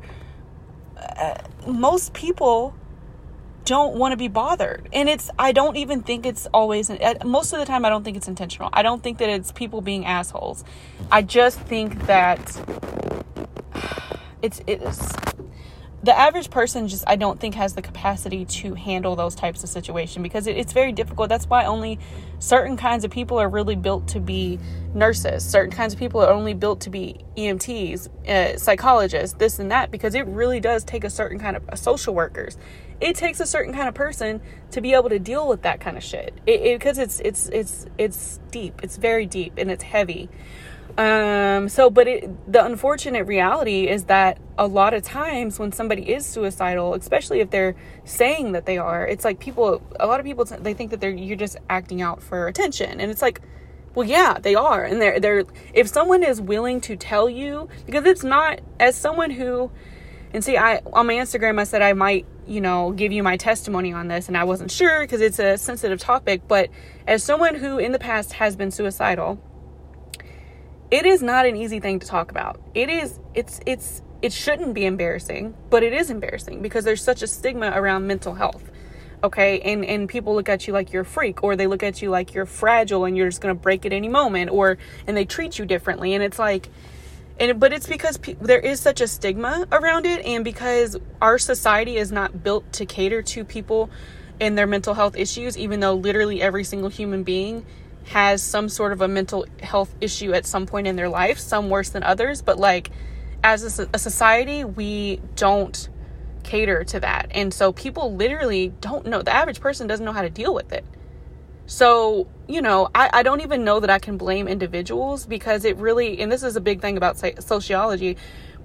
uh, 0.96 1.38
most 1.66 2.12
people 2.12 2.74
don't 3.64 3.94
want 3.96 4.12
to 4.12 4.16
be 4.16 4.28
bothered. 4.28 4.88
And 4.92 5.08
it's, 5.08 5.30
I 5.38 5.52
don't 5.52 5.76
even 5.76 6.02
think 6.02 6.26
it's 6.26 6.46
always, 6.52 6.90
most 7.24 7.52
of 7.52 7.60
the 7.60 7.64
time, 7.64 7.84
I 7.84 7.88
don't 7.88 8.02
think 8.02 8.16
it's 8.16 8.28
intentional. 8.28 8.68
I 8.72 8.82
don't 8.82 9.02
think 9.02 9.18
that 9.18 9.28
it's 9.28 9.52
people 9.52 9.80
being 9.80 10.04
assholes. 10.04 10.64
I 11.10 11.22
just 11.22 11.60
think 11.60 12.06
that 12.06 12.40
it's, 14.42 14.60
it's, 14.66 15.12
the 16.02 16.16
average 16.18 16.50
person 16.50 16.88
just 16.88 17.04
i 17.06 17.16
don't 17.16 17.40
think 17.40 17.54
has 17.54 17.74
the 17.74 17.82
capacity 17.82 18.44
to 18.44 18.74
handle 18.74 19.16
those 19.16 19.34
types 19.34 19.62
of 19.62 19.68
situations 19.68 20.22
because 20.22 20.46
it, 20.46 20.56
it's 20.56 20.72
very 20.72 20.92
difficult. 20.92 21.28
That's 21.28 21.46
why 21.46 21.64
only 21.64 21.98
certain 22.38 22.76
kinds 22.76 23.04
of 23.04 23.10
people 23.10 23.38
are 23.38 23.48
really 23.48 23.76
built 23.76 24.08
to 24.08 24.20
be 24.20 24.58
nurses. 24.94 25.44
Certain 25.44 25.74
kinds 25.74 25.92
of 25.92 25.98
people 25.98 26.20
are 26.20 26.32
only 26.32 26.54
built 26.54 26.80
to 26.82 26.90
be 26.90 27.18
emts 27.36 28.08
uh, 28.28 28.56
psychologists 28.58 29.36
this 29.38 29.58
and 29.58 29.70
that 29.70 29.90
because 29.90 30.14
it 30.14 30.26
really 30.26 30.60
does 30.60 30.84
take 30.84 31.04
a 31.04 31.10
certain 31.10 31.38
kind 31.38 31.56
of 31.56 31.68
uh, 31.68 31.76
social 31.76 32.14
workers. 32.14 32.56
It 33.00 33.16
takes 33.16 33.40
a 33.40 33.46
certain 33.46 33.74
kind 33.74 33.88
of 33.88 33.94
person 33.94 34.40
to 34.70 34.80
be 34.80 34.94
able 34.94 35.08
to 35.08 35.18
deal 35.18 35.48
with 35.48 35.62
that 35.62 35.80
kind 35.80 35.96
of 35.96 36.04
shit. 36.04 36.34
Because 36.46 36.98
it, 36.98 37.02
it, 37.02 37.20
it's 37.20 37.20
it's 37.20 37.48
it's 37.48 37.86
it's 37.98 38.40
deep. 38.50 38.80
It's 38.82 38.96
very 38.96 39.26
deep 39.26 39.54
and 39.56 39.70
it's 39.70 39.82
heavy 39.82 40.28
um 40.98 41.68
so 41.68 41.88
but 41.88 42.06
it 42.06 42.52
the 42.52 42.62
unfortunate 42.62 43.24
reality 43.26 43.88
is 43.88 44.04
that 44.04 44.38
a 44.58 44.66
lot 44.66 44.92
of 44.92 45.02
times 45.02 45.58
when 45.58 45.72
somebody 45.72 46.12
is 46.12 46.26
suicidal 46.26 46.92
especially 46.94 47.40
if 47.40 47.50
they're 47.50 47.74
saying 48.04 48.52
that 48.52 48.66
they 48.66 48.76
are 48.76 49.06
it's 49.06 49.24
like 49.24 49.38
people 49.38 49.82
a 49.98 50.06
lot 50.06 50.20
of 50.20 50.26
people 50.26 50.44
they 50.44 50.74
think 50.74 50.90
that 50.90 51.00
they're 51.00 51.10
you're 51.10 51.36
just 51.36 51.56
acting 51.70 52.02
out 52.02 52.22
for 52.22 52.46
attention. 52.46 53.00
And 53.00 53.10
it's 53.10 53.22
like 53.22 53.40
well 53.94 54.06
yeah 54.06 54.38
they 54.40 54.54
are. 54.54 54.84
And 54.84 55.00
they're 55.00 55.20
they're 55.20 55.44
if 55.74 55.88
someone 55.88 56.22
is 56.22 56.40
willing 56.40 56.80
to 56.82 56.96
tell 56.96 57.28
you 57.28 57.68
because 57.86 58.04
it's 58.04 58.24
not 58.24 58.60
as 58.78 58.96
someone 58.96 59.30
who 59.30 59.70
and 60.34 60.42
see 60.42 60.56
i 60.56 60.78
on 60.94 61.06
my 61.06 61.12
instagram 61.12 61.60
i 61.60 61.64
said 61.64 61.82
i 61.82 61.92
might 61.92 62.24
you 62.46 62.58
know 62.58 62.90
give 62.92 63.12
you 63.12 63.22
my 63.22 63.36
testimony 63.36 63.92
on 63.92 64.08
this 64.08 64.28
and 64.28 64.36
i 64.36 64.44
wasn't 64.44 64.70
sure 64.70 65.02
because 65.02 65.20
it's 65.20 65.38
a 65.38 65.58
sensitive 65.58 66.00
topic 66.00 66.40
but 66.48 66.70
as 67.06 67.22
someone 67.22 67.54
who 67.54 67.76
in 67.76 67.92
the 67.92 67.98
past 67.98 68.32
has 68.32 68.56
been 68.56 68.70
suicidal 68.70 69.38
it 70.92 71.06
is 71.06 71.22
not 71.22 71.46
an 71.46 71.56
easy 71.56 71.80
thing 71.80 71.98
to 71.98 72.06
talk 72.06 72.30
about. 72.30 72.60
It 72.74 72.90
is 72.90 73.18
it's 73.34 73.60
it's 73.66 74.02
it 74.20 74.32
shouldn't 74.32 74.74
be 74.74 74.84
embarrassing, 74.84 75.54
but 75.70 75.82
it 75.82 75.94
is 75.94 76.10
embarrassing 76.10 76.60
because 76.60 76.84
there's 76.84 77.02
such 77.02 77.22
a 77.22 77.26
stigma 77.26 77.72
around 77.74 78.06
mental 78.06 78.34
health. 78.34 78.70
Okay? 79.24 79.60
And 79.60 79.86
and 79.86 80.06
people 80.06 80.34
look 80.34 80.50
at 80.50 80.66
you 80.66 80.74
like 80.74 80.92
you're 80.92 81.02
a 81.02 81.06
freak 81.06 81.42
or 81.42 81.56
they 81.56 81.66
look 81.66 81.82
at 81.82 82.02
you 82.02 82.10
like 82.10 82.34
you're 82.34 82.44
fragile 82.44 83.06
and 83.06 83.16
you're 83.16 83.28
just 83.28 83.40
going 83.40 83.56
to 83.56 83.60
break 83.60 83.86
at 83.86 83.92
any 83.92 84.08
moment 84.08 84.50
or 84.50 84.76
and 85.06 85.16
they 85.16 85.24
treat 85.24 85.58
you 85.58 85.64
differently 85.64 86.12
and 86.12 86.22
it's 86.22 86.38
like 86.38 86.68
and 87.40 87.58
but 87.58 87.72
it's 87.72 87.86
because 87.86 88.18
pe- 88.18 88.34
there 88.34 88.60
is 88.60 88.78
such 88.78 89.00
a 89.00 89.08
stigma 89.08 89.66
around 89.72 90.04
it 90.04 90.22
and 90.26 90.44
because 90.44 90.98
our 91.22 91.38
society 91.38 91.96
is 91.96 92.12
not 92.12 92.42
built 92.42 92.70
to 92.74 92.84
cater 92.84 93.22
to 93.22 93.44
people 93.44 93.88
and 94.40 94.58
their 94.58 94.66
mental 94.66 94.92
health 94.92 95.16
issues 95.16 95.56
even 95.56 95.80
though 95.80 95.94
literally 95.94 96.42
every 96.42 96.64
single 96.64 96.90
human 96.90 97.22
being 97.22 97.64
has 98.04 98.42
some 98.42 98.68
sort 98.68 98.92
of 98.92 99.00
a 99.00 99.08
mental 99.08 99.46
health 99.62 99.94
issue 100.00 100.32
at 100.32 100.46
some 100.46 100.66
point 100.66 100.86
in 100.86 100.96
their 100.96 101.08
life, 101.08 101.38
some 101.38 101.70
worse 101.70 101.90
than 101.90 102.02
others, 102.02 102.42
but 102.42 102.58
like 102.58 102.90
as 103.44 103.78
a, 103.78 103.88
a, 103.92 103.98
society, 103.98 104.64
we 104.64 105.20
don't 105.34 105.88
cater 106.42 106.84
to 106.84 107.00
that. 107.00 107.28
And 107.32 107.52
so 107.52 107.72
people 107.72 108.14
literally 108.14 108.72
don't 108.80 109.06
know, 109.06 109.22
the 109.22 109.34
average 109.34 109.60
person 109.60 109.86
doesn't 109.86 110.04
know 110.04 110.12
how 110.12 110.22
to 110.22 110.30
deal 110.30 110.54
with 110.54 110.72
it. 110.72 110.84
So, 111.66 112.28
you 112.48 112.60
know, 112.60 112.88
I, 112.94 113.10
I 113.12 113.22
don't 113.22 113.40
even 113.40 113.64
know 113.64 113.80
that 113.80 113.90
I 113.90 113.98
can 113.98 114.16
blame 114.16 114.48
individuals 114.48 115.26
because 115.26 115.64
it 115.64 115.76
really, 115.76 116.20
and 116.20 116.30
this 116.30 116.42
is 116.42 116.56
a 116.56 116.60
big 116.60 116.80
thing 116.80 116.96
about 116.96 117.18
sociology. 117.42 118.16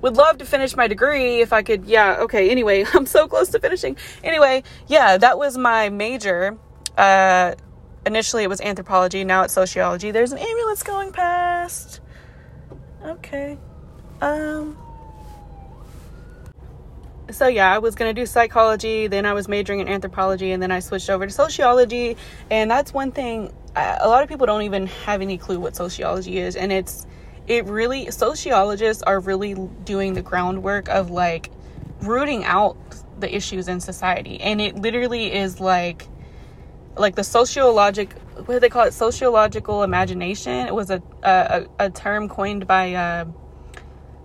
Would 0.01 0.15
love 0.15 0.39
to 0.39 0.45
finish 0.45 0.75
my 0.75 0.87
degree 0.87 1.41
if 1.41 1.53
I 1.53 1.63
could. 1.63 1.85
Yeah, 1.85 2.17
okay. 2.21 2.49
Anyway, 2.49 2.85
I'm 2.93 3.05
so 3.05 3.27
close 3.27 3.49
to 3.49 3.59
finishing. 3.59 3.97
Anyway, 4.23 4.63
yeah, 4.87 5.17
that 5.17 5.37
was 5.37 5.57
my 5.57 5.89
major. 5.89 6.57
Uh, 6.97 7.55
initially 8.07 8.43
it 8.43 8.49
was 8.49 8.61
anthropology, 8.61 9.23
now 9.23 9.43
it's 9.43 9.53
sociology. 9.53 10.11
There's 10.11 10.31
an 10.31 10.39
ambulance 10.39 10.83
going 10.83 11.11
past. 11.11 12.01
Okay. 13.03 13.57
Um 14.21 14.77
so 17.29 17.47
yeah, 17.47 17.73
I 17.73 17.79
was 17.79 17.93
going 17.93 18.13
to 18.13 18.19
do 18.19 18.25
psychology, 18.25 19.07
then 19.07 19.25
I 19.25 19.33
was 19.33 19.49
majoring 19.49 19.81
in 19.81 19.89
anthropology 19.89 20.53
and 20.53 20.63
then 20.63 20.71
I 20.71 20.79
switched 20.79 21.09
over 21.09 21.25
to 21.25 21.31
sociology, 21.31 22.15
and 22.49 22.71
that's 22.71 22.93
one 22.93 23.11
thing 23.11 23.53
a 23.77 24.07
lot 24.07 24.23
of 24.23 24.29
people 24.29 24.47
don't 24.47 24.63
even 24.63 24.87
have 24.87 25.21
any 25.21 25.37
clue 25.37 25.59
what 25.59 25.75
sociology 25.75 26.39
is 26.39 26.55
and 26.55 26.71
it's 26.71 27.05
it 27.47 27.65
really 27.65 28.09
sociologists 28.11 29.03
are 29.03 29.19
really 29.19 29.53
doing 29.83 30.13
the 30.13 30.21
groundwork 30.21 30.89
of 30.89 31.11
like 31.11 31.51
rooting 32.01 32.43
out 32.43 32.75
the 33.19 33.33
issues 33.33 33.67
in 33.67 33.79
society 33.79 34.39
and 34.41 34.59
it 34.61 34.75
literally 34.75 35.33
is 35.33 35.59
like 35.59 36.07
like 36.97 37.15
the 37.15 37.23
sociologic 37.23 38.13
what 38.45 38.47
do 38.47 38.59
they 38.59 38.69
call 38.69 38.85
it? 38.85 38.93
Sociological 38.93 39.83
imagination? 39.83 40.67
It 40.67 40.73
was 40.73 40.89
a 40.89 41.01
a, 41.23 41.65
a 41.79 41.89
term 41.89 42.29
coined 42.29 42.67
by 42.67 42.93
uh 42.93 43.25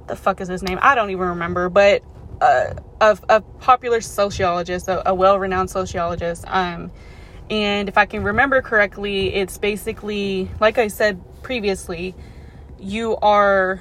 the 0.06 0.16
fuck 0.16 0.40
is 0.40 0.48
his 0.48 0.62
name? 0.62 0.78
I 0.82 0.94
don't 0.94 1.10
even 1.10 1.28
remember 1.28 1.68
but 1.68 2.02
uh, 2.42 2.74
a, 3.00 3.18
a 3.28 3.40
popular 3.40 4.00
sociologist 4.00 4.88
a, 4.88 5.08
a 5.08 5.14
well-renowned 5.14 5.70
sociologist 5.70 6.44
um 6.48 6.90
and 7.50 7.88
if 7.88 7.96
i 7.96 8.04
can 8.04 8.24
remember 8.24 8.60
correctly 8.60 9.32
it's 9.32 9.58
basically 9.58 10.50
like 10.60 10.76
i 10.76 10.88
said 10.88 11.20
previously 11.42 12.16
you 12.80 13.16
are 13.18 13.80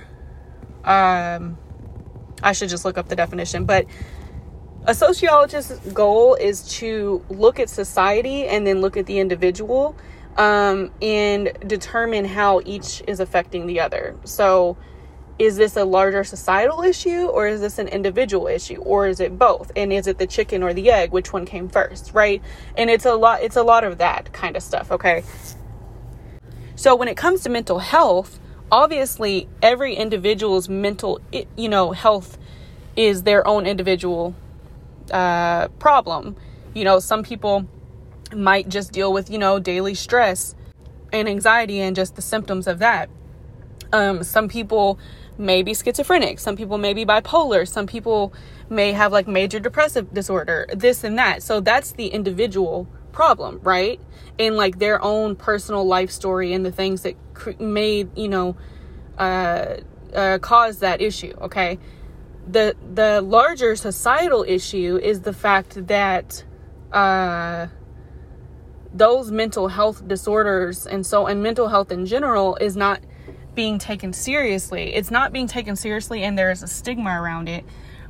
um 0.83 1.57
i 2.43 2.51
should 2.51 2.69
just 2.69 2.85
look 2.85 2.99
up 2.99 3.07
the 3.07 3.15
definition 3.15 3.65
but 3.65 3.87
a 4.87 4.95
sociologist's 4.95 5.79
goal 5.93 6.35
is 6.35 6.67
to 6.79 7.23
look 7.29 7.59
at 7.59 7.69
society 7.69 8.47
and 8.47 8.65
then 8.65 8.81
look 8.81 8.97
at 8.97 9.05
the 9.05 9.19
individual 9.19 9.95
um, 10.37 10.91
and 11.01 11.51
determine 11.67 12.25
how 12.25 12.61
each 12.65 13.03
is 13.07 13.19
affecting 13.19 13.67
the 13.67 13.79
other. 13.79 14.15
So, 14.23 14.77
is 15.37 15.55
this 15.55 15.75
a 15.75 15.83
larger 15.83 16.23
societal 16.23 16.83
issue 16.83 17.25
or 17.25 17.47
is 17.47 17.61
this 17.61 17.79
an 17.79 17.87
individual 17.87 18.47
issue 18.47 18.79
or 18.81 19.07
is 19.07 19.19
it 19.19 19.39
both? 19.39 19.71
And 19.75 19.91
is 19.91 20.05
it 20.05 20.19
the 20.19 20.27
chicken 20.27 20.61
or 20.61 20.71
the 20.73 20.91
egg? 20.91 21.11
Which 21.11 21.33
one 21.33 21.45
came 21.45 21.67
first 21.67 22.11
right? 22.13 22.41
And 22.77 22.89
it's 22.89 23.05
a 23.05 23.15
lot 23.15 23.41
it's 23.41 23.55
a 23.55 23.63
lot 23.63 23.83
of 23.83 23.97
that 23.97 24.33
kind 24.33 24.55
of 24.55 24.61
stuff 24.61 24.91
okay? 24.91 25.23
So 26.75 26.95
when 26.95 27.07
it 27.07 27.17
comes 27.17 27.41
to 27.43 27.49
mental 27.49 27.79
health 27.79 28.39
obviously 28.71 29.49
every 29.61 29.95
individual's 29.95 30.69
mental 30.69 31.19
you 31.57 31.69
know 31.69 31.91
health 31.91 32.37
is 32.95 33.23
their 33.23 33.45
own 33.47 33.65
individual 33.65 34.35
uh, 35.11 35.67
problem. 35.79 36.35
You 36.73 36.83
know, 36.83 36.99
some 36.99 37.23
people 37.23 37.67
might 38.35 38.69
just 38.69 38.91
deal 38.91 39.11
with, 39.11 39.29
you 39.29 39.37
know, 39.37 39.59
daily 39.59 39.93
stress 39.93 40.55
and 41.11 41.27
anxiety 41.27 41.79
and 41.79 41.95
just 41.95 42.15
the 42.15 42.21
symptoms 42.21 42.67
of 42.67 42.79
that. 42.79 43.09
Um, 43.91 44.23
some 44.23 44.47
people 44.47 44.99
may 45.37 45.63
be 45.63 45.73
schizophrenic, 45.73 46.39
some 46.39 46.55
people 46.55 46.77
may 46.77 46.93
be 46.93 47.05
bipolar, 47.05 47.67
some 47.67 47.87
people 47.87 48.33
may 48.69 48.93
have 48.93 49.11
like 49.11 49.27
major 49.27 49.59
depressive 49.59 50.13
disorder, 50.13 50.65
this 50.73 51.03
and 51.03 51.17
that. 51.17 51.43
So 51.43 51.59
that's 51.59 51.91
the 51.91 52.07
individual 52.07 52.87
problem, 53.11 53.59
right? 53.63 53.99
In 54.37 54.55
like 54.55 54.79
their 54.79 55.01
own 55.03 55.35
personal 55.35 55.85
life 55.85 56.11
story 56.11 56.53
and 56.53 56.65
the 56.65 56.71
things 56.71 57.01
that 57.01 57.15
made, 57.59 58.17
you 58.17 58.29
know, 58.29 58.55
uh, 59.17 59.77
uh, 60.13 60.39
cause 60.39 60.79
that 60.79 61.01
issue, 61.01 61.33
okay? 61.41 61.79
The 62.47 62.75
the 62.93 63.21
larger 63.21 63.75
societal 63.75 64.43
issue 64.47 64.99
is 65.01 65.21
the 65.21 65.33
fact 65.33 65.87
that 65.87 66.43
uh 66.91 67.67
those 68.93 69.31
mental 69.31 69.69
health 69.69 70.05
disorders 70.07 70.85
and 70.85 71.05
so 71.05 71.27
and 71.27 71.41
mental 71.41 71.69
health 71.69 71.91
in 71.91 72.05
general 72.05 72.57
is 72.57 72.75
not 72.75 72.99
being 73.55 73.79
taken 73.79 74.13
seriously. 74.13 74.93
It's 74.93 75.11
not 75.11 75.31
being 75.31 75.47
taken 75.47 75.75
seriously 75.75 76.23
and 76.23 76.37
there 76.37 76.51
is 76.51 76.63
a 76.63 76.67
stigma 76.67 77.21
around 77.21 77.49
it. 77.49 77.65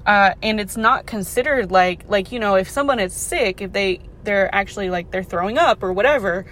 Uh, 0.06 0.34
and 0.42 0.60
it's 0.60 0.78
not 0.78 1.06
considered 1.06 1.72
like 1.72 2.10
like 2.10 2.32
you 2.32 2.40
know 2.40 2.56
if 2.56 2.68
someone 2.68 3.00
is 3.00 3.14
sick 3.14 3.62
if 3.62 3.72
they 3.72 4.00
they're 4.24 4.54
actually 4.54 4.90
like 4.90 5.12
they're 5.12 5.24
throwing 5.24 5.60
up 5.60 5.84
or 5.84 5.94
whatever 5.94 6.44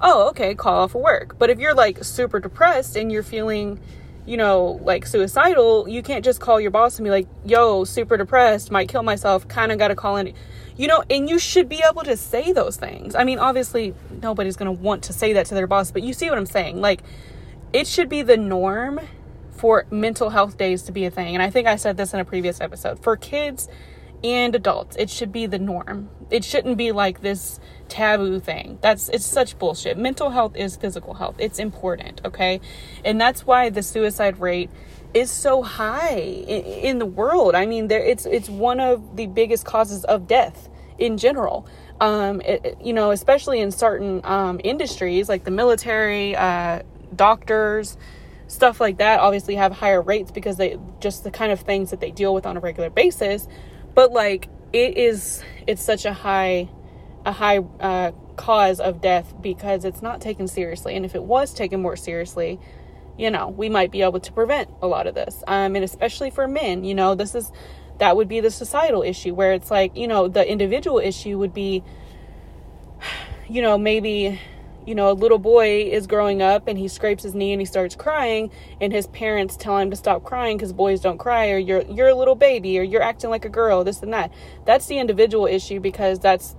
oh 0.00 0.28
okay 0.28 0.54
call 0.54 0.84
off 0.84 0.94
of 0.94 1.00
work 1.00 1.36
but 1.36 1.50
if 1.50 1.58
you're 1.58 1.74
like 1.74 2.04
super 2.04 2.38
depressed 2.38 2.94
and 2.94 3.10
you're 3.10 3.24
feeling 3.24 3.80
you 4.26 4.36
know 4.36 4.80
like 4.82 5.06
suicidal 5.06 5.88
you 5.88 6.02
can't 6.02 6.24
just 6.24 6.40
call 6.40 6.60
your 6.60 6.70
boss 6.70 6.98
and 6.98 7.04
be 7.04 7.10
like 7.10 7.26
yo 7.44 7.84
super 7.84 8.16
depressed 8.16 8.70
might 8.70 8.88
kill 8.88 9.02
myself 9.02 9.46
kind 9.48 9.72
of 9.72 9.78
got 9.78 9.88
to 9.88 9.96
call 9.96 10.16
in 10.16 10.32
you 10.76 10.86
know 10.86 11.02
and 11.10 11.28
you 11.28 11.38
should 11.38 11.68
be 11.68 11.82
able 11.88 12.02
to 12.02 12.16
say 12.16 12.52
those 12.52 12.76
things 12.76 13.14
i 13.14 13.24
mean 13.24 13.38
obviously 13.38 13.94
nobody's 14.22 14.56
going 14.56 14.66
to 14.66 14.82
want 14.82 15.02
to 15.02 15.12
say 15.12 15.32
that 15.32 15.46
to 15.46 15.54
their 15.54 15.66
boss 15.66 15.90
but 15.90 16.02
you 16.02 16.12
see 16.12 16.28
what 16.28 16.38
i'm 16.38 16.46
saying 16.46 16.80
like 16.80 17.02
it 17.72 17.86
should 17.86 18.08
be 18.08 18.22
the 18.22 18.36
norm 18.36 19.00
for 19.62 19.86
mental 19.92 20.30
health 20.30 20.56
days 20.56 20.82
to 20.82 20.90
be 20.90 21.04
a 21.04 21.10
thing. 21.10 21.34
And 21.34 21.42
I 21.42 21.48
think 21.48 21.68
I 21.68 21.76
said 21.76 21.96
this 21.96 22.12
in 22.12 22.18
a 22.18 22.24
previous 22.24 22.60
episode. 22.60 23.00
For 23.02 23.16
kids 23.16 23.68
and 24.24 24.54
adults, 24.56 24.96
it 24.96 25.08
should 25.08 25.30
be 25.30 25.46
the 25.46 25.58
norm. 25.60 26.10
It 26.30 26.44
shouldn't 26.44 26.76
be 26.76 26.90
like 26.90 27.20
this 27.20 27.60
taboo 27.92 28.40
thing. 28.40 28.78
That's 28.80 29.10
it's 29.10 29.26
such 29.26 29.58
bullshit. 29.58 29.98
Mental 29.98 30.30
health 30.30 30.56
is 30.56 30.76
physical 30.76 31.12
health. 31.12 31.36
It's 31.38 31.58
important, 31.58 32.22
okay? 32.24 32.58
And 33.04 33.20
that's 33.20 33.46
why 33.46 33.68
the 33.68 33.82
suicide 33.82 34.40
rate 34.40 34.70
is 35.12 35.30
so 35.30 35.62
high 35.62 36.16
in, 36.16 36.98
the 36.98 37.04
world. 37.04 37.54
I 37.54 37.66
mean, 37.66 37.88
there 37.88 38.02
it's 38.02 38.24
it's 38.24 38.48
one 38.48 38.80
of 38.80 39.16
the 39.16 39.26
biggest 39.26 39.66
causes 39.66 40.04
of 40.04 40.26
death 40.26 40.70
in 40.98 41.18
general. 41.18 41.66
Um, 42.00 42.40
it, 42.40 42.78
you 42.82 42.94
know, 42.94 43.10
especially 43.10 43.60
in 43.60 43.70
certain 43.70 44.22
um, 44.24 44.58
industries 44.64 45.28
like 45.28 45.44
the 45.44 45.50
military, 45.50 46.34
uh, 46.34 46.80
doctors, 47.14 47.98
stuff 48.46 48.80
like 48.80 48.96
that 48.98 49.20
obviously 49.20 49.54
have 49.56 49.72
higher 49.72 50.00
rates 50.00 50.30
because 50.30 50.56
they 50.56 50.78
just 50.98 51.24
the 51.24 51.30
kind 51.30 51.52
of 51.52 51.60
things 51.60 51.90
that 51.90 52.00
they 52.00 52.10
deal 52.10 52.32
with 52.32 52.46
on 52.46 52.56
a 52.56 52.60
regular 52.60 52.88
basis. 52.88 53.46
But 53.94 54.12
like 54.12 54.48
it 54.72 54.96
is 54.96 55.42
it's 55.66 55.82
such 55.82 56.06
a 56.06 56.14
high 56.14 56.70
a 57.24 57.32
high 57.32 57.58
uh, 57.58 58.12
cause 58.36 58.80
of 58.80 59.00
death 59.00 59.34
because 59.40 59.84
it's 59.84 60.02
not 60.02 60.20
taken 60.20 60.48
seriously. 60.48 60.96
And 60.96 61.04
if 61.04 61.14
it 61.14 61.22
was 61.22 61.54
taken 61.54 61.80
more 61.80 61.96
seriously, 61.96 62.58
you 63.18 63.30
know, 63.30 63.48
we 63.48 63.68
might 63.68 63.90
be 63.90 64.02
able 64.02 64.20
to 64.20 64.32
prevent 64.32 64.70
a 64.80 64.86
lot 64.86 65.06
of 65.06 65.14
this. 65.14 65.42
Um, 65.46 65.76
and 65.76 65.84
especially 65.84 66.30
for 66.30 66.48
men, 66.48 66.84
you 66.84 66.94
know, 66.94 67.14
this 67.14 67.34
is 67.34 67.52
that 67.98 68.16
would 68.16 68.28
be 68.28 68.40
the 68.40 68.50
societal 68.50 69.02
issue 69.02 69.34
where 69.34 69.52
it's 69.52 69.70
like, 69.70 69.96
you 69.96 70.08
know, 70.08 70.26
the 70.26 70.48
individual 70.48 70.98
issue 70.98 71.38
would 71.38 71.54
be, 71.54 71.84
you 73.48 73.62
know, 73.62 73.78
maybe 73.78 74.40
you 74.84 74.96
know, 74.96 75.10
a 75.10 75.14
little 75.14 75.38
boy 75.38 75.82
is 75.82 76.08
growing 76.08 76.42
up 76.42 76.66
and 76.66 76.76
he 76.76 76.88
scrapes 76.88 77.22
his 77.22 77.34
knee 77.34 77.52
and 77.52 77.60
he 77.60 77.66
starts 77.66 77.94
crying 77.94 78.50
and 78.80 78.92
his 78.92 79.06
parents 79.08 79.56
tell 79.56 79.78
him 79.78 79.90
to 79.90 79.96
stop 79.96 80.24
crying 80.24 80.58
cuz 80.58 80.72
boys 80.72 81.00
don't 81.00 81.18
cry 81.18 81.50
or 81.50 81.58
you're 81.58 81.82
you're 81.82 82.08
a 82.08 82.14
little 82.14 82.34
baby 82.34 82.78
or 82.78 82.82
you're 82.82 83.02
acting 83.02 83.30
like 83.30 83.44
a 83.44 83.48
girl, 83.48 83.84
this 83.84 84.02
and 84.02 84.12
that. 84.12 84.32
That's 84.64 84.86
the 84.86 84.98
individual 84.98 85.46
issue 85.46 85.78
because 85.78 86.18
that's 86.18 86.56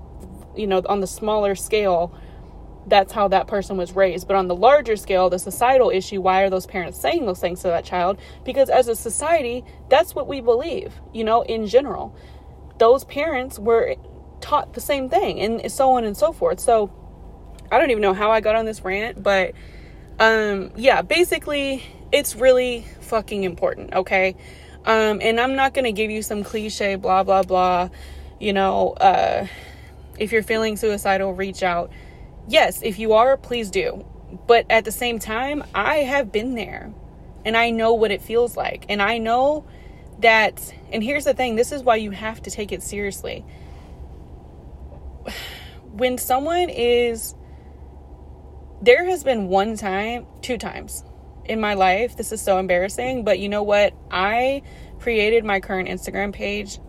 you 0.56 0.68
know, 0.68 0.82
on 0.88 1.00
the 1.00 1.08
smaller 1.08 1.56
scale, 1.56 2.14
that's 2.88 3.14
how 3.14 3.28
that 3.30 3.48
person 3.48 3.78
was 3.78 3.94
raised. 3.94 4.28
But 4.28 4.36
on 4.36 4.48
the 4.48 4.56
larger 4.56 4.96
scale, 4.96 5.30
the 5.30 5.40
societal 5.40 5.90
issue, 5.90 6.22
why 6.22 6.42
are 6.42 6.50
those 6.50 6.66
parents 6.66 7.00
saying 7.00 7.26
those 7.26 7.40
things 7.40 7.62
to 7.62 7.70
that 7.70 7.86
child? 7.86 8.20
Because 8.44 8.70
as 8.70 8.88
a 8.88 8.96
society, 8.96 9.64
that's 9.90 10.16
what 10.16 10.28
we 10.28 10.42
believe, 10.42 10.94
you 11.14 11.24
know, 11.24 11.42
in 11.44 11.68
general. 11.68 12.16
Those 12.80 13.06
parents 13.06 13.60
were 13.60 13.96
taught 14.42 14.74
the 14.74 14.82
same 14.82 15.10
thing 15.10 15.40
and 15.40 15.72
so 15.72 15.92
on 15.92 16.04
and 16.04 16.18
so 16.18 16.34
forth. 16.34 16.60
So 16.60 16.92
I 17.72 17.80
don't 17.80 17.92
even 17.92 18.02
know 18.02 18.14
how 18.14 18.32
I 18.32 18.42
got 18.42 18.56
on 18.56 18.66
this 18.66 18.82
rant, 18.82 19.24
but 19.24 19.54
um 20.20 20.72
yeah, 20.76 21.02
basically 21.02 21.84
it's 22.12 22.36
really 22.36 22.86
fucking 23.00 23.44
important, 23.44 23.94
okay? 23.94 24.36
Um 24.86 25.22
and 25.22 25.40
I'm 25.40 25.56
not 25.56 25.74
going 25.74 25.86
to 25.86 25.94
give 25.94 26.12
you 26.12 26.22
some 26.22 26.44
cliche 26.44 26.96
blah 26.96 27.24
blah 27.24 27.44
blah, 27.44 27.90
you 28.40 28.52
know, 28.52 28.92
uh 28.94 29.48
if 30.18 30.32
you're 30.32 30.44
feeling 30.44 30.78
suicidal, 30.78 31.34
reach 31.34 31.64
out. 31.64 31.92
Yes, 32.48 32.82
if 32.84 33.00
you 33.00 33.14
are, 33.14 33.38
please 33.38 33.70
do. 33.70 34.06
But 34.48 34.66
at 34.70 34.86
the 34.86 34.92
same 34.92 35.20
time, 35.20 35.64
I 35.74 35.98
have 35.98 36.32
been 36.32 36.56
there 36.56 36.92
and 37.46 37.56
I 37.56 37.70
know 37.70 37.94
what 37.94 38.12
it 38.12 38.22
feels 38.22 38.58
like. 38.58 38.86
And 38.90 39.02
I 39.02 39.18
know 39.18 39.66
that, 40.20 40.74
and 40.92 41.04
here's 41.04 41.26
the 41.26 41.34
thing 41.34 41.56
this 41.56 41.72
is 41.72 41.84
why 41.84 41.98
you 41.98 42.12
have 42.12 42.42
to 42.44 42.52
take 42.52 42.72
it 42.72 42.84
seriously. 42.84 43.46
When 45.92 46.18
someone 46.18 46.70
is 46.70 47.36
there 48.84 49.06
has 49.06 49.24
been 49.24 49.48
one 49.48 49.78
time, 49.78 50.26
two 50.42 50.58
times 50.58 51.06
in 51.46 51.62
my 51.62 51.74
life. 51.74 52.18
This 52.18 52.32
is 52.32 52.42
so 52.42 52.58
embarrassing, 52.58 53.24
but 53.24 53.40
you 53.40 53.48
know 53.48 53.64
what? 53.64 53.94
I 54.12 54.62
created 55.00 55.46
my 55.46 55.60
current 55.60 55.88
Instagram 55.88 56.34
page 56.34 56.80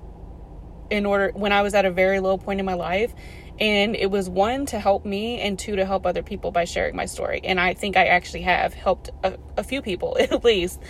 in 0.95 1.07
order 1.07 1.33
when 1.35 1.53
I 1.53 1.63
was 1.63 1.75
at 1.75 1.85
a 1.85 1.91
very 1.91 2.21
low 2.21 2.39
point 2.39 2.61
in 2.61 2.67
my 2.67 2.75
life. 2.75 3.15
And 3.61 3.95
it 3.95 4.11
was 4.11 4.29
one 4.29 4.67
to 4.67 4.81
help 4.81 5.05
me 5.05 5.41
and 5.41 5.57
two 5.57 5.77
to 5.77 5.87
help 5.87 6.07
other 6.07 6.25
people 6.25 6.51
by 6.51 6.65
sharing 6.65 6.97
my 6.97 7.07
story. 7.07 7.41
And 7.45 7.61
I 7.61 7.75
think 7.75 7.97
I 7.97 8.07
actually 8.07 8.43
have 8.43 8.75
helped 8.75 9.11
a, 9.23 9.39
a 9.57 9.63
few 9.63 9.81
people 9.81 10.17
at 10.21 10.43
least. 10.43 10.81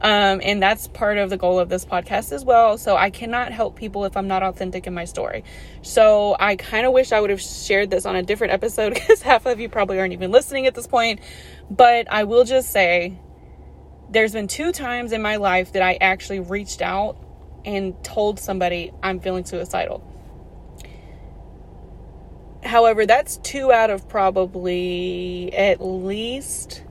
Um, 0.00 0.40
and 0.42 0.62
that's 0.62 0.88
part 0.88 1.18
of 1.18 1.30
the 1.30 1.36
goal 1.36 1.58
of 1.58 1.68
this 1.68 1.84
podcast 1.84 2.32
as 2.32 2.44
well. 2.44 2.78
So 2.78 2.96
I 2.96 3.10
cannot 3.10 3.52
help 3.52 3.76
people 3.76 4.04
if 4.04 4.16
I'm 4.16 4.28
not 4.28 4.42
authentic 4.42 4.86
in 4.86 4.94
my 4.94 5.04
story. 5.04 5.44
So 5.82 6.36
I 6.38 6.56
kind 6.56 6.86
of 6.86 6.92
wish 6.92 7.12
I 7.12 7.20
would 7.20 7.30
have 7.30 7.40
shared 7.40 7.90
this 7.90 8.06
on 8.06 8.16
a 8.16 8.22
different 8.22 8.52
episode 8.52 8.94
because 8.94 9.22
half 9.22 9.46
of 9.46 9.58
you 9.58 9.68
probably 9.68 9.98
aren't 9.98 10.12
even 10.12 10.30
listening 10.30 10.66
at 10.66 10.74
this 10.74 10.86
point. 10.86 11.20
But 11.70 12.10
I 12.10 12.24
will 12.24 12.44
just 12.44 12.70
say 12.70 13.18
there's 14.10 14.32
been 14.32 14.48
two 14.48 14.72
times 14.72 15.12
in 15.12 15.22
my 15.22 15.36
life 15.36 15.72
that 15.72 15.82
I 15.82 15.98
actually 16.00 16.40
reached 16.40 16.82
out 16.82 17.16
and 17.64 18.02
told 18.04 18.38
somebody 18.38 18.92
I'm 19.02 19.20
feeling 19.20 19.44
suicidal. 19.44 20.02
However, 22.64 23.06
that's 23.06 23.38
two 23.38 23.72
out 23.72 23.90
of 23.90 24.08
probably 24.08 25.52
at 25.54 25.84
least 25.84 26.84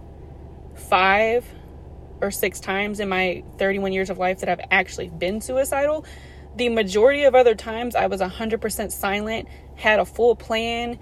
five 0.75 1.45
or 2.21 2.29
six 2.29 2.59
times 2.59 2.99
in 2.99 3.09
my 3.09 3.43
31 3.57 3.93
years 3.93 4.09
of 4.09 4.17
life 4.17 4.39
that 4.39 4.49
I've 4.49 4.65
actually 4.69 5.09
been 5.09 5.41
suicidal. 5.41 6.05
The 6.55 6.69
majority 6.69 7.23
of 7.23 7.35
other 7.35 7.55
times 7.55 7.95
I 7.95 8.07
was 8.07 8.21
100% 8.21 8.91
silent, 8.91 9.47
had 9.75 9.99
a 9.99 10.05
full 10.05 10.35
plan, 10.35 10.99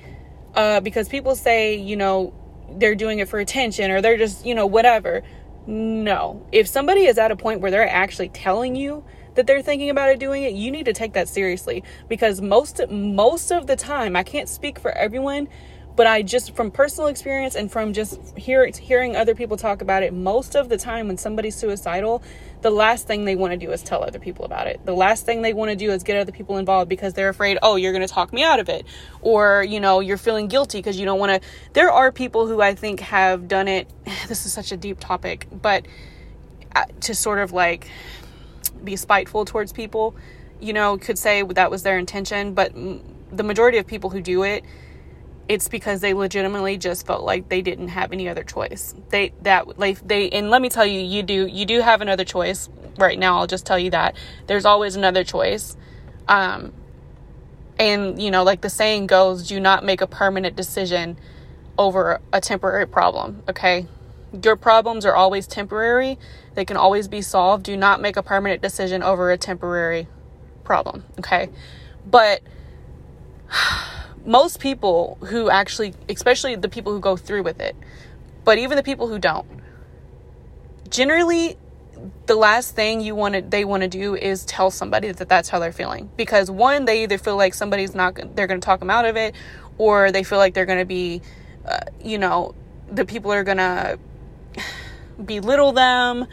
uh, 0.54 0.80
because 0.82 1.10
people 1.10 1.36
say, 1.36 1.76
you 1.76 1.96
know, 1.96 2.34
they're 2.78 2.96
doing 2.96 3.20
it 3.20 3.28
for 3.28 3.40
attention 3.40 3.92
or 3.92 4.02
they're 4.02 4.18
just, 4.18 4.46
you 4.46 4.54
know, 4.54 4.68
whatever. 4.68 5.24
No. 5.66 6.46
If 6.52 6.68
somebody 6.68 7.06
is 7.06 7.18
at 7.18 7.32
a 7.32 7.36
point 7.36 7.62
where 7.62 7.72
they're 7.72 7.90
actually 7.90 8.30
telling 8.30 8.76
you 8.76 9.04
that 9.40 9.48
they're 9.48 9.62
thinking 9.62 9.90
about 9.90 10.10
it 10.10 10.20
doing 10.20 10.44
it, 10.44 10.54
you 10.54 10.70
need 10.70 10.84
to 10.84 10.92
take 10.92 11.14
that 11.14 11.30
seriously 11.30 11.82
because 12.10 12.42
most 12.42 12.82
most 12.90 13.54
of 13.54 13.68
the 13.68 13.78
time, 13.78 14.18
I 14.18 14.24
can't 14.24 14.50
speak 14.50 14.78
for 14.78 14.92
everyone, 14.92 15.48
but 15.96 16.08
I 16.08 16.24
just 16.24 16.58
from 16.58 16.72
personal 16.72 17.08
experience 17.08 17.56
and 17.56 17.72
from 17.72 17.94
just 17.94 18.38
hear, 18.38 18.66
hearing 18.68 19.16
other 19.16 19.36
people 19.36 19.56
talk 19.56 19.82
about 19.82 20.04
it, 20.04 20.14
most 20.14 20.58
of 20.58 20.68
the 20.68 20.76
time 20.76 21.08
when 21.08 21.18
somebody's 21.18 21.56
suicidal, 21.56 22.22
the 22.62 22.70
last 22.70 23.08
thing 23.08 23.24
they 23.24 23.38
want 23.38 23.54
to 23.54 23.58
do 23.58 23.72
is 23.72 23.82
tell 23.82 24.04
other 24.04 24.20
people 24.20 24.44
about 24.44 24.68
it. 24.68 24.86
The 24.86 24.94
last 24.94 25.26
thing 25.26 25.42
they 25.42 25.54
want 25.54 25.72
to 25.72 25.78
do 25.78 25.90
is 25.92 26.04
get 26.04 26.18
other 26.18 26.34
people 26.34 26.58
involved 26.58 26.90
because 26.90 27.14
they're 27.14 27.30
afraid, 27.30 27.60
oh, 27.62 27.78
you're 27.78 27.94
going 27.94 28.06
to 28.06 28.14
talk 28.14 28.34
me 28.34 28.44
out 28.44 28.60
of 28.60 28.68
it. 28.68 28.86
Or, 29.22 29.64
you 29.64 29.80
know, 29.80 30.02
you're 30.02 30.18
feeling 30.18 30.50
guilty 30.50 30.80
because 30.80 31.00
you 31.00 31.06
don't 31.06 31.20
want 31.20 31.42
to. 31.42 31.50
There 31.72 31.90
are 31.90 32.12
people 32.12 32.46
who 32.46 32.62
I 32.62 32.76
think 32.76 33.00
have 33.00 33.48
done 33.48 33.70
it. 33.70 33.90
This 34.28 34.46
is 34.46 34.52
such 34.52 34.74
a 34.74 34.78
deep 34.78 35.00
topic, 35.00 35.48
but 35.50 35.86
uh, 36.76 36.86
to 37.02 37.16
sort 37.16 37.40
of 37.40 37.52
like 37.52 37.90
be 38.84 38.96
spiteful 38.96 39.46
towards 39.46 39.72
people, 39.72 40.16
you 40.60 40.74
know, 40.74 40.98
could 40.98 41.18
say 41.18 41.42
that 41.44 41.72
was 41.72 41.84
their 41.84 41.98
intention. 41.98 42.54
But 42.54 42.74
the 42.74 43.44
majority 43.44 43.78
of 43.78 43.88
people 43.88 44.10
who 44.10 44.22
do 44.22 44.44
it, 44.44 44.64
it's 45.48 45.68
because 45.68 46.02
they 46.02 46.14
legitimately 46.14 46.78
just 46.78 47.08
felt 47.08 47.24
like 47.24 47.50
they 47.50 47.62
didn't 47.62 47.90
have 47.90 48.12
any 48.12 48.30
other 48.30 48.44
choice. 48.44 48.94
They 49.10 49.34
that 49.42 49.80
like 49.80 50.08
they 50.08 50.30
and 50.30 50.50
let 50.50 50.62
me 50.62 50.70
tell 50.70 50.86
you, 50.86 51.00
you 51.00 51.24
do 51.24 51.48
you 51.48 51.66
do 51.66 51.82
have 51.82 52.02
another 52.02 52.24
choice 52.24 52.70
right 52.98 53.18
now. 53.18 53.40
I'll 53.40 53.48
just 53.48 53.66
tell 53.66 53.80
you 53.80 53.90
that 53.92 54.16
there's 54.48 54.66
always 54.66 54.96
another 54.96 55.24
choice. 55.24 55.76
Um, 56.28 56.74
and 57.80 58.22
you 58.22 58.30
know, 58.30 58.44
like 58.44 58.62
the 58.62 58.70
saying 58.70 59.08
goes, 59.08 59.48
do 59.48 59.60
not 59.60 59.84
make 59.84 60.02
a 60.02 60.08
permanent 60.08 60.56
decision 60.56 61.18
over 61.78 62.20
a 62.32 62.42
temporary 62.42 62.88
problem. 62.88 63.42
Okay, 63.50 63.88
Your 64.44 64.56
problems 64.56 65.06
are 65.06 65.16
always 65.16 65.48
temporary, 65.48 66.18
they 66.56 66.66
can 66.66 66.78
always 66.78 67.08
be 67.08 67.22
solved. 67.22 67.64
Do 67.64 67.76
not 67.76 68.02
make 68.02 68.18
a 68.18 68.24
permanent 68.24 68.62
decision 68.62 69.02
over 69.02 69.32
a 69.32 69.38
temporary 69.38 70.08
problem, 70.64 71.04
okay? 71.20 71.50
But 72.06 72.42
most 74.26 74.60
people 74.60 75.18
who 75.22 75.50
actually, 75.50 75.94
especially 76.08 76.56
the 76.56 76.70
people 76.70 76.94
who 76.94 77.00
go 77.00 77.18
through 77.18 77.44
with 77.44 77.60
it, 77.60 77.76
but 78.44 78.58
even 78.58 78.76
the 78.76 78.84
people 78.84 79.08
who 79.08 79.20
don't, 79.20 79.48
generally 80.90 81.58
the 82.28 82.36
last 82.36 82.76
thing 82.76 83.02
you 83.02 83.16
want 83.16 83.36
to 83.36 83.42
they 83.42 83.66
want 83.66 83.82
to 83.82 83.90
do 83.90 84.16
is 84.16 84.46
tell 84.46 84.72
somebody 84.72 85.12
that 85.12 85.28
that's 85.28 85.50
how 85.50 85.60
they're 85.60 85.72
feeling 85.72 86.10
because 86.16 86.50
one 86.50 86.86
they 86.86 87.04
either 87.04 87.18
feel 87.18 87.36
like 87.36 87.54
somebody's 87.54 87.94
not 87.94 88.16
they're 88.36 88.48
going 88.48 88.60
to 88.60 88.66
talk 88.66 88.80
them 88.80 88.90
out 88.90 89.06
of 89.06 89.18
it 89.18 89.36
or 89.78 90.12
they 90.12 90.24
feel 90.24 90.38
like 90.38 90.54
they're 90.54 90.66
going 90.66 90.80
to 90.80 90.86
be 90.86 91.22
uh, 91.66 91.80
you 92.02 92.18
know 92.18 92.56
the 92.90 93.06
people 93.06 93.32
are 93.32 93.44
going 93.44 93.58
to 93.58 94.00
belittle 95.24 95.72
them 95.72 96.28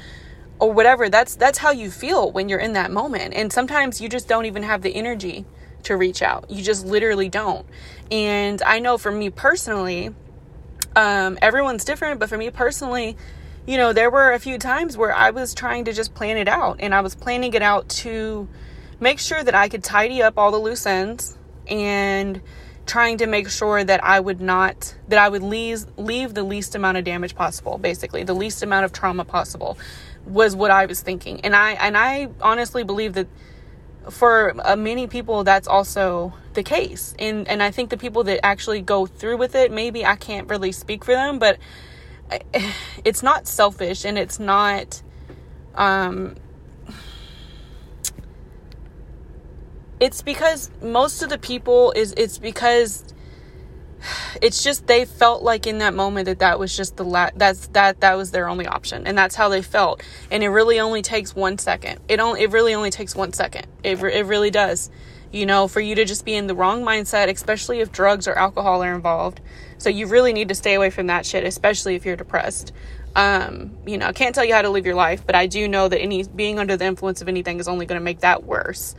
or 0.58 0.72
whatever. 0.72 1.08
That's 1.08 1.34
that's 1.36 1.58
how 1.58 1.70
you 1.70 1.90
feel 1.90 2.30
when 2.30 2.48
you're 2.48 2.60
in 2.60 2.72
that 2.74 2.90
moment. 2.90 3.34
And 3.34 3.52
sometimes 3.52 4.00
you 4.00 4.08
just 4.08 4.28
don't 4.28 4.46
even 4.46 4.62
have 4.62 4.82
the 4.82 4.94
energy 4.94 5.44
to 5.84 5.96
reach 5.96 6.22
out. 6.22 6.50
You 6.50 6.62
just 6.62 6.84
literally 6.84 7.28
don't. 7.28 7.66
And 8.10 8.62
i 8.62 8.78
know 8.78 8.98
for 8.98 9.10
me 9.10 9.30
personally 9.30 10.14
um, 10.94 11.38
everyone's 11.42 11.84
different 11.84 12.20
but 12.20 12.28
for 12.28 12.38
me 12.38 12.50
personally 12.50 13.16
you 13.66 13.76
know, 13.76 13.92
there 13.92 14.10
were 14.10 14.32
a 14.32 14.38
few 14.38 14.58
times 14.58 14.96
where 14.96 15.12
I 15.12 15.30
was 15.30 15.52
trying 15.52 15.86
to 15.86 15.92
just 15.92 16.14
plan 16.14 16.36
it 16.38 16.46
out 16.46 16.76
and 16.78 16.94
I 16.94 17.00
was 17.00 17.14
planning 17.14 17.52
it 17.54 17.62
out 17.62 17.88
to 17.88 18.48
make 19.00 19.18
sure 19.18 19.42
that 19.42 19.54
I 19.54 19.68
could 19.68 19.82
tidy 19.82 20.22
up 20.22 20.38
all 20.38 20.52
the 20.52 20.58
loose 20.58 20.86
ends 20.86 21.36
and 21.66 22.40
trying 22.86 23.18
to 23.18 23.26
make 23.26 23.50
sure 23.50 23.82
that 23.82 24.02
I 24.02 24.20
would 24.20 24.40
not 24.40 24.94
that 25.08 25.18
I 25.18 25.28
would 25.28 25.42
leave 25.42 25.84
leave 25.96 26.34
the 26.34 26.42
least 26.42 26.74
amount 26.74 26.96
of 26.96 27.04
damage 27.04 27.34
possible 27.34 27.78
basically 27.78 28.22
the 28.22 28.34
least 28.34 28.62
amount 28.62 28.84
of 28.84 28.92
trauma 28.92 29.24
possible 29.24 29.76
was 30.26 30.56
what 30.56 30.70
I 30.70 30.86
was 30.86 31.00
thinking. 31.00 31.40
And 31.42 31.54
I 31.54 31.72
and 31.72 31.96
I 31.96 32.28
honestly 32.40 32.84
believe 32.84 33.14
that 33.14 33.28
for 34.10 34.54
uh, 34.64 34.76
many 34.76 35.06
people 35.06 35.44
that's 35.44 35.68
also 35.68 36.32
the 36.54 36.62
case. 36.62 37.14
And 37.18 37.48
and 37.48 37.62
I 37.62 37.70
think 37.70 37.90
the 37.90 37.96
people 37.96 38.24
that 38.24 38.44
actually 38.44 38.82
go 38.82 39.06
through 39.06 39.36
with 39.36 39.54
it 39.54 39.72
maybe 39.72 40.04
I 40.04 40.16
can't 40.16 40.48
really 40.48 40.72
speak 40.72 41.04
for 41.04 41.12
them 41.12 41.38
but 41.38 41.58
it's 43.04 43.22
not 43.22 43.46
selfish 43.46 44.04
and 44.04 44.18
it's 44.18 44.38
not 44.38 45.02
um 45.74 46.36
it's 50.00 50.22
because 50.22 50.70
most 50.82 51.22
of 51.22 51.30
the 51.30 51.38
people 51.38 51.92
is 51.92 52.12
it's 52.16 52.38
because 52.38 53.04
it's 54.42 54.62
just 54.62 54.86
they 54.86 55.04
felt 55.04 55.42
like 55.42 55.66
in 55.66 55.78
that 55.78 55.94
moment 55.94 56.26
that 56.26 56.38
that 56.40 56.58
was 56.58 56.76
just 56.76 56.96
the 56.96 57.04
la- 57.04 57.30
that's 57.34 57.68
that 57.68 58.00
that 58.00 58.14
was 58.14 58.30
their 58.30 58.48
only 58.48 58.66
option 58.66 59.06
and 59.06 59.16
that's 59.16 59.34
how 59.34 59.48
they 59.48 59.62
felt. 59.62 60.02
And 60.30 60.42
it 60.42 60.48
really 60.48 60.78
only 60.80 61.02
takes 61.02 61.34
one 61.34 61.58
second. 61.58 62.00
It 62.08 62.20
only 62.20 62.42
it 62.42 62.50
really 62.50 62.74
only 62.74 62.90
takes 62.90 63.14
one 63.14 63.32
second. 63.32 63.66
It, 63.82 64.02
it 64.02 64.26
really 64.26 64.50
does. 64.50 64.90
You 65.32 65.46
know 65.46 65.66
for 65.66 65.80
you 65.80 65.94
to 65.96 66.04
just 66.04 66.24
be 66.24 66.34
in 66.34 66.46
the 66.46 66.54
wrong 66.54 66.82
mindset 66.82 67.28
especially 67.28 67.80
if 67.80 67.90
drugs 67.90 68.28
or 68.28 68.38
alcohol 68.38 68.82
are 68.82 68.94
involved. 68.94 69.40
So 69.78 69.90
you 69.90 70.06
really 70.06 70.32
need 70.32 70.48
to 70.48 70.54
stay 70.54 70.74
away 70.74 70.90
from 70.90 71.08
that 71.08 71.26
shit, 71.26 71.44
especially 71.44 71.94
if 71.94 72.04
you're 72.04 72.16
depressed. 72.16 72.72
Um, 73.14 73.76
you 73.86 73.96
know, 73.96 74.06
I 74.06 74.12
can't 74.12 74.34
tell 74.34 74.44
you 74.44 74.52
how 74.52 74.60
to 74.60 74.68
live 74.68 74.84
your 74.84 74.94
life, 74.94 75.26
but 75.26 75.34
I 75.34 75.46
do 75.46 75.68
know 75.68 75.88
that 75.88 75.98
any 75.98 76.24
being 76.24 76.58
under 76.58 76.76
the 76.76 76.84
influence 76.84 77.22
of 77.22 77.28
anything 77.28 77.60
is 77.60 77.66
only 77.66 77.86
going 77.86 77.98
to 77.98 78.04
make 78.04 78.20
that 78.20 78.44
worse. 78.44 78.94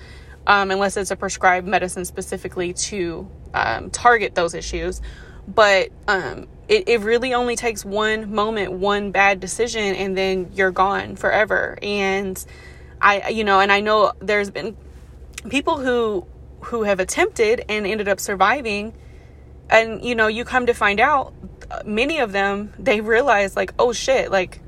Um, 0.48 0.72
unless 0.72 0.96
it's 0.96 1.12
a 1.12 1.18
prescribed 1.18 1.68
medicine 1.68 2.06
specifically 2.06 2.72
to 2.74 3.30
um, 3.54 3.90
target 3.90 4.34
those 4.34 4.54
issues. 4.54 5.02
But 5.46 5.90
um, 6.08 6.48
it, 6.70 6.88
it 6.88 7.02
really 7.02 7.34
only 7.34 7.58
takes 7.58 7.84
one 7.84 8.34
moment, 8.34 8.72
one 8.72 9.12
bad 9.12 9.42
decision, 9.42 9.94
and 9.96 10.18
then 10.18 10.52
you're 10.54 10.72
gone 10.72 11.18
forever. 11.18 11.78
And 11.82 12.44
I, 13.02 13.28
you 13.28 13.44
know, 13.44 13.60
and 13.60 13.72
I 13.74 13.82
know 13.82 14.14
there's 14.20 14.50
been 14.50 14.78
people 15.50 15.78
who 15.78 16.26
who 16.62 16.84
have 16.84 17.00
attempted 17.00 17.64
and 17.70 17.86
ended 17.86 18.08
up 18.08 18.20
surviving 18.20 18.94
and 19.70 20.04
you 20.04 20.16
know 20.16 20.28
you 20.28 20.44
come 20.44 20.66
to 20.66 20.74
find 20.74 21.00
out 21.00 21.34
many 21.86 22.20
of 22.20 22.32
them 22.32 22.74
they 22.80 23.02
realize 23.02 23.56
like 23.56 23.74
oh 23.80 23.94
shit 23.94 24.32
like 24.32 24.60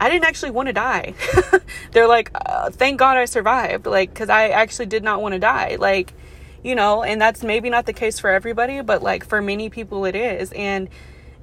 i 0.00 0.08
didn't 0.08 0.24
actually 0.24 0.50
want 0.50 0.66
to 0.66 0.72
die. 0.72 1.14
They're 1.92 2.08
like 2.08 2.30
uh, 2.34 2.70
thank 2.70 2.98
god 2.98 3.16
i 3.16 3.24
survived 3.24 3.86
like 3.86 4.12
because 4.12 4.28
i 4.28 4.48
actually 4.48 4.86
did 4.86 5.04
not 5.04 5.22
want 5.22 5.34
to 5.34 5.38
die 5.38 5.76
like 5.78 6.12
you 6.62 6.74
know 6.74 7.02
and 7.02 7.20
that's 7.20 7.42
maybe 7.42 7.70
not 7.70 7.86
the 7.86 7.92
case 7.92 8.18
for 8.18 8.30
everybody 8.30 8.80
but 8.82 9.02
like 9.02 9.24
for 9.24 9.40
many 9.40 9.70
people 9.70 10.04
it 10.04 10.16
is 10.16 10.52
and 10.52 10.88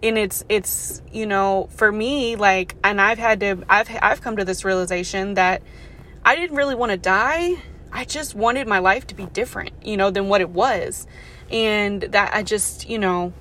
and 0.04 0.18
it's 0.18 0.44
it's 0.50 1.02
you 1.12 1.26
know 1.26 1.70
for 1.72 1.92
me 1.92 2.36
like 2.36 2.76
and 2.84 3.00
i've 3.02 3.18
had 3.18 3.40
to 3.40 3.64
i've 3.70 3.90
i've 4.02 4.22
come 4.22 4.38
to 4.38 4.46
this 4.46 4.66
realization 4.66 5.36
that 5.36 5.62
i 6.26 6.36
didn't 6.36 6.56
really 6.56 6.76
want 6.76 6.92
to 6.92 6.98
die 6.98 7.56
i 7.92 8.06
just 8.06 8.36
wanted 8.36 8.68
my 8.68 8.80
life 8.80 9.08
to 9.08 9.16
be 9.16 9.26
different 9.28 9.72
you 9.84 9.98
know 9.98 10.12
than 10.12 10.28
what 10.30 10.42
it 10.42 10.50
was 10.50 11.08
and 11.50 12.02
that 12.02 12.34
I 12.34 12.44
just, 12.44 12.90
you 12.90 13.00
know, 13.00 13.34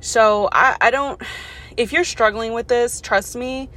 so 0.00 0.48
I, 0.52 0.76
I 0.80 0.90
don't, 0.90 1.20
if 1.76 1.92
you're 1.92 2.04
struggling 2.04 2.52
with 2.52 2.68
this, 2.68 3.00
trust 3.00 3.36
me, 3.36 3.68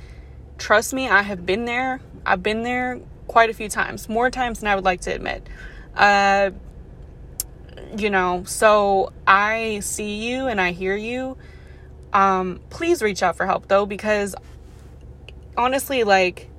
trust 0.57 0.93
me, 0.93 1.07
I 1.07 1.21
have 1.21 1.45
been 1.45 1.65
there. 1.65 1.99
I've 2.25 2.43
been 2.43 2.63
there 2.63 2.99
quite 3.27 3.49
a 3.49 3.53
few 3.53 3.69
times, 3.69 4.09
more 4.09 4.29
times 4.29 4.59
than 4.59 4.69
I 4.69 4.75
would 4.75 4.85
like 4.85 5.01
to 5.01 5.13
admit. 5.13 5.47
Uh, 5.95 6.51
you 7.97 8.09
know, 8.09 8.43
so 8.45 9.11
I 9.27 9.79
see 9.81 10.27
you 10.27 10.47
and 10.47 10.59
I 10.59 10.71
hear 10.71 10.95
you. 10.95 11.37
Um, 12.13 12.61
please 12.69 13.01
reach 13.01 13.23
out 13.23 13.35
for 13.35 13.45
help 13.45 13.67
though, 13.67 13.85
because 13.85 14.35
honestly, 15.57 16.03
like, 16.03 16.49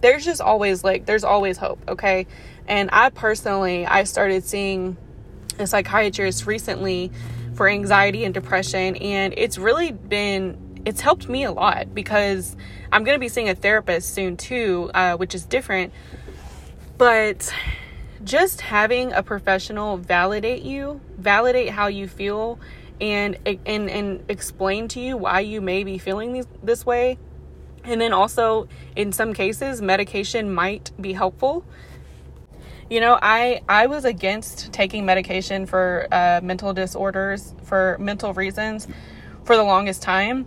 there's 0.00 0.24
just 0.24 0.40
always 0.40 0.84
like, 0.84 1.06
there's 1.06 1.24
always 1.24 1.56
hope, 1.56 1.80
okay? 1.88 2.26
And 2.66 2.90
I 2.92 3.10
personally, 3.10 3.86
I 3.86 4.04
started 4.04 4.44
seeing 4.44 4.96
a 5.58 5.66
psychiatrist 5.66 6.46
recently 6.46 7.10
for 7.58 7.68
anxiety 7.68 8.24
and 8.24 8.32
depression, 8.32 8.94
and 8.96 9.34
it's 9.36 9.58
really 9.58 9.90
been 9.90 10.80
it's 10.84 11.00
helped 11.00 11.28
me 11.28 11.42
a 11.42 11.50
lot 11.50 11.92
because 11.92 12.56
I'm 12.92 13.02
going 13.02 13.16
to 13.16 13.20
be 13.20 13.28
seeing 13.28 13.48
a 13.48 13.54
therapist 13.56 14.14
soon 14.14 14.36
too, 14.36 14.92
uh, 14.94 15.16
which 15.16 15.34
is 15.34 15.44
different. 15.44 15.92
But 16.98 17.52
just 18.22 18.60
having 18.60 19.12
a 19.12 19.24
professional 19.24 19.96
validate 19.96 20.62
you, 20.62 21.00
validate 21.18 21.70
how 21.70 21.88
you 21.88 22.06
feel, 22.06 22.60
and 23.00 23.36
and 23.44 23.90
and 23.90 24.24
explain 24.28 24.86
to 24.88 25.00
you 25.00 25.16
why 25.16 25.40
you 25.40 25.60
may 25.60 25.82
be 25.82 25.98
feeling 25.98 26.34
these, 26.34 26.46
this 26.62 26.86
way, 26.86 27.18
and 27.82 28.00
then 28.00 28.12
also 28.12 28.68
in 28.94 29.10
some 29.10 29.34
cases 29.34 29.82
medication 29.82 30.54
might 30.54 30.92
be 31.00 31.12
helpful 31.12 31.64
you 32.90 33.00
know, 33.00 33.18
I 33.20 33.62
I 33.68 33.86
was 33.86 34.04
against 34.04 34.72
taking 34.72 35.04
medication 35.04 35.66
for 35.66 36.08
uh, 36.10 36.40
mental 36.42 36.72
disorders 36.72 37.54
for 37.64 37.96
mental 38.00 38.32
reasons 38.32 38.88
for 39.44 39.56
the 39.56 39.64
longest 39.64 40.02
time. 40.02 40.46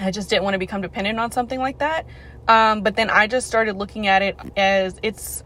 I 0.00 0.10
just 0.10 0.30
didn't 0.30 0.44
want 0.44 0.54
to 0.54 0.58
become 0.58 0.80
dependent 0.80 1.18
on 1.18 1.32
something 1.32 1.58
like 1.58 1.78
that. 1.78 2.06
Um, 2.46 2.82
but 2.82 2.96
then 2.96 3.10
I 3.10 3.26
just 3.26 3.46
started 3.46 3.76
looking 3.76 4.06
at 4.06 4.22
it 4.22 4.36
as 4.56 4.98
it's 5.02 5.44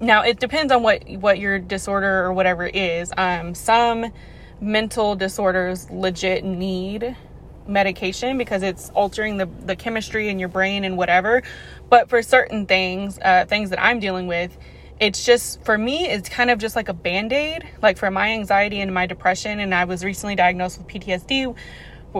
now 0.00 0.22
it 0.22 0.38
depends 0.38 0.72
on 0.72 0.82
what 0.82 1.08
what 1.08 1.38
your 1.38 1.58
disorder 1.58 2.24
or 2.24 2.32
whatever 2.32 2.66
is. 2.66 3.12
Um, 3.16 3.54
some 3.54 4.12
mental 4.60 5.14
disorders 5.14 5.90
legit 5.90 6.44
need 6.44 7.16
medication 7.66 8.38
because 8.38 8.62
it's 8.62 8.90
altering 8.90 9.36
the, 9.36 9.46
the 9.46 9.76
chemistry 9.76 10.28
in 10.28 10.38
your 10.38 10.48
brain 10.48 10.84
and 10.84 10.96
whatever. 10.96 11.42
But 11.88 12.08
for 12.08 12.22
certain 12.22 12.66
things, 12.66 13.18
uh, 13.18 13.44
things 13.46 13.70
that 13.70 13.80
I'm 13.80 14.00
dealing 14.00 14.26
with, 14.26 14.56
it's 15.00 15.24
just 15.24 15.62
for 15.64 15.78
me 15.78 16.08
it's 16.08 16.28
kind 16.28 16.50
of 16.50 16.58
just 16.58 16.74
like 16.74 16.88
a 16.88 16.92
band-aid 16.92 17.66
like 17.82 17.96
for 17.96 18.10
my 18.10 18.30
anxiety 18.30 18.80
and 18.80 18.92
my 18.92 19.06
depression. 19.06 19.60
And 19.60 19.74
i 19.74 19.84
was 19.84 20.04
recently 20.04 20.34
diagnosed 20.34 20.78
with 20.78 20.88
ptsd 20.88 21.54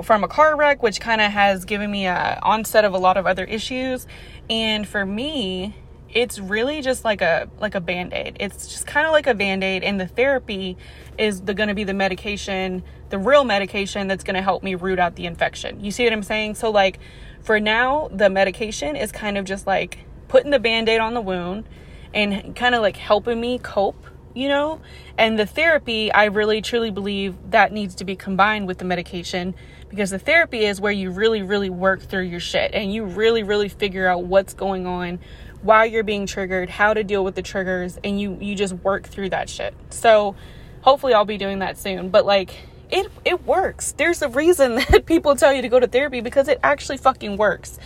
from 0.04 0.22
a 0.22 0.28
car 0.28 0.56
wreck 0.56 0.82
which 0.82 1.00
kind 1.00 1.20
of 1.20 1.32
has 1.32 1.64
given 1.64 1.90
me 1.90 2.06
a 2.06 2.38
onset 2.42 2.84
of 2.84 2.94
a 2.94 2.98
lot 2.98 3.16
of 3.16 3.26
other 3.26 3.44
issues. 3.44 4.06
And 4.48 4.86
for 4.86 5.04
me 5.04 5.74
it's 6.10 6.38
really 6.38 6.80
just 6.80 7.04
like 7.04 7.20
a 7.20 7.50
like 7.60 7.74
a 7.74 7.80
band-aid. 7.80 8.36
It's 8.40 8.68
just 8.68 8.86
kind 8.86 9.06
of 9.06 9.12
like 9.12 9.26
a 9.26 9.34
band-aid. 9.34 9.82
And 9.82 10.00
the 10.00 10.06
therapy 10.06 10.76
is 11.18 11.42
the 11.42 11.52
going 11.52 11.68
to 11.68 11.74
be 11.74 11.84
the 11.84 11.94
medication 11.94 12.82
the 13.10 13.18
real 13.18 13.42
medication 13.42 14.06
that's 14.06 14.22
going 14.22 14.34
to 14.36 14.42
help 14.42 14.62
me 14.62 14.74
root 14.74 14.98
out 14.98 15.16
the 15.16 15.24
infection. 15.24 15.82
You 15.82 15.90
see 15.90 16.04
what 16.04 16.12
i'm 16.12 16.22
saying? 16.22 16.54
So 16.54 16.70
like 16.70 17.00
for 17.42 17.58
now 17.58 18.08
the 18.12 18.30
medication 18.30 18.94
is 18.94 19.10
kind 19.10 19.36
of 19.36 19.44
just 19.44 19.66
like 19.66 19.98
putting 20.28 20.50
the 20.50 20.58
band-aid 20.58 21.00
on 21.00 21.14
the 21.14 21.20
wound 21.20 21.66
and 22.14 22.54
kind 22.56 22.74
of 22.74 22.82
like 22.82 22.96
helping 22.96 23.40
me 23.40 23.58
cope, 23.58 24.06
you 24.34 24.48
know? 24.48 24.80
And 25.16 25.38
the 25.38 25.46
therapy, 25.46 26.12
I 26.12 26.26
really 26.26 26.62
truly 26.62 26.90
believe 26.90 27.36
that 27.50 27.72
needs 27.72 27.94
to 27.96 28.04
be 28.04 28.16
combined 28.16 28.66
with 28.66 28.78
the 28.78 28.84
medication 28.84 29.54
because 29.88 30.10
the 30.10 30.18
therapy 30.18 30.64
is 30.64 30.80
where 30.80 30.92
you 30.92 31.10
really, 31.10 31.42
really 31.42 31.70
work 31.70 32.02
through 32.02 32.22
your 32.22 32.40
shit 32.40 32.72
and 32.74 32.92
you 32.92 33.04
really, 33.04 33.42
really 33.42 33.68
figure 33.68 34.06
out 34.06 34.24
what's 34.24 34.54
going 34.54 34.86
on, 34.86 35.18
why 35.62 35.84
you're 35.84 36.04
being 36.04 36.26
triggered, 36.26 36.68
how 36.68 36.94
to 36.94 37.02
deal 37.02 37.24
with 37.24 37.34
the 37.34 37.42
triggers, 37.42 37.98
and 38.04 38.20
you 38.20 38.36
you 38.40 38.54
just 38.54 38.74
work 38.74 39.06
through 39.06 39.30
that 39.30 39.48
shit. 39.48 39.74
So 39.90 40.36
hopefully 40.82 41.14
I'll 41.14 41.24
be 41.24 41.38
doing 41.38 41.60
that 41.60 41.78
soon. 41.78 42.10
But 42.10 42.26
like 42.26 42.54
it 42.90 43.10
it 43.24 43.44
works. 43.44 43.92
There's 43.92 44.22
a 44.22 44.28
reason 44.28 44.74
that 44.90 45.06
people 45.06 45.36
tell 45.36 45.52
you 45.52 45.62
to 45.62 45.68
go 45.68 45.80
to 45.80 45.86
therapy 45.86 46.20
because 46.20 46.48
it 46.48 46.60
actually 46.62 46.98
fucking 46.98 47.36
works. 47.36 47.78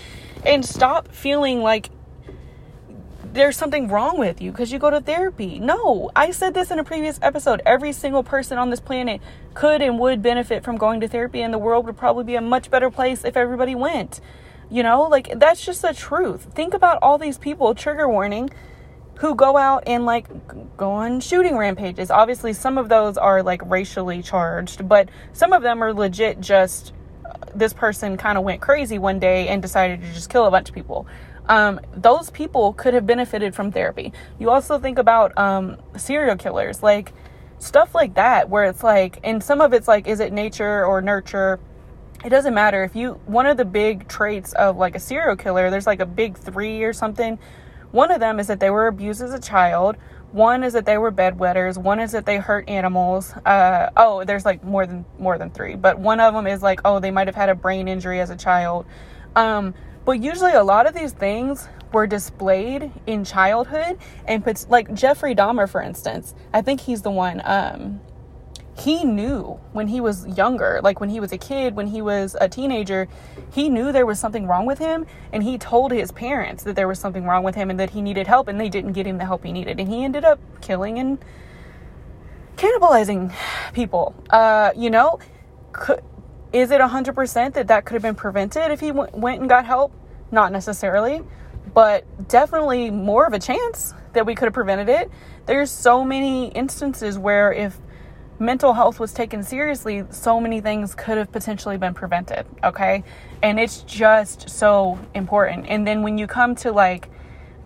And 0.45 0.65
stop 0.65 1.09
feeling 1.09 1.61
like 1.63 1.91
there's 3.33 3.57
something 3.57 3.89
wrong 3.89 4.19
with 4.19 4.43
you 4.43 4.51
because 4.51 4.71
you 4.73 4.79
go 4.79 4.91
to 4.91 5.01
therapy. 5.01 5.59
No, 5.59 6.11
I 6.15 6.31
said 6.33 6.55
this 6.55 6.71
in 6.71 6.79
a 6.79 6.85
previous 6.85 7.19
episode. 7.23 7.63
Every 7.65 7.93
single 7.93 8.23
person 8.23 8.59
on 8.59 8.71
this 8.71 8.81
planet 8.81 9.21
could 9.55 9.81
and 9.81 9.99
would 9.99 10.23
benefit 10.23 10.63
from 10.63 10.77
going 10.77 11.01
to 11.01 11.09
therapy, 11.09 11.41
and 11.41 11.53
the 11.53 11.59
world 11.59 11.87
would 11.87 11.97
probably 11.97 12.25
be 12.25 12.35
a 12.35 12.41
much 12.41 12.71
better 12.71 12.91
place 12.91 13.25
if 13.25 13.37
everybody 13.37 13.75
went. 13.75 14.21
You 14.71 14.83
know, 14.83 15.03
like 15.03 15.39
that's 15.39 15.65
just 15.65 15.83
the 15.83 15.95
truth. 15.95 16.49
Think 16.55 16.75
about 16.75 16.99
all 17.03 17.19
these 17.19 17.39
people, 17.39 17.75
trigger 17.75 18.09
warning, 18.09 18.51
who 19.17 19.35
go 19.35 19.57
out 19.57 19.85
and 19.87 20.05
like 20.05 20.27
go 20.77 20.91
on 20.93 21.21
shooting 21.21 21.57
rampages. 21.57 22.11
Obviously, 22.11 22.53
some 22.53 22.77
of 22.77 22.89
those 22.89 23.17
are 23.17 23.43
like 23.43 23.63
racially 23.65 24.23
charged, 24.23 24.87
but 24.89 25.09
some 25.33 25.53
of 25.53 25.63
them 25.63 25.83
are 25.83 25.93
legit 25.93 26.41
just 26.41 26.93
uh, 27.25 27.33
this 27.55 27.73
person 27.73 28.17
kind 28.17 28.37
of 28.37 28.45
went 28.45 28.61
crazy 28.61 28.99
one 28.99 29.19
day 29.19 29.49
and 29.49 29.63
decided 29.63 30.01
to 30.03 30.13
just 30.13 30.29
kill 30.29 30.45
a 30.47 30.51
bunch 30.51 30.69
of 30.69 30.75
people. 30.75 31.07
Um, 31.49 31.81
those 31.95 32.31
people 32.31 32.73
could 32.73 32.95
have 32.95 33.07
benefited 33.07 33.55
from 33.55 33.73
therapy. 33.73 34.13
You 34.39 34.51
also 34.51 34.79
think 34.79 34.99
about 34.99 35.37
um, 35.37 35.77
serial 35.97 36.37
killers, 36.37 36.83
like 36.83 37.13
stuff 37.59 37.95
like 37.95 38.15
that, 38.15 38.49
where 38.49 38.65
it's 38.65 38.83
like, 38.83 39.19
and 39.25 39.43
some 39.43 39.61
of 39.61 39.73
it's 39.73 39.89
like, 39.89 40.07
is 40.07 40.21
it 40.21 40.33
nature 40.33 40.85
or 40.85 41.03
nurture? 41.03 41.59
It 42.25 42.29
doesn't 42.29 42.55
matter. 42.55 42.85
If 42.85 42.95
you, 42.95 43.21
one 43.27 43.47
of 43.47 43.57
the 43.57 43.65
big 43.65 44.07
traits 44.07 44.53
of 44.53 44.77
like 44.77 44.95
a 44.95 45.01
serial 45.01 45.37
killer, 45.37 45.71
there's 45.71 45.87
like 45.87 46.01
a 46.01 46.07
big 46.07 46.39
three 46.39 46.85
or 46.85 46.93
something 46.93 47.39
one 47.93 48.11
of 48.11 48.21
them 48.21 48.41
is 48.41 48.47
that 48.49 48.59
they 48.59 48.71
were 48.71 48.89
abused 48.89 49.23
as 49.23 49.33
a 49.33 49.39
child. 49.39 49.97
One 50.33 50.65
is 50.65 50.73
that 50.73 50.87
they 50.87 50.97
were 50.97 51.13
bedwetters. 51.13 51.77
One 51.77 52.01
is 52.01 52.13
that 52.13 52.25
they 52.25 52.39
hurt 52.39 52.69
animals. 52.69 53.35
Uh, 53.45 53.91
oh, 53.99 54.25
there's 54.25 54.47
like 54.47 54.65
more 54.65 54.87
than 54.87 55.05
more 55.19 55.37
than 55.37 55.51
three, 55.51 55.77
but 55.77 55.99
one 55.99 56.19
of 56.19 56.33
them 56.33 56.47
is 56.47 56.63
like, 56.63 56.81
oh, 56.87 57.01
they 57.01 57.11
might 57.11 57.29
have 57.29 57.37
had 57.37 57.51
a 57.51 57.55
brain 57.55 57.87
injury 57.87 58.19
as 58.19 58.31
a 58.31 58.37
child. 58.37 58.87
Um, 59.37 59.75
but 60.05 60.23
usually, 60.23 60.53
a 60.53 60.65
lot 60.65 60.87
of 60.87 60.95
these 60.95 61.13
things 61.13 61.69
were 61.93 62.07
displayed 62.07 62.91
in 63.07 63.25
childhood, 63.25 63.99
and 64.27 64.43
puts 64.43 64.69
like 64.69 64.93
Jeffrey 64.95 65.35
Dahmer, 65.35 65.69
for 65.69 65.83
instance. 65.83 66.35
I 66.53 66.63
think 66.63 66.81
he's 66.81 67.03
the 67.03 67.11
one. 67.11 67.43
Um, 67.45 68.01
he 68.75 69.05
knew 69.05 69.61
when 69.73 69.89
he 69.89 70.01
was 70.01 70.27
younger, 70.27 70.81
like 70.83 70.99
when 70.99 71.11
he 71.11 71.21
was 71.21 71.31
a 71.33 71.39
kid, 71.39 71.77
when 71.77 71.89
he 71.89 72.01
was 72.01 72.37
a 72.41 72.49
teenager, 72.49 73.07
he 73.53 73.69
knew 73.69 73.93
there 73.93 74.07
was 74.07 74.19
something 74.19 74.47
wrong 74.47 74.65
with 74.65 74.79
him 74.79 75.07
and 75.33 75.43
he 75.43 75.59
told 75.59 75.93
his 75.93 76.11
parents 76.11 76.65
that 76.65 76.75
there 76.75 76.89
was 76.89 76.99
something 76.99 77.25
wrong 77.25 77.45
with 77.45 77.55
him 77.55 77.69
and 77.69 77.79
that 77.79 77.91
he 77.91 78.01
needed 78.01 78.27
help 78.27 78.49
and 78.49 78.59
they 78.59 78.71
didn't 78.71 78.93
get 78.93 79.07
him 79.07 79.19
the 79.19 79.27
help 79.27 79.45
he 79.45 79.53
needed 79.53 79.79
and 79.79 79.89
he 79.89 80.03
ended 80.03 80.25
up 80.25 80.41
killing 80.63 80.99
and 80.99 81.23
cannibalizing 82.57 83.33
people. 83.75 84.15
Uh, 84.31 84.71
you 84.75 84.89
know, 84.89 85.19
could, 85.73 86.03
is 86.53 86.71
it 86.71 86.81
100% 86.81 87.55
that 87.55 87.69
that 87.69 87.85
could 87.85 87.95
have 87.95 88.03
been 88.03 88.15
prevented 88.15 88.71
if 88.71 88.81
he 88.81 88.89
w- 88.89 89.09
went 89.13 89.41
and 89.41 89.49
got 89.49 89.65
help? 89.65 89.93
Not 90.31 90.53
necessarily, 90.53 91.23
but 91.75 92.05
definitely 92.29 92.91
more 92.91 93.27
of 93.27 93.33
a 93.33 93.39
chance 93.39 93.95
that 94.13 94.27
we 94.27 94.35
could 94.35 94.47
have 94.47 94.55
prevented 94.55 94.89
it. 94.89 95.11
There's 95.47 95.71
so 95.71 96.05
many 96.05 96.49
instances 96.49 97.19
where 97.19 97.53
if 97.53 97.79
mental 98.39 98.75
health 98.75 99.01
was 99.01 99.13
taken 99.13 99.43
seriously, 99.43 100.05
so 100.11 100.41
many 100.41 100.61
things 100.61 100.95
could 100.95 101.17
have 101.17 101.33
potentially 101.33 101.79
been 101.79 101.95
prevented. 101.95 102.47
Okay. 102.63 103.05
And 103.43 103.59
it's 103.59 103.83
just 103.83 104.51
so 104.51 104.99
important. 105.15 105.67
And 105.69 105.87
then 105.87 106.03
when 106.03 106.19
you 106.19 106.27
come 106.27 106.55
to 106.57 106.73
like, 106.73 107.09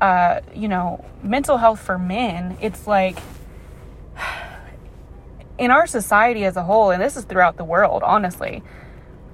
uh, 0.01 0.41
you 0.55 0.69
know, 0.69 1.05
mental 1.23 1.57
health 1.57 1.81
for 1.81 1.99
men, 1.99 2.57
it's 2.61 2.87
like 2.87 3.19
in 5.59 5.71
our 5.71 5.87
society 5.87 6.45
as 6.45 6.57
a 6.57 6.63
whole, 6.63 6.91
and 6.91 7.03
this 7.03 7.17
is 7.17 7.25
throughout 7.25 7.57
the 7.57 7.65
world, 7.65 8.03
honestly. 8.03 8.63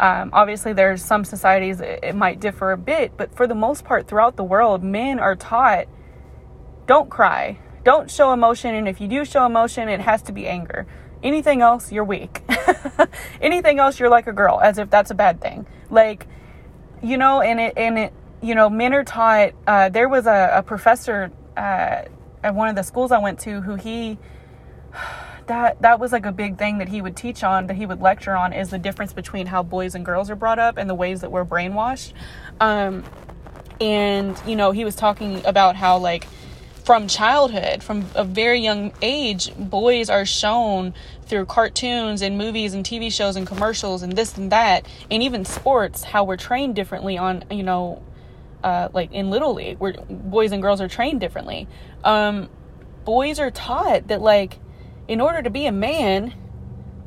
Um, 0.00 0.30
obviously, 0.32 0.72
there's 0.72 1.04
some 1.04 1.24
societies 1.24 1.80
it 1.80 2.14
might 2.14 2.40
differ 2.40 2.72
a 2.72 2.76
bit, 2.76 3.16
but 3.16 3.34
for 3.34 3.46
the 3.46 3.54
most 3.54 3.84
part, 3.84 4.08
throughout 4.08 4.36
the 4.36 4.44
world, 4.44 4.82
men 4.82 5.20
are 5.20 5.36
taught 5.36 5.86
don't 6.86 7.08
cry, 7.08 7.58
don't 7.84 8.10
show 8.10 8.32
emotion, 8.32 8.74
and 8.74 8.88
if 8.88 9.00
you 9.00 9.08
do 9.08 9.24
show 9.24 9.46
emotion, 9.46 9.88
it 9.88 10.00
has 10.00 10.22
to 10.22 10.32
be 10.32 10.46
anger. 10.46 10.86
Anything 11.22 11.60
else, 11.60 11.92
you're 11.92 12.04
weak. 12.04 12.42
Anything 13.40 13.78
else, 13.78 14.00
you're 14.00 14.08
like 14.08 14.26
a 14.26 14.32
girl, 14.32 14.60
as 14.60 14.78
if 14.78 14.90
that's 14.90 15.12
a 15.12 15.14
bad 15.14 15.40
thing. 15.40 15.66
Like, 15.88 16.26
you 17.00 17.16
know, 17.16 17.40
and 17.40 17.60
it, 17.60 17.74
and 17.76 17.98
it, 17.98 18.12
you 18.42 18.56
know, 18.56 18.68
men 18.68 18.92
are 18.92 19.04
taught. 19.04 19.52
Uh, 19.66 19.88
there 19.88 20.08
was 20.08 20.26
a, 20.26 20.50
a 20.54 20.62
professor 20.62 21.30
uh, 21.56 22.02
at 22.42 22.54
one 22.54 22.68
of 22.68 22.74
the 22.74 22.82
schools 22.82 23.12
I 23.12 23.18
went 23.18 23.38
to 23.40 23.60
who 23.60 23.76
he, 23.76 24.18
that 25.46 25.80
that 25.82 25.98
was 25.98 26.12
like 26.12 26.26
a 26.26 26.32
big 26.32 26.58
thing 26.58 26.78
that 26.78 26.88
he 26.88 27.00
would 27.00 27.16
teach 27.16 27.42
on, 27.44 27.66
that 27.66 27.76
he 27.76 27.86
would 27.86 28.00
lecture 28.00 28.36
on, 28.36 28.52
is 28.52 28.70
the 28.70 28.78
difference 28.78 29.12
between 29.12 29.46
how 29.46 29.62
boys 29.62 29.94
and 29.94 30.04
girls 30.04 30.30
are 30.30 30.36
brought 30.36 30.58
up 30.58 30.76
and 30.76 30.88
the 30.88 30.94
ways 30.94 31.20
that 31.20 31.30
we're 31.30 31.44
brainwashed. 31.44 32.12
Um, 32.60 33.04
and 33.80 34.40
you 34.46 34.56
know, 34.56 34.70
he 34.70 34.84
was 34.84 34.94
talking 34.94 35.44
about 35.44 35.76
how 35.76 35.98
like 35.98 36.26
from 36.84 37.06
childhood, 37.06 37.82
from 37.82 38.04
a 38.14 38.24
very 38.24 38.60
young 38.60 38.92
age, 39.02 39.54
boys 39.56 40.10
are 40.10 40.26
shown 40.26 40.94
through 41.26 41.46
cartoons 41.46 42.22
and 42.22 42.36
movies 42.36 42.74
and 42.74 42.84
TV 42.84 43.12
shows 43.12 43.36
and 43.36 43.46
commercials 43.46 44.02
and 44.02 44.12
this 44.12 44.36
and 44.36 44.50
that, 44.50 44.86
and 45.10 45.22
even 45.22 45.44
sports, 45.44 46.02
how 46.02 46.24
we're 46.24 46.36
trained 46.36 46.74
differently 46.74 47.16
on, 47.16 47.44
you 47.50 47.62
know, 47.62 48.02
uh, 48.64 48.88
like 48.92 49.12
in 49.12 49.30
Little 49.30 49.54
League, 49.54 49.78
where 49.78 49.94
boys 50.08 50.52
and 50.52 50.62
girls 50.62 50.80
are 50.80 50.88
trained 50.88 51.20
differently. 51.20 51.68
Um, 52.04 52.48
boys 53.04 53.38
are 53.38 53.50
taught 53.50 54.08
that, 54.08 54.20
like, 54.20 54.58
in 55.12 55.20
order 55.20 55.42
to 55.42 55.50
be 55.50 55.66
a 55.66 55.72
man, 55.72 56.32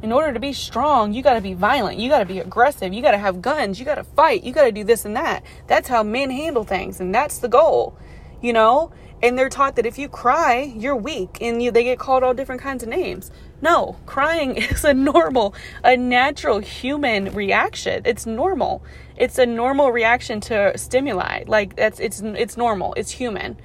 in 0.03 0.11
order 0.11 0.31
to 0.31 0.39
be 0.39 0.53
strong, 0.53 1.11
you 1.11 1.23
got 1.23 1.33
to 1.33 1.41
be 1.41 1.55
violent. 1.55 1.97
You 1.97 2.07
got 2.07 2.19
to 2.19 2.25
be 2.25 2.39
aggressive. 2.39 2.93
You 2.93 3.01
got 3.01 3.11
to 3.11 3.17
have 3.17 3.41
guns. 3.41 3.79
You 3.79 3.85
got 3.85 3.95
to 3.95 4.03
fight. 4.03 4.43
You 4.43 4.53
got 4.53 4.65
to 4.65 4.71
do 4.71 4.83
this 4.83 5.05
and 5.05 5.15
that. 5.15 5.43
That's 5.65 5.87
how 5.87 6.03
men 6.03 6.29
handle 6.29 6.63
things, 6.63 6.99
and 6.99 7.13
that's 7.13 7.39
the 7.39 7.47
goal, 7.47 7.97
you 8.41 8.53
know? 8.53 8.91
and 9.23 9.39
they're 9.39 9.49
taught 9.49 9.75
that 9.75 9.85
if 9.85 9.97
you 9.97 10.07
cry, 10.07 10.73
you're 10.77 10.95
weak 10.95 11.37
and 11.41 11.61
you, 11.63 11.71
they 11.71 11.83
get 11.83 11.97
called 11.97 12.21
all 12.21 12.33
different 12.33 12.61
kinds 12.61 12.83
of 12.83 12.89
names. 12.89 13.31
No, 13.61 13.97
crying 14.05 14.55
is 14.57 14.83
a 14.83 14.93
normal, 14.93 15.55
a 15.83 15.97
natural 15.97 16.59
human 16.59 17.33
reaction. 17.33 18.03
It's 18.05 18.25
normal. 18.25 18.83
It's 19.15 19.37
a 19.39 19.45
normal 19.45 19.91
reaction 19.91 20.41
to 20.41 20.77
stimuli. 20.77 21.43
Like 21.47 21.75
that's 21.75 21.99
it's 21.99 22.19
it's 22.21 22.57
normal. 22.57 22.93
It's 22.95 23.11
human. 23.11 23.57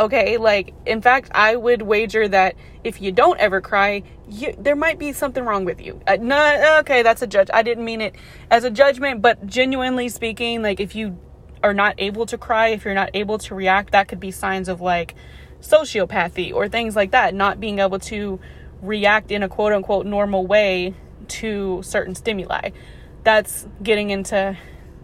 Okay, 0.00 0.36
like 0.36 0.74
in 0.86 1.02
fact, 1.02 1.28
I 1.32 1.56
would 1.56 1.82
wager 1.82 2.28
that 2.28 2.54
if 2.84 3.02
you 3.02 3.10
don't 3.10 3.38
ever 3.40 3.60
cry, 3.60 4.04
you, 4.30 4.54
there 4.56 4.76
might 4.76 4.98
be 4.98 5.12
something 5.12 5.44
wrong 5.44 5.64
with 5.64 5.80
you. 5.80 6.00
Uh, 6.06 6.18
no, 6.20 6.78
okay, 6.80 7.02
that's 7.02 7.20
a 7.22 7.26
judge. 7.26 7.48
I 7.52 7.62
didn't 7.62 7.84
mean 7.84 8.00
it 8.00 8.14
as 8.50 8.62
a 8.62 8.70
judgment, 8.70 9.22
but 9.22 9.44
genuinely 9.46 10.08
speaking, 10.08 10.62
like 10.62 10.78
if 10.78 10.94
you 10.94 11.18
are 11.64 11.74
not 11.74 11.96
able 11.98 12.26
to 12.26 12.38
cry, 12.38 12.68
if 12.68 12.84
you're 12.84 12.94
not 12.94 13.10
able 13.14 13.38
to 13.38 13.54
react, 13.56 13.90
that 13.92 14.06
could 14.06 14.20
be 14.20 14.30
signs 14.30 14.68
of 14.68 14.80
like 14.80 15.16
sociopathy 15.60 16.52
or 16.52 16.68
things 16.68 16.94
like 16.94 17.10
that, 17.10 17.34
not 17.34 17.58
being 17.58 17.80
able 17.80 17.98
to 17.98 18.38
react 18.80 19.32
in 19.32 19.42
a 19.42 19.48
quote 19.48 19.72
unquote 19.72 20.06
normal 20.06 20.46
way 20.46 20.94
to 21.26 21.82
certain 21.82 22.14
stimuli. 22.14 22.70
That's 23.24 23.66
getting 23.82 24.10
into 24.10 24.56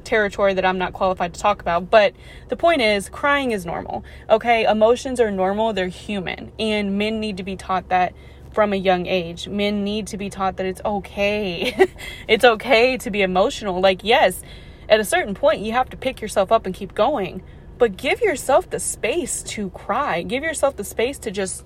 territory 0.05 0.55
that 0.55 0.65
I'm 0.65 0.79
not 0.79 0.93
qualified 0.93 1.35
to 1.35 1.41
talk 1.41 1.61
about. 1.61 1.91
But 1.91 2.15
the 2.49 2.57
point 2.57 2.83
is, 2.83 3.09
crying 3.09 3.53
is 3.53 3.67
normal. 3.67 4.05
Okay, 4.31 4.65
emotions 4.65 5.21
are 5.21 5.31
normal, 5.31 5.73
they're 5.73 5.89
human, 5.89 6.53
and 6.59 6.99
men 6.99 7.21
need 7.21 7.37
to 7.39 7.43
be 7.43 7.57
taught 7.57 7.89
that 7.89 8.15
from 8.53 8.73
a 8.73 8.77
young 8.77 9.07
age. 9.07 9.49
Men 9.49 9.85
need 9.85 10.07
to 10.09 10.17
be 10.17 10.31
taught 10.31 10.57
that 10.57 10.67
it's 10.67 10.81
okay. 10.85 11.89
it's 12.29 12.45
okay 12.45 12.97
to 12.99 13.11
be 13.11 13.23
emotional. 13.23 13.81
Like, 13.81 14.05
yes, 14.05 14.43
at 14.89 15.01
a 15.01 15.05
certain 15.05 15.35
point, 15.35 15.61
you 15.61 15.73
have 15.73 15.91
to 15.91 15.97
pick 15.97 16.21
yourself 16.21 16.53
up 16.53 16.67
and 16.67 16.75
keep 16.75 16.95
going. 16.95 17.43
But 17.77 17.97
give 17.97 18.21
yourself 18.21 18.71
the 18.71 18.79
space 18.79 19.43
to 19.43 19.71
cry. 19.71 20.23
Give 20.23 20.45
yourself 20.45 20.77
the 20.77 20.85
space 20.85 21.19
to 21.19 21.31
just 21.31 21.65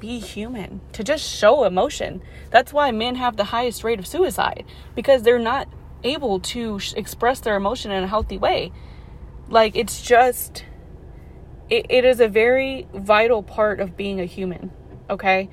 be 0.00 0.18
human, 0.18 0.80
to 0.92 1.04
just 1.04 1.28
show 1.28 1.64
emotion. 1.64 2.22
That's 2.50 2.72
why 2.72 2.90
men 2.90 3.16
have 3.16 3.36
the 3.36 3.44
highest 3.44 3.84
rate 3.84 3.98
of 3.98 4.06
suicide 4.06 4.64
because 4.94 5.22
they're 5.22 5.38
not 5.38 5.68
able 6.04 6.40
to 6.40 6.78
sh- 6.78 6.94
express 6.94 7.40
their 7.40 7.56
emotion 7.56 7.90
in 7.90 8.02
a 8.02 8.06
healthy 8.06 8.38
way. 8.38 8.72
Like, 9.48 9.76
it's 9.76 10.00
just, 10.02 10.64
it, 11.68 11.86
it 11.88 12.04
is 12.04 12.20
a 12.20 12.28
very 12.28 12.86
vital 12.94 13.42
part 13.42 13.80
of 13.80 13.96
being 13.96 14.20
a 14.20 14.24
human, 14.24 14.70
okay? 15.08 15.48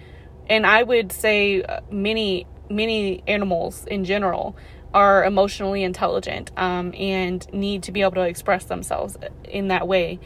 And 0.48 0.66
I 0.66 0.84
would 0.84 1.12
say 1.12 1.64
uh, 1.64 1.82
many, 1.92 2.46
many 2.70 3.24
animals 3.28 3.86
in 3.86 4.06
general 4.06 4.56
are 4.94 5.26
emotionally 5.26 5.84
intelligent 5.84 6.52
um, 6.58 6.94
and 6.98 7.52
need 7.54 7.84
to 7.84 7.92
be 7.92 8.02
able 8.02 8.14
to 8.14 8.22
express 8.22 8.66
themselves 8.66 9.18
in 9.44 9.68
that 9.68 9.88
way. 9.88 10.20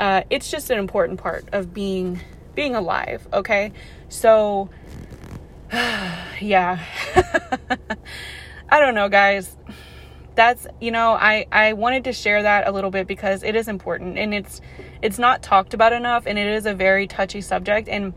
Uh, 0.00 0.22
it's 0.30 0.50
just 0.50 0.70
an 0.70 0.78
important 0.78 1.20
part 1.20 1.48
of 1.52 1.72
being 1.72 2.20
being 2.54 2.74
alive. 2.74 3.26
Okay, 3.32 3.72
so 4.08 4.70
yeah, 5.72 6.84
I 8.68 8.80
don't 8.80 8.94
know, 8.94 9.08
guys. 9.08 9.56
That's 10.34 10.66
you 10.80 10.90
know 10.90 11.12
I 11.12 11.46
I 11.50 11.72
wanted 11.72 12.04
to 12.04 12.12
share 12.12 12.42
that 12.42 12.68
a 12.68 12.72
little 12.72 12.90
bit 12.90 13.06
because 13.06 13.42
it 13.42 13.56
is 13.56 13.68
important 13.68 14.18
and 14.18 14.34
it's 14.34 14.60
it's 15.00 15.18
not 15.18 15.42
talked 15.42 15.72
about 15.72 15.94
enough 15.94 16.26
and 16.26 16.38
it 16.38 16.46
is 16.46 16.66
a 16.66 16.74
very 16.74 17.06
touchy 17.06 17.40
subject 17.40 17.88
and 17.88 18.12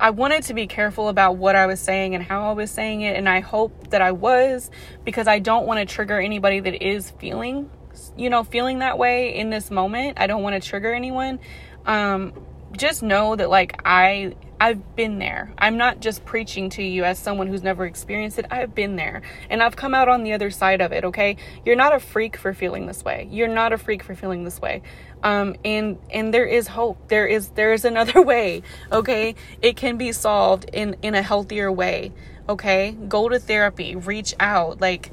I 0.00 0.10
wanted 0.10 0.44
to 0.44 0.54
be 0.54 0.66
careful 0.66 1.08
about 1.08 1.36
what 1.36 1.56
I 1.56 1.66
was 1.66 1.80
saying 1.80 2.14
and 2.14 2.22
how 2.22 2.50
I 2.50 2.52
was 2.52 2.70
saying 2.70 3.00
it. 3.00 3.16
And 3.16 3.28
I 3.28 3.40
hope 3.40 3.90
that 3.90 4.02
I 4.02 4.12
was 4.12 4.70
because 5.04 5.26
I 5.26 5.38
don't 5.38 5.66
want 5.66 5.80
to 5.80 5.92
trigger 5.92 6.20
anybody 6.20 6.60
that 6.60 6.86
is 6.86 7.10
feeling, 7.12 7.70
you 8.16 8.30
know, 8.30 8.44
feeling 8.44 8.80
that 8.80 8.98
way 8.98 9.34
in 9.34 9.50
this 9.50 9.70
moment. 9.70 10.18
I 10.20 10.26
don't 10.26 10.42
want 10.42 10.60
to 10.60 10.68
trigger 10.68 10.92
anyone. 10.92 11.40
Um, 11.84 12.32
just 12.76 13.02
know 13.02 13.36
that 13.36 13.50
like 13.50 13.80
I 13.84 14.34
I've 14.58 14.96
been 14.96 15.18
there. 15.18 15.52
I'm 15.58 15.76
not 15.76 16.00
just 16.00 16.24
preaching 16.24 16.70
to 16.70 16.82
you 16.82 17.04
as 17.04 17.18
someone 17.18 17.46
who's 17.46 17.62
never 17.62 17.84
experienced 17.84 18.38
it. 18.38 18.46
I've 18.50 18.74
been 18.74 18.96
there 18.96 19.20
and 19.50 19.62
I've 19.62 19.76
come 19.76 19.94
out 19.94 20.08
on 20.08 20.22
the 20.22 20.32
other 20.32 20.50
side 20.50 20.80
of 20.80 20.92
it, 20.92 21.04
okay? 21.04 21.36
You're 21.64 21.76
not 21.76 21.94
a 21.94 22.00
freak 22.00 22.36
for 22.36 22.54
feeling 22.54 22.86
this 22.86 23.04
way. 23.04 23.28
You're 23.30 23.48
not 23.48 23.72
a 23.72 23.78
freak 23.78 24.02
for 24.02 24.14
feeling 24.14 24.44
this 24.44 24.60
way. 24.60 24.82
Um 25.22 25.56
and 25.64 25.98
and 26.10 26.32
there 26.32 26.46
is 26.46 26.68
hope. 26.68 27.08
There 27.08 27.26
is 27.26 27.50
there 27.50 27.72
is 27.72 27.84
another 27.84 28.22
way, 28.32 28.62
okay? 28.90 29.34
It 29.60 29.76
can 29.76 29.98
be 29.98 30.12
solved 30.12 30.70
in 30.72 30.96
in 31.02 31.14
a 31.14 31.22
healthier 31.22 31.70
way, 31.70 32.12
okay? 32.48 32.92
Go 32.92 33.28
to 33.28 33.38
therapy, 33.38 33.94
reach 33.96 34.34
out, 34.40 34.80
like 34.80 35.12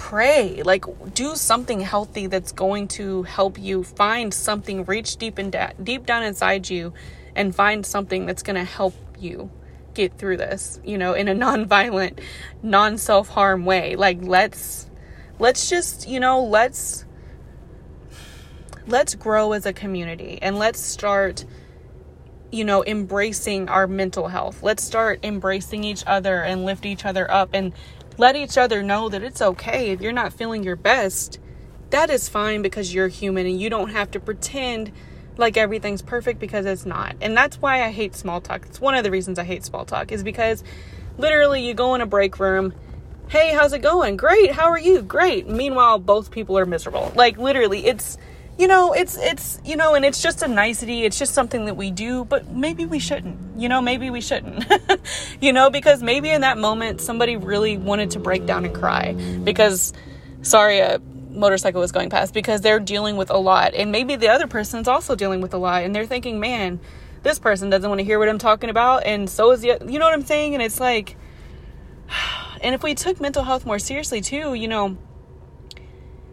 pray 0.00 0.62
like 0.62 0.86
do 1.14 1.36
something 1.36 1.78
healthy 1.78 2.26
that's 2.26 2.52
going 2.52 2.88
to 2.88 3.22
help 3.24 3.58
you 3.58 3.84
find 3.84 4.32
something 4.32 4.82
reach 4.86 5.18
deep 5.18 5.36
and 5.36 5.52
da- 5.52 5.72
deep 5.82 6.06
down 6.06 6.22
inside 6.22 6.70
you 6.70 6.90
and 7.36 7.54
find 7.54 7.84
something 7.84 8.24
that's 8.24 8.42
going 8.42 8.56
to 8.56 8.64
help 8.64 8.94
you 9.18 9.50
get 9.92 10.16
through 10.16 10.38
this, 10.38 10.80
you 10.84 10.96
know, 10.96 11.12
in 11.12 11.28
a 11.28 11.34
non-violent, 11.46 12.18
non-self-harm 12.62 13.66
way. 13.66 13.94
Like 13.94 14.18
let's 14.22 14.88
let's 15.38 15.68
just, 15.68 16.08
you 16.08 16.18
know, 16.18 16.44
let's 16.44 17.04
let's 18.86 19.14
grow 19.14 19.52
as 19.52 19.66
a 19.66 19.72
community 19.72 20.38
and 20.40 20.58
let's 20.58 20.80
start 20.80 21.44
you 22.52 22.64
know, 22.64 22.82
embracing 22.84 23.68
our 23.68 23.86
mental 23.86 24.26
health. 24.26 24.60
Let's 24.60 24.82
start 24.82 25.20
embracing 25.22 25.84
each 25.84 26.02
other 26.04 26.42
and 26.42 26.64
lift 26.64 26.84
each 26.84 27.04
other 27.04 27.30
up 27.30 27.50
and 27.52 27.72
let 28.20 28.36
each 28.36 28.58
other 28.58 28.82
know 28.82 29.08
that 29.08 29.22
it's 29.22 29.40
okay 29.40 29.92
if 29.92 30.02
you're 30.02 30.12
not 30.12 30.34
feeling 30.34 30.62
your 30.62 30.76
best. 30.76 31.38
That 31.88 32.10
is 32.10 32.28
fine 32.28 32.60
because 32.60 32.92
you're 32.92 33.08
human 33.08 33.46
and 33.46 33.58
you 33.58 33.70
don't 33.70 33.88
have 33.88 34.10
to 34.10 34.20
pretend 34.20 34.92
like 35.38 35.56
everything's 35.56 36.02
perfect 36.02 36.38
because 36.38 36.66
it's 36.66 36.84
not. 36.84 37.16
And 37.22 37.34
that's 37.34 37.62
why 37.62 37.82
I 37.82 37.90
hate 37.90 38.14
small 38.14 38.42
talk. 38.42 38.66
It's 38.66 38.78
one 38.78 38.94
of 38.94 39.04
the 39.04 39.10
reasons 39.10 39.38
I 39.38 39.44
hate 39.44 39.64
small 39.64 39.86
talk 39.86 40.12
is 40.12 40.22
because 40.22 40.62
literally 41.16 41.66
you 41.66 41.72
go 41.72 41.94
in 41.94 42.02
a 42.02 42.06
break 42.06 42.38
room, 42.38 42.74
"Hey, 43.28 43.54
how's 43.54 43.72
it 43.72 43.80
going?" 43.80 44.18
"Great. 44.18 44.52
How 44.52 44.68
are 44.68 44.78
you?" 44.78 45.00
"Great." 45.00 45.48
Meanwhile, 45.48 46.00
both 46.00 46.30
people 46.30 46.58
are 46.58 46.66
miserable. 46.66 47.12
Like 47.14 47.38
literally, 47.38 47.86
it's 47.86 48.18
you 48.60 48.68
know, 48.68 48.92
it's 48.92 49.16
it's 49.16 49.58
you 49.64 49.74
know, 49.74 49.94
and 49.94 50.04
it's 50.04 50.22
just 50.22 50.42
a 50.42 50.48
nicety. 50.48 51.04
It's 51.04 51.18
just 51.18 51.32
something 51.32 51.64
that 51.64 51.78
we 51.78 51.90
do, 51.90 52.26
but 52.26 52.48
maybe 52.50 52.84
we 52.84 52.98
shouldn't. 52.98 53.58
You 53.58 53.70
know, 53.70 53.80
maybe 53.80 54.10
we 54.10 54.20
shouldn't. 54.20 54.70
you 55.40 55.54
know, 55.54 55.70
because 55.70 56.02
maybe 56.02 56.28
in 56.28 56.42
that 56.42 56.58
moment 56.58 57.00
somebody 57.00 57.38
really 57.38 57.78
wanted 57.78 58.10
to 58.10 58.18
break 58.18 58.44
down 58.44 58.66
and 58.66 58.74
cry 58.74 59.14
because 59.44 59.94
sorry, 60.42 60.80
a 60.80 61.00
motorcycle 61.30 61.80
was 61.80 61.90
going 61.90 62.10
past 62.10 62.34
because 62.34 62.60
they're 62.60 62.80
dealing 62.80 63.16
with 63.16 63.30
a 63.30 63.36
lot 63.38 63.72
and 63.72 63.92
maybe 63.92 64.16
the 64.16 64.28
other 64.28 64.48
person's 64.48 64.88
also 64.88 65.14
dealing 65.14 65.40
with 65.40 65.54
a 65.54 65.56
lot 65.56 65.84
and 65.84 65.94
they're 65.94 66.04
thinking 66.04 66.40
man 66.40 66.80
this 67.22 67.38
person 67.38 67.70
doesn't 67.70 67.88
want 67.88 68.00
to 68.00 68.04
hear 68.04 68.18
what 68.18 68.28
i'm 68.28 68.36
talking 68.36 68.68
about 68.68 69.04
and 69.04 69.30
so 69.30 69.52
is 69.52 69.60
the 69.60 69.78
you 69.86 70.00
know 70.00 70.06
what 70.06 70.12
i'm 70.12 70.24
saying 70.24 70.54
and 70.54 70.62
it's 70.62 70.80
like 70.80 71.14
and 72.62 72.74
if 72.74 72.82
we 72.82 72.96
took 72.96 73.20
mental 73.20 73.44
health 73.44 73.64
more 73.64 73.78
seriously 73.78 74.20
too 74.20 74.54
you 74.54 74.66
know 74.66 74.98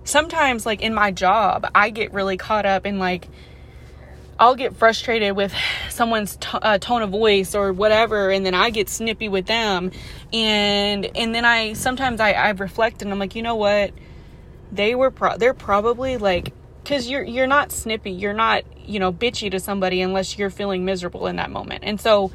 sometimes 0.07 0.65
like 0.65 0.81
in 0.81 0.93
my 0.93 1.11
job 1.11 1.69
i 1.75 1.89
get 1.89 2.13
really 2.13 2.37
caught 2.37 2.65
up 2.65 2.85
in 2.85 2.99
like 2.99 3.27
I'll 4.39 4.53
get 4.53 4.75
frustrated 4.75 5.35
with 5.35 5.51
someone's 5.89 6.35
t- 6.35 6.47
uh, 6.53 6.77
tone 6.77 7.01
of 7.01 7.09
voice 7.09 7.55
or 7.55 7.73
whatever, 7.73 8.29
and 8.29 8.45
then 8.45 8.53
I 8.53 8.69
get 8.69 8.87
snippy 8.87 9.29
with 9.29 9.47
them, 9.47 9.89
and 10.31 11.09
and 11.17 11.33
then 11.33 11.43
I 11.43 11.73
sometimes 11.73 12.19
I, 12.19 12.33
I 12.33 12.49
reflect 12.51 13.01
and 13.01 13.11
I'm 13.11 13.17
like, 13.17 13.33
you 13.33 13.41
know 13.41 13.55
what? 13.55 13.93
they 14.71 14.95
were 14.95 15.11
pro- 15.11 15.37
they're 15.37 15.53
probably 15.53 16.17
like 16.17 16.53
because 16.83 17.09
you're 17.09 17.23
you're 17.23 17.47
not 17.47 17.71
snippy. 17.71 18.11
You're 18.11 18.33
not 18.33 18.63
you 18.87 18.99
know 18.99 19.11
bitchy 19.11 19.51
to 19.51 19.59
somebody 19.59 20.01
unless 20.01 20.37
you're 20.37 20.49
feeling 20.49 20.85
miserable 20.85 21.27
in 21.27 21.37
that 21.37 21.49
moment. 21.49 21.83
And 21.83 21.99
so 21.99 22.31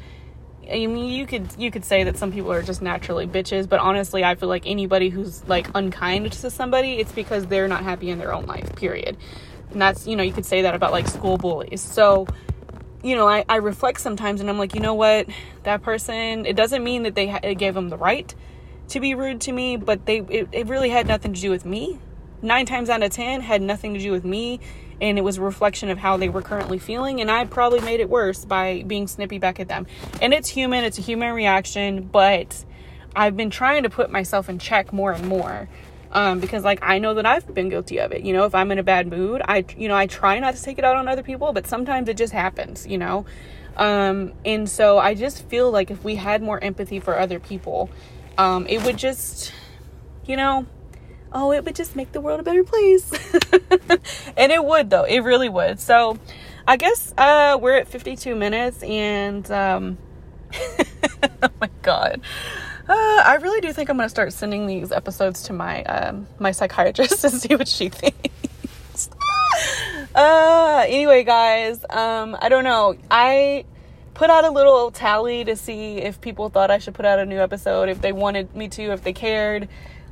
I 0.71 0.87
mean, 0.87 1.09
you 1.09 1.25
could 1.25 1.47
you 1.57 1.71
could 1.71 1.85
say 1.85 2.03
that 2.03 2.17
some 2.17 2.31
people 2.31 2.51
are 2.51 2.61
just 2.61 2.81
naturally 2.81 3.27
bitches, 3.27 3.67
but 3.67 3.79
honestly, 3.79 4.23
I 4.23 4.35
feel 4.35 4.49
like 4.49 4.65
anybody 4.65 5.09
who's 5.09 5.45
like 5.47 5.67
unkind 5.75 6.31
to 6.31 6.49
somebody, 6.49 6.93
it's 6.93 7.11
because 7.11 7.47
they're 7.47 7.67
not 7.67 7.83
happy 7.83 8.09
in 8.09 8.19
their 8.19 8.33
own 8.33 8.45
life. 8.45 8.75
Period. 8.75 9.17
And 9.71 9.81
that's 9.81 10.07
you 10.07 10.15
know 10.15 10.23
you 10.23 10.33
could 10.33 10.45
say 10.45 10.63
that 10.63 10.75
about 10.75 10.91
like 10.91 11.07
school 11.07 11.37
bullies. 11.37 11.81
So, 11.81 12.27
you 13.03 13.15
know, 13.15 13.27
I, 13.27 13.45
I 13.49 13.57
reflect 13.57 14.01
sometimes, 14.01 14.41
and 14.41 14.49
I'm 14.49 14.57
like, 14.57 14.75
you 14.75 14.81
know 14.81 14.93
what, 14.93 15.27
that 15.63 15.81
person. 15.81 16.45
It 16.45 16.55
doesn't 16.55 16.83
mean 16.83 17.03
that 17.03 17.15
they 17.15 17.27
ha- 17.27 17.53
gave 17.55 17.73
them 17.73 17.89
the 17.89 17.97
right 17.97 18.33
to 18.89 18.99
be 18.99 19.15
rude 19.15 19.41
to 19.41 19.51
me, 19.51 19.77
but 19.77 20.05
they 20.05 20.19
it, 20.19 20.49
it 20.51 20.67
really 20.67 20.89
had 20.89 21.07
nothing 21.07 21.33
to 21.33 21.41
do 21.41 21.49
with 21.49 21.65
me 21.65 21.99
nine 22.43 22.65
times 22.65 22.89
out 22.89 23.01
of 23.01 23.11
ten 23.11 23.41
had 23.41 23.61
nothing 23.61 23.93
to 23.93 23.99
do 23.99 24.11
with 24.11 24.25
me 24.25 24.59
and 25.01 25.17
it 25.17 25.21
was 25.21 25.37
a 25.37 25.41
reflection 25.41 25.89
of 25.89 25.97
how 25.97 26.17
they 26.17 26.29
were 26.29 26.41
currently 26.41 26.79
feeling 26.79 27.21
and 27.21 27.31
i 27.31 27.45
probably 27.45 27.79
made 27.81 27.99
it 27.99 28.09
worse 28.09 28.45
by 28.45 28.83
being 28.87 29.07
snippy 29.07 29.39
back 29.39 29.59
at 29.59 29.67
them. 29.67 29.85
And 30.21 30.33
it's 30.33 30.49
human 30.49 30.83
it's 30.83 30.97
a 30.97 31.01
human 31.01 31.33
reaction 31.33 32.03
but 32.03 32.63
i've 33.15 33.37
been 33.37 33.49
trying 33.49 33.83
to 33.83 33.89
put 33.89 34.11
myself 34.11 34.49
in 34.49 34.59
check 34.59 34.93
more 34.93 35.11
and 35.11 35.27
more 35.27 35.67
um, 36.11 36.39
because 36.39 36.63
like 36.63 36.79
i 36.81 36.99
know 36.99 37.13
that 37.15 37.25
i've 37.25 37.53
been 37.53 37.69
guilty 37.69 37.99
of 37.99 38.11
it 38.11 38.21
you 38.21 38.33
know? 38.33 38.45
If 38.45 38.55
i'm 38.55 38.71
in 38.71 38.79
a 38.79 38.83
bad 38.83 39.07
mood 39.07 39.41
i 39.45 39.65
you 39.77 39.87
know 39.87 39.95
i 39.95 40.07
try 40.07 40.39
not 40.39 40.55
to 40.55 40.61
take 40.61 40.77
it 40.77 40.85
out 40.85 40.95
on 40.95 41.07
other 41.07 41.23
people 41.23 41.53
but 41.53 41.67
sometimes 41.67 42.07
it 42.09 42.17
just 42.17 42.33
happens 42.33 42.87
you 42.87 42.97
know? 42.97 43.25
Um, 43.75 44.33
and 44.45 44.69
so 44.69 44.99
i 44.99 45.15
just 45.15 45.47
feel 45.49 45.71
like 45.71 45.89
if 45.89 46.03
we 46.03 46.15
had 46.15 46.43
more 46.43 46.63
empathy 46.63 46.99
for 46.99 47.17
other 47.17 47.39
people 47.39 47.89
um, 48.37 48.67
it 48.67 48.83
would 48.83 48.97
just 48.97 49.51
you 50.25 50.37
know 50.37 50.65
oh, 51.33 51.51
it 51.51 51.65
would 51.65 51.75
just 51.75 51.95
make 51.95 52.11
the 52.11 52.21
world 52.21 52.39
a 52.39 52.43
better 52.43 52.63
place. 52.63 53.11
and 54.37 54.51
it 54.51 54.63
would, 54.63 54.89
though. 54.89 55.03
It 55.03 55.19
really 55.19 55.49
would. 55.49 55.79
So 55.79 56.17
I 56.67 56.77
guess 56.77 57.13
uh, 57.17 57.57
we're 57.59 57.77
at 57.77 57.87
52 57.87 58.35
minutes, 58.35 58.83
and 58.83 59.49
um, 59.51 59.97
oh 61.43 61.49
my 61.59 61.69
God. 61.81 62.21
Uh, 62.87 63.21
I 63.25 63.37
really 63.41 63.61
do 63.61 63.71
think 63.71 63.89
I'm 63.89 63.97
going 63.97 64.05
to 64.05 64.09
start 64.09 64.33
sending 64.33 64.67
these 64.67 64.91
episodes 64.91 65.43
to 65.43 65.53
my 65.53 65.83
um, 65.83 66.27
my 66.39 66.51
psychiatrist 66.51 67.21
to 67.21 67.29
see 67.29 67.55
what 67.55 67.67
she 67.67 67.89
thinks. 67.89 69.09
uh, 70.15 70.85
anyway, 70.87 71.23
guys, 71.23 71.83
um, 71.89 72.37
I 72.39 72.49
don't 72.49 72.63
know. 72.63 72.95
I 73.09 73.65
put 74.13 74.29
out 74.29 74.45
a 74.45 74.51
little 74.51 74.91
tally 74.91 75.43
to 75.45 75.55
see 75.55 75.97
if 75.97 76.21
people 76.21 76.49
thought 76.49 76.71
I 76.71 76.77
should 76.77 76.93
put 76.93 77.05
out 77.05 77.19
a 77.19 77.25
new 77.25 77.39
episode, 77.39 77.89
if 77.89 78.01
they 78.01 78.11
wanted 78.11 78.55
me 78.55 78.67
to, 78.69 78.91
if 78.91 79.03
they 79.03 79.13
cared. 79.13 79.67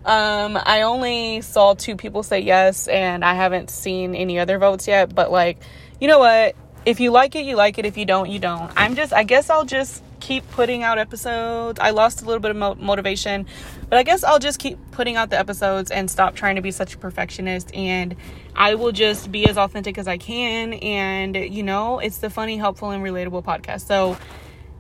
Um, 0.05 0.57
I 0.61 0.81
only 0.81 1.41
saw 1.41 1.73
two 1.73 1.95
people 1.95 2.23
say 2.23 2.39
yes, 2.39 2.87
and 2.87 3.23
I 3.23 3.33
haven't 3.33 3.69
seen 3.69 4.15
any 4.15 4.39
other 4.39 4.57
votes 4.57 4.87
yet. 4.87 5.13
But, 5.13 5.31
like, 5.31 5.59
you 5.99 6.07
know 6.07 6.19
what? 6.19 6.55
If 6.85 6.99
you 6.99 7.11
like 7.11 7.35
it, 7.35 7.45
you 7.45 7.55
like 7.55 7.77
it. 7.77 7.85
If 7.85 7.97
you 7.97 8.05
don't, 8.05 8.29
you 8.29 8.39
don't. 8.39 8.71
I'm 8.75 8.95
just, 8.95 9.13
I 9.13 9.23
guess 9.23 9.49
I'll 9.49 9.65
just 9.65 10.03
keep 10.19 10.49
putting 10.51 10.81
out 10.81 10.97
episodes. 10.97 11.79
I 11.79 11.91
lost 11.91 12.21
a 12.21 12.25
little 12.25 12.39
bit 12.39 12.51
of 12.51 12.57
mo- 12.57 12.75
motivation, 12.75 13.45
but 13.89 13.99
I 13.99 14.03
guess 14.03 14.23
I'll 14.23 14.39
just 14.39 14.59
keep 14.59 14.79
putting 14.91 15.15
out 15.15 15.29
the 15.29 15.37
episodes 15.37 15.91
and 15.91 16.09
stop 16.09 16.35
trying 16.35 16.55
to 16.55 16.61
be 16.61 16.71
such 16.71 16.95
a 16.95 16.97
perfectionist. 16.97 17.73
And 17.75 18.15
I 18.55 18.75
will 18.75 18.91
just 18.91 19.31
be 19.31 19.47
as 19.47 19.57
authentic 19.57 19.97
as 19.97 20.07
I 20.07 20.17
can. 20.17 20.73
And, 20.73 21.35
you 21.35 21.63
know, 21.63 21.99
it's 21.99 22.19
the 22.19 22.29
funny, 22.29 22.57
helpful, 22.57 22.91
and 22.91 23.03
relatable 23.03 23.43
podcast. 23.43 23.87
So, 23.87 24.17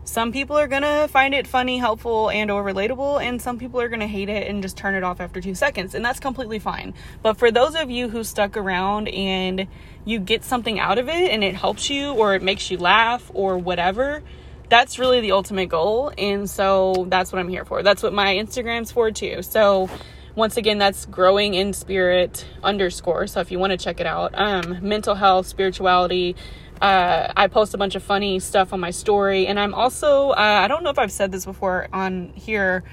some 0.03 0.31
people 0.31 0.57
are 0.57 0.67
gonna 0.67 1.07
find 1.07 1.33
it 1.33 1.45
funny 1.45 1.77
helpful 1.77 2.29
and 2.31 2.49
or 2.49 2.63
relatable 2.63 3.21
and 3.23 3.41
some 3.41 3.59
people 3.59 3.79
are 3.79 3.87
gonna 3.87 4.07
hate 4.07 4.29
it 4.29 4.47
and 4.47 4.63
just 4.63 4.75
turn 4.75 4.95
it 4.95 5.03
off 5.03 5.21
after 5.21 5.39
two 5.39 5.53
seconds 5.53 5.93
and 5.93 6.03
that's 6.03 6.19
completely 6.19 6.59
fine. 6.59 6.93
But 7.21 7.37
for 7.37 7.51
those 7.51 7.75
of 7.75 7.91
you 7.91 8.09
who 8.09 8.23
stuck 8.23 8.57
around 8.57 9.07
and 9.09 9.67
you 10.03 10.19
get 10.19 10.43
something 10.43 10.79
out 10.79 10.97
of 10.97 11.07
it 11.07 11.31
and 11.31 11.43
it 11.43 11.55
helps 11.55 11.89
you 11.89 12.13
or 12.13 12.33
it 12.33 12.41
makes 12.41 12.71
you 12.71 12.77
laugh 12.77 13.29
or 13.33 13.57
whatever 13.57 14.23
that's 14.69 14.97
really 14.97 15.19
the 15.19 15.33
ultimate 15.33 15.67
goal 15.67 16.11
and 16.17 16.49
so 16.49 17.05
that's 17.09 17.31
what 17.31 17.39
i'm 17.39 17.49
here 17.49 17.65
for. 17.65 17.83
That's 17.83 18.01
what 18.01 18.13
my 18.13 18.35
instagram's 18.35 18.91
for 18.91 19.11
too. 19.11 19.43
So 19.43 19.89
once 20.33 20.57
again 20.57 20.77
that's 20.77 21.05
growing 21.05 21.53
in 21.53 21.73
spirit 21.73 22.45
underscore 22.63 23.27
so 23.27 23.41
if 23.41 23.51
you 23.51 23.59
want 23.59 23.71
to 23.71 23.77
check 23.77 23.99
it 23.99 24.05
out 24.05 24.31
um 24.35 24.77
mental 24.81 25.13
health 25.13 25.45
spirituality 25.45 26.37
uh, 26.81 27.31
I 27.37 27.47
post 27.47 27.73
a 27.73 27.77
bunch 27.77 27.95
of 27.95 28.03
funny 28.03 28.39
stuff 28.39 28.73
on 28.73 28.79
my 28.79 28.91
story, 28.91 29.47
and 29.47 29.59
I'm 29.59 29.73
also, 29.73 30.31
uh, 30.31 30.35
I 30.35 30.67
don't 30.67 30.83
know 30.83 30.89
if 30.89 30.97
I've 30.97 31.11
said 31.11 31.31
this 31.31 31.45
before 31.45 31.87
on 31.93 32.33
here. 32.35 32.83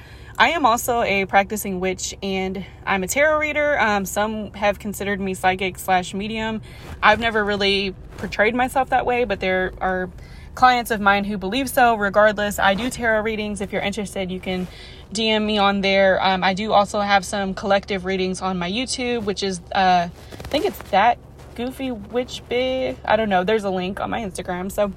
I 0.40 0.50
am 0.50 0.64
also 0.66 1.02
a 1.02 1.24
practicing 1.24 1.80
witch 1.80 2.14
and 2.22 2.64
I'm 2.86 3.02
a 3.02 3.08
tarot 3.08 3.40
reader. 3.40 3.76
Um, 3.80 4.04
some 4.04 4.52
have 4.52 4.78
considered 4.78 5.20
me 5.20 5.34
psychic 5.34 5.80
slash 5.80 6.14
medium. 6.14 6.62
I've 7.02 7.18
never 7.18 7.44
really 7.44 7.92
portrayed 8.18 8.54
myself 8.54 8.90
that 8.90 9.04
way, 9.04 9.24
but 9.24 9.40
there 9.40 9.72
are 9.80 10.08
clients 10.54 10.92
of 10.92 11.00
mine 11.00 11.24
who 11.24 11.38
believe 11.38 11.68
so. 11.68 11.96
Regardless, 11.96 12.60
I 12.60 12.74
do 12.74 12.88
tarot 12.88 13.22
readings. 13.22 13.60
If 13.60 13.72
you're 13.72 13.82
interested, 13.82 14.30
you 14.30 14.38
can 14.38 14.68
DM 15.12 15.44
me 15.44 15.58
on 15.58 15.80
there. 15.80 16.24
Um, 16.24 16.44
I 16.44 16.54
do 16.54 16.72
also 16.72 17.00
have 17.00 17.24
some 17.24 17.52
collective 17.52 18.04
readings 18.04 18.40
on 18.40 18.60
my 18.60 18.70
YouTube, 18.70 19.24
which 19.24 19.42
is, 19.42 19.60
uh, 19.74 20.08
I 20.08 20.46
think 20.48 20.66
it's 20.66 20.78
that 20.90 21.18
Goofy 21.58 21.90
Witch 21.90 22.40
Big. 22.48 22.98
I 23.04 23.16
don't 23.16 23.28
know. 23.28 23.42
There's 23.42 23.64
a 23.64 23.70
link 23.70 23.98
on 23.98 24.10
my 24.10 24.20
Instagram. 24.20 24.70
So 24.70 24.92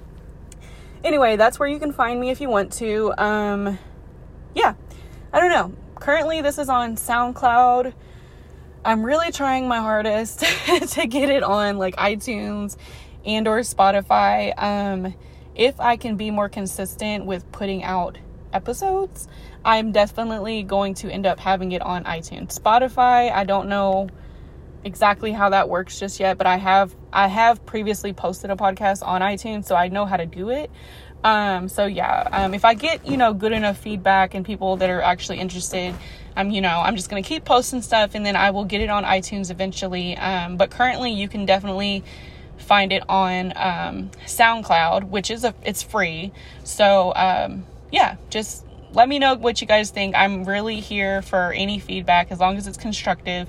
anyway, 1.03 1.35
that's 1.35 1.57
where 1.57 1.67
you 1.67 1.79
can 1.79 1.91
find 1.91 2.19
me 2.21 2.29
if 2.29 2.39
you 2.39 2.49
want 2.49 2.71
to. 2.73 3.11
Um, 3.17 3.79
yeah, 4.53 4.75
I 5.33 5.39
don't 5.39 5.49
know. 5.49 5.73
Currently, 5.95 6.41
this 6.41 6.59
is 6.59 6.69
on 6.69 6.97
SoundCloud. 6.97 7.93
I'm 8.85 9.03
really 9.03 9.31
trying 9.31 9.67
my 9.67 9.79
hardest 9.79 10.41
to 10.91 11.07
get 11.07 11.31
it 11.31 11.41
on 11.41 11.79
like 11.79 11.95
iTunes 11.95 12.77
and 13.25 13.47
or 13.47 13.61
Spotify. 13.61 14.53
Um, 14.61 15.15
if 15.55 15.79
I 15.79 15.97
can 15.97 16.15
be 16.15 16.29
more 16.29 16.47
consistent 16.47 17.25
with 17.25 17.51
putting 17.51 17.83
out 17.83 18.19
episodes, 18.53 19.27
I'm 19.65 19.91
definitely 19.91 20.61
going 20.61 20.93
to 20.95 21.11
end 21.11 21.25
up 21.25 21.39
having 21.39 21.71
it 21.71 21.81
on 21.81 22.03
iTunes. 22.03 22.59
Spotify, 22.59 23.31
I 23.31 23.45
don't 23.45 23.67
know 23.67 24.09
exactly 24.83 25.31
how 25.31 25.49
that 25.49 25.69
works 25.69 25.99
just 25.99 26.19
yet, 26.19 26.37
but 26.37 26.47
I 26.47 26.57
have 26.57 26.95
I 27.13 27.27
have 27.27 27.65
previously 27.65 28.13
posted 28.13 28.49
a 28.49 28.55
podcast 28.55 29.05
on 29.05 29.21
iTunes, 29.21 29.65
so 29.65 29.75
I 29.75 29.87
know 29.89 30.05
how 30.05 30.17
to 30.17 30.25
do 30.25 30.49
it. 30.49 30.71
Um, 31.23 31.69
so 31.69 31.85
yeah, 31.85 32.27
um, 32.31 32.53
if 32.53 32.65
I 32.65 32.73
get 32.73 33.05
you 33.05 33.17
know 33.17 33.33
good 33.33 33.51
enough 33.51 33.77
feedback 33.77 34.33
and 34.33 34.45
people 34.45 34.77
that 34.77 34.89
are 34.89 35.01
actually 35.01 35.39
interested, 35.39 35.93
I'm 36.35 36.49
you 36.51 36.61
know 36.61 36.79
I'm 36.79 36.95
just 36.95 37.09
gonna 37.09 37.21
keep 37.21 37.45
posting 37.45 37.81
stuff 37.81 38.15
and 38.15 38.25
then 38.25 38.35
I 38.35 38.51
will 38.51 38.65
get 38.65 38.81
it 38.81 38.89
on 38.89 39.03
iTunes 39.03 39.51
eventually. 39.51 40.17
Um, 40.17 40.57
but 40.57 40.71
currently, 40.71 41.11
you 41.11 41.27
can 41.27 41.45
definitely 41.45 42.03
find 42.57 42.91
it 42.91 43.03
on 43.09 43.53
um, 43.55 44.11
SoundCloud, 44.25 45.09
which 45.09 45.29
is 45.29 45.43
a 45.43 45.53
it's 45.63 45.83
free. 45.83 46.31
So 46.63 47.13
um, 47.15 47.65
yeah, 47.91 48.15
just 48.29 48.65
let 48.93 49.07
me 49.07 49.19
know 49.19 49.35
what 49.35 49.61
you 49.61 49.67
guys 49.67 49.91
think. 49.91 50.15
I'm 50.15 50.43
really 50.43 50.79
here 50.79 51.21
for 51.21 51.53
any 51.53 51.79
feedback 51.79 52.31
as 52.31 52.39
long 52.39 52.57
as 52.57 52.67
it's 52.67 52.77
constructive. 52.77 53.47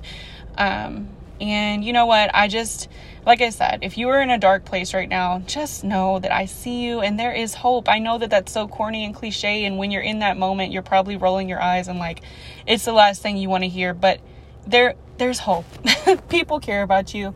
Um, 0.56 1.08
and 1.42 1.84
you 1.84 1.92
know 1.92 2.06
what? 2.06 2.30
I 2.32 2.46
just, 2.46 2.88
like 3.26 3.40
I 3.40 3.50
said, 3.50 3.80
if 3.82 3.98
you 3.98 4.08
are 4.10 4.20
in 4.20 4.30
a 4.30 4.38
dark 4.38 4.64
place 4.64 4.94
right 4.94 5.08
now, 5.08 5.40
just 5.40 5.82
know 5.82 6.20
that 6.20 6.32
I 6.32 6.46
see 6.46 6.84
you 6.84 7.00
and 7.00 7.18
there 7.18 7.32
is 7.32 7.52
hope. 7.52 7.88
I 7.88 7.98
know 7.98 8.16
that 8.18 8.30
that's 8.30 8.52
so 8.52 8.68
corny 8.68 9.04
and 9.04 9.12
cliche. 9.12 9.64
And 9.64 9.76
when 9.76 9.90
you're 9.90 10.02
in 10.02 10.20
that 10.20 10.36
moment, 10.36 10.72
you're 10.72 10.82
probably 10.82 11.16
rolling 11.16 11.48
your 11.48 11.60
eyes 11.60 11.88
and 11.88 11.98
like, 11.98 12.22
it's 12.64 12.84
the 12.84 12.92
last 12.92 13.22
thing 13.22 13.36
you 13.36 13.48
want 13.48 13.64
to 13.64 13.68
hear. 13.68 13.92
But 13.92 14.20
there, 14.68 14.94
there's 15.18 15.40
hope. 15.40 15.66
people 16.28 16.60
care 16.60 16.82
about 16.82 17.12
you, 17.12 17.34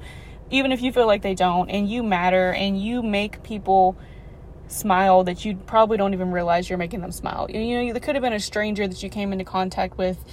even 0.52 0.70
if 0.70 0.82
you 0.82 0.92
feel 0.92 1.09
like 1.09 1.22
they 1.22 1.34
don't. 1.34 1.68
And 1.68 1.90
you 1.90 2.04
matter 2.04 2.52
and 2.52 2.80
you 2.80 3.02
make 3.02 3.42
people 3.42 3.96
smile 4.68 5.24
that 5.24 5.44
you 5.44 5.57
probably 5.57 5.96
don't 5.96 6.14
even 6.14 6.30
realize 6.30 6.70
you're 6.70 6.78
making 6.78 7.00
them 7.00 7.12
smile. 7.12 7.48
You 7.50 7.86
know, 7.86 7.92
there 7.92 8.00
could 8.00 8.14
have 8.14 8.22
been 8.22 8.32
a 8.32 8.40
stranger 8.40 8.86
that 8.86 9.02
you 9.02 9.09
came 9.09 9.32
into 9.32 9.44
contact 9.44 9.98
with 9.98 10.24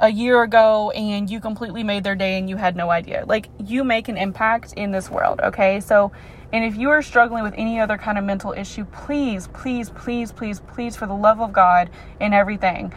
a 0.00 0.08
year 0.08 0.42
ago 0.42 0.90
and 0.92 1.28
you 1.28 1.40
completely 1.40 1.82
made 1.82 2.04
their 2.04 2.14
day 2.14 2.38
and 2.38 2.48
you 2.48 2.56
had 2.56 2.76
no 2.76 2.90
idea. 2.90 3.24
Like 3.26 3.48
you 3.58 3.82
make 3.84 4.08
an 4.08 4.16
impact 4.16 4.72
in 4.74 4.92
this 4.92 5.10
world, 5.10 5.40
okay? 5.42 5.80
So, 5.80 6.12
and 6.52 6.64
if 6.64 6.76
you 6.76 6.90
are 6.90 7.02
struggling 7.02 7.42
with 7.42 7.54
any 7.56 7.80
other 7.80 7.98
kind 7.98 8.16
of 8.16 8.24
mental 8.24 8.52
issue, 8.52 8.84
please, 8.86 9.48
please, 9.48 9.90
please, 9.90 10.32
please, 10.32 10.60
please, 10.60 10.96
for 10.96 11.06
the 11.06 11.14
love 11.14 11.40
of 11.40 11.52
God 11.52 11.90
and 12.20 12.32
everything, 12.32 12.94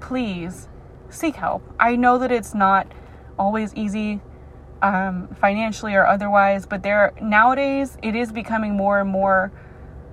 please 0.00 0.68
seek 1.10 1.36
help. 1.36 1.62
I 1.78 1.96
know 1.96 2.18
that 2.18 2.30
it's 2.30 2.54
not 2.54 2.86
always 3.38 3.74
easy 3.74 4.20
um, 4.82 5.28
financially 5.40 5.94
or 5.94 6.06
otherwise, 6.06 6.66
but 6.66 6.82
there 6.82 7.12
nowadays 7.20 7.96
it 8.02 8.14
is 8.14 8.30
becoming 8.30 8.76
more 8.76 9.00
and 9.00 9.08
more 9.08 9.50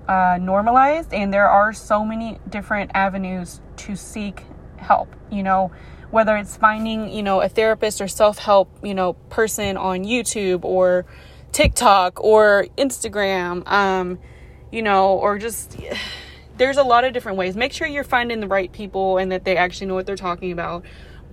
uh, 0.08 0.38
normalized, 0.40 1.12
and 1.14 1.32
there 1.32 1.48
are 1.48 1.72
so 1.72 2.04
many 2.04 2.38
different 2.48 2.90
avenues 2.94 3.60
to 3.76 3.94
seek 3.94 4.44
help. 4.76 5.14
You 5.30 5.42
know, 5.42 5.70
whether 6.12 6.36
it's 6.36 6.56
finding, 6.58 7.10
you 7.10 7.22
know, 7.22 7.40
a 7.40 7.48
therapist 7.48 8.00
or 8.00 8.06
self 8.06 8.38
help, 8.38 8.70
you 8.84 8.94
know, 8.94 9.14
person 9.30 9.76
on 9.78 10.04
YouTube 10.04 10.62
or 10.62 11.06
TikTok 11.52 12.22
or 12.22 12.66
Instagram, 12.76 13.66
um, 13.66 14.18
you 14.70 14.82
know, 14.82 15.14
or 15.14 15.38
just 15.38 15.76
there's 16.58 16.76
a 16.76 16.82
lot 16.82 17.04
of 17.04 17.14
different 17.14 17.38
ways. 17.38 17.56
Make 17.56 17.72
sure 17.72 17.86
you're 17.86 18.04
finding 18.04 18.40
the 18.40 18.46
right 18.46 18.70
people 18.70 19.16
and 19.16 19.32
that 19.32 19.44
they 19.44 19.56
actually 19.56 19.86
know 19.86 19.94
what 19.94 20.04
they're 20.04 20.16
talking 20.16 20.52
about. 20.52 20.84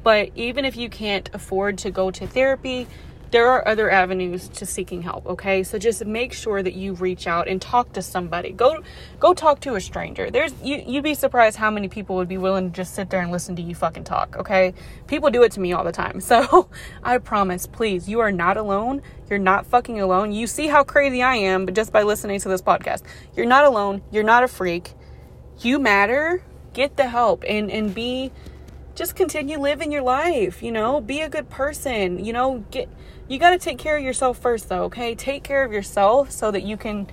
But 0.01 0.30
even 0.36 0.63
if 0.63 0.77
you 0.77 0.89
can't 0.89 1.30
afford 1.34 1.77
to 1.80 1.91
go 1.91 2.09
to 2.09 2.25
therapy, 2.25 2.88
there 3.32 3.47
are 3.47 3.67
other 3.67 3.91
avenues 3.91 4.47
to 4.49 4.65
seeking 4.65 5.01
help 5.01 5.25
okay? 5.27 5.63
So 5.63 5.77
just 5.77 6.05
make 6.05 6.34
sure 6.34 6.63
that 6.63 6.73
you 6.73 6.93
reach 6.93 7.27
out 7.27 7.47
and 7.47 7.61
talk 7.61 7.93
to 7.93 8.01
somebody. 8.01 8.51
Go 8.51 8.82
go 9.19 9.34
talk 9.34 9.59
to 9.61 9.75
a 9.75 9.82
stranger. 9.82 10.32
There's 10.32 10.53
you 10.63 10.84
you'd 10.86 11.03
be 11.03 11.13
surprised 11.13 11.57
how 11.57 11.69
many 11.69 11.88
people 11.88 12.15
would 12.15 12.27
be 12.27 12.38
willing 12.38 12.71
to 12.71 12.75
just 12.75 12.95
sit 12.95 13.09
there 13.09 13.21
and 13.21 13.32
listen 13.32 13.55
to 13.57 13.61
you 13.61 13.75
fucking 13.75 14.03
talk 14.03 14.36
okay? 14.38 14.73
People 15.07 15.30
do 15.30 15.43
it 15.43 15.51
to 15.53 15.59
me 15.59 15.73
all 15.73 15.84
the 15.84 15.91
time. 15.91 16.21
So 16.30 16.69
i 17.01 17.17
promise 17.17 17.65
please 17.65 18.07
you 18.07 18.19
are 18.19 18.32
not 18.32 18.55
alone. 18.55 19.01
You're 19.30 19.39
not 19.39 19.65
fucking 19.65 19.99
alone. 19.99 20.32
You 20.32 20.45
see 20.47 20.67
how 20.67 20.84
crazy 20.84 21.23
i 21.23 21.36
am 21.36 21.65
but 21.65 21.73
just 21.73 21.91
by 21.91 22.03
listening 22.03 22.39
to 22.41 22.49
this 22.49 22.61
podcast. 22.61 23.01
You're 23.36 23.47
not 23.47 23.65
alone. 23.65 24.01
You're 24.11 24.23
not 24.23 24.43
a 24.43 24.47
freak. 24.47 24.93
You 25.59 25.80
matter. 25.80 26.43
Get 26.73 26.97
the 26.97 27.07
help 27.07 27.43
and 27.47 27.71
and 27.71 27.93
be 27.93 28.32
just 28.95 29.15
continue 29.15 29.57
living 29.57 29.91
your 29.91 30.03
life 30.03 30.61
you 30.61 30.71
know? 30.71 31.01
Be 31.01 31.21
a 31.21 31.30
good 31.30 31.49
person 31.49 32.23
you 32.23 32.32
know? 32.32 32.63
Get 32.69 32.89
you 33.30 33.39
got 33.39 33.51
to 33.51 33.57
take 33.57 33.77
care 33.77 33.95
of 33.95 34.03
yourself 34.03 34.38
first, 34.39 34.67
though, 34.67 34.84
okay? 34.86 35.15
Take 35.15 35.43
care 35.43 35.63
of 35.63 35.71
yourself 35.71 36.32
so 36.32 36.51
that 36.51 36.63
you 36.63 36.75
can 36.75 37.07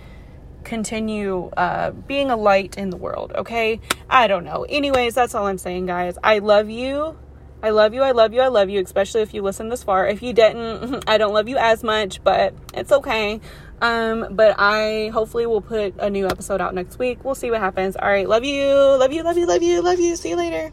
continue 0.65 1.51
uh, 1.57 1.93
being 1.93 2.31
a 2.31 2.37
light 2.37 2.77
in 2.77 2.91
the 2.91 2.97
world, 2.97 3.33
okay? 3.37 3.81
I 4.11 4.27
don't 4.27 4.45
know. 4.45 4.65
Anyways, 4.69 5.15
that's 5.15 5.35
all 5.35 5.47
I'm 5.47 5.59
saying, 5.59 5.87
guys. 5.87 6.19
I 6.25 6.41
love 6.41 6.69
you. 6.69 7.17
I 7.63 7.71
love 7.71 7.95
you. 7.95 8.03
I 8.03 8.11
love 8.11 8.33
you. 8.33 8.41
I 8.41 8.49
love 8.49 8.69
you, 8.69 8.83
especially 8.83 9.23
if 9.23 9.33
you 9.33 9.43
listen 9.43 9.69
this 9.69 9.83
far. 9.83 10.07
If 10.07 10.23
you 10.23 10.33
didn't, 10.33 11.05
I 11.09 11.19
don't 11.19 11.33
love 11.33 11.49
you 11.49 11.57
as 11.57 11.83
much, 11.83 12.23
but 12.23 12.55
it's 12.75 12.93
okay. 12.93 13.41
Um, 13.81 14.29
but 14.31 14.57
I 14.59 15.11
hopefully 15.13 15.47
will 15.47 15.61
put 15.61 15.95
a 15.99 16.09
new 16.09 16.27
episode 16.27 16.61
out 16.61 16.75
next 16.75 16.99
week. 16.99 17.25
We'll 17.25 17.35
see 17.35 17.51
what 17.51 17.61
happens. 17.61 17.97
All 17.97 18.09
right. 18.09 18.29
Love 18.29 18.45
you. 18.45 18.73
Love 18.73 19.13
you. 19.13 19.23
Love 19.23 19.37
you. 19.37 19.47
Love 19.47 19.63
you. 19.63 19.83
Love 19.83 20.01
you. 20.01 20.17
See 20.17 20.31
you 20.31 20.37
later. 20.37 20.73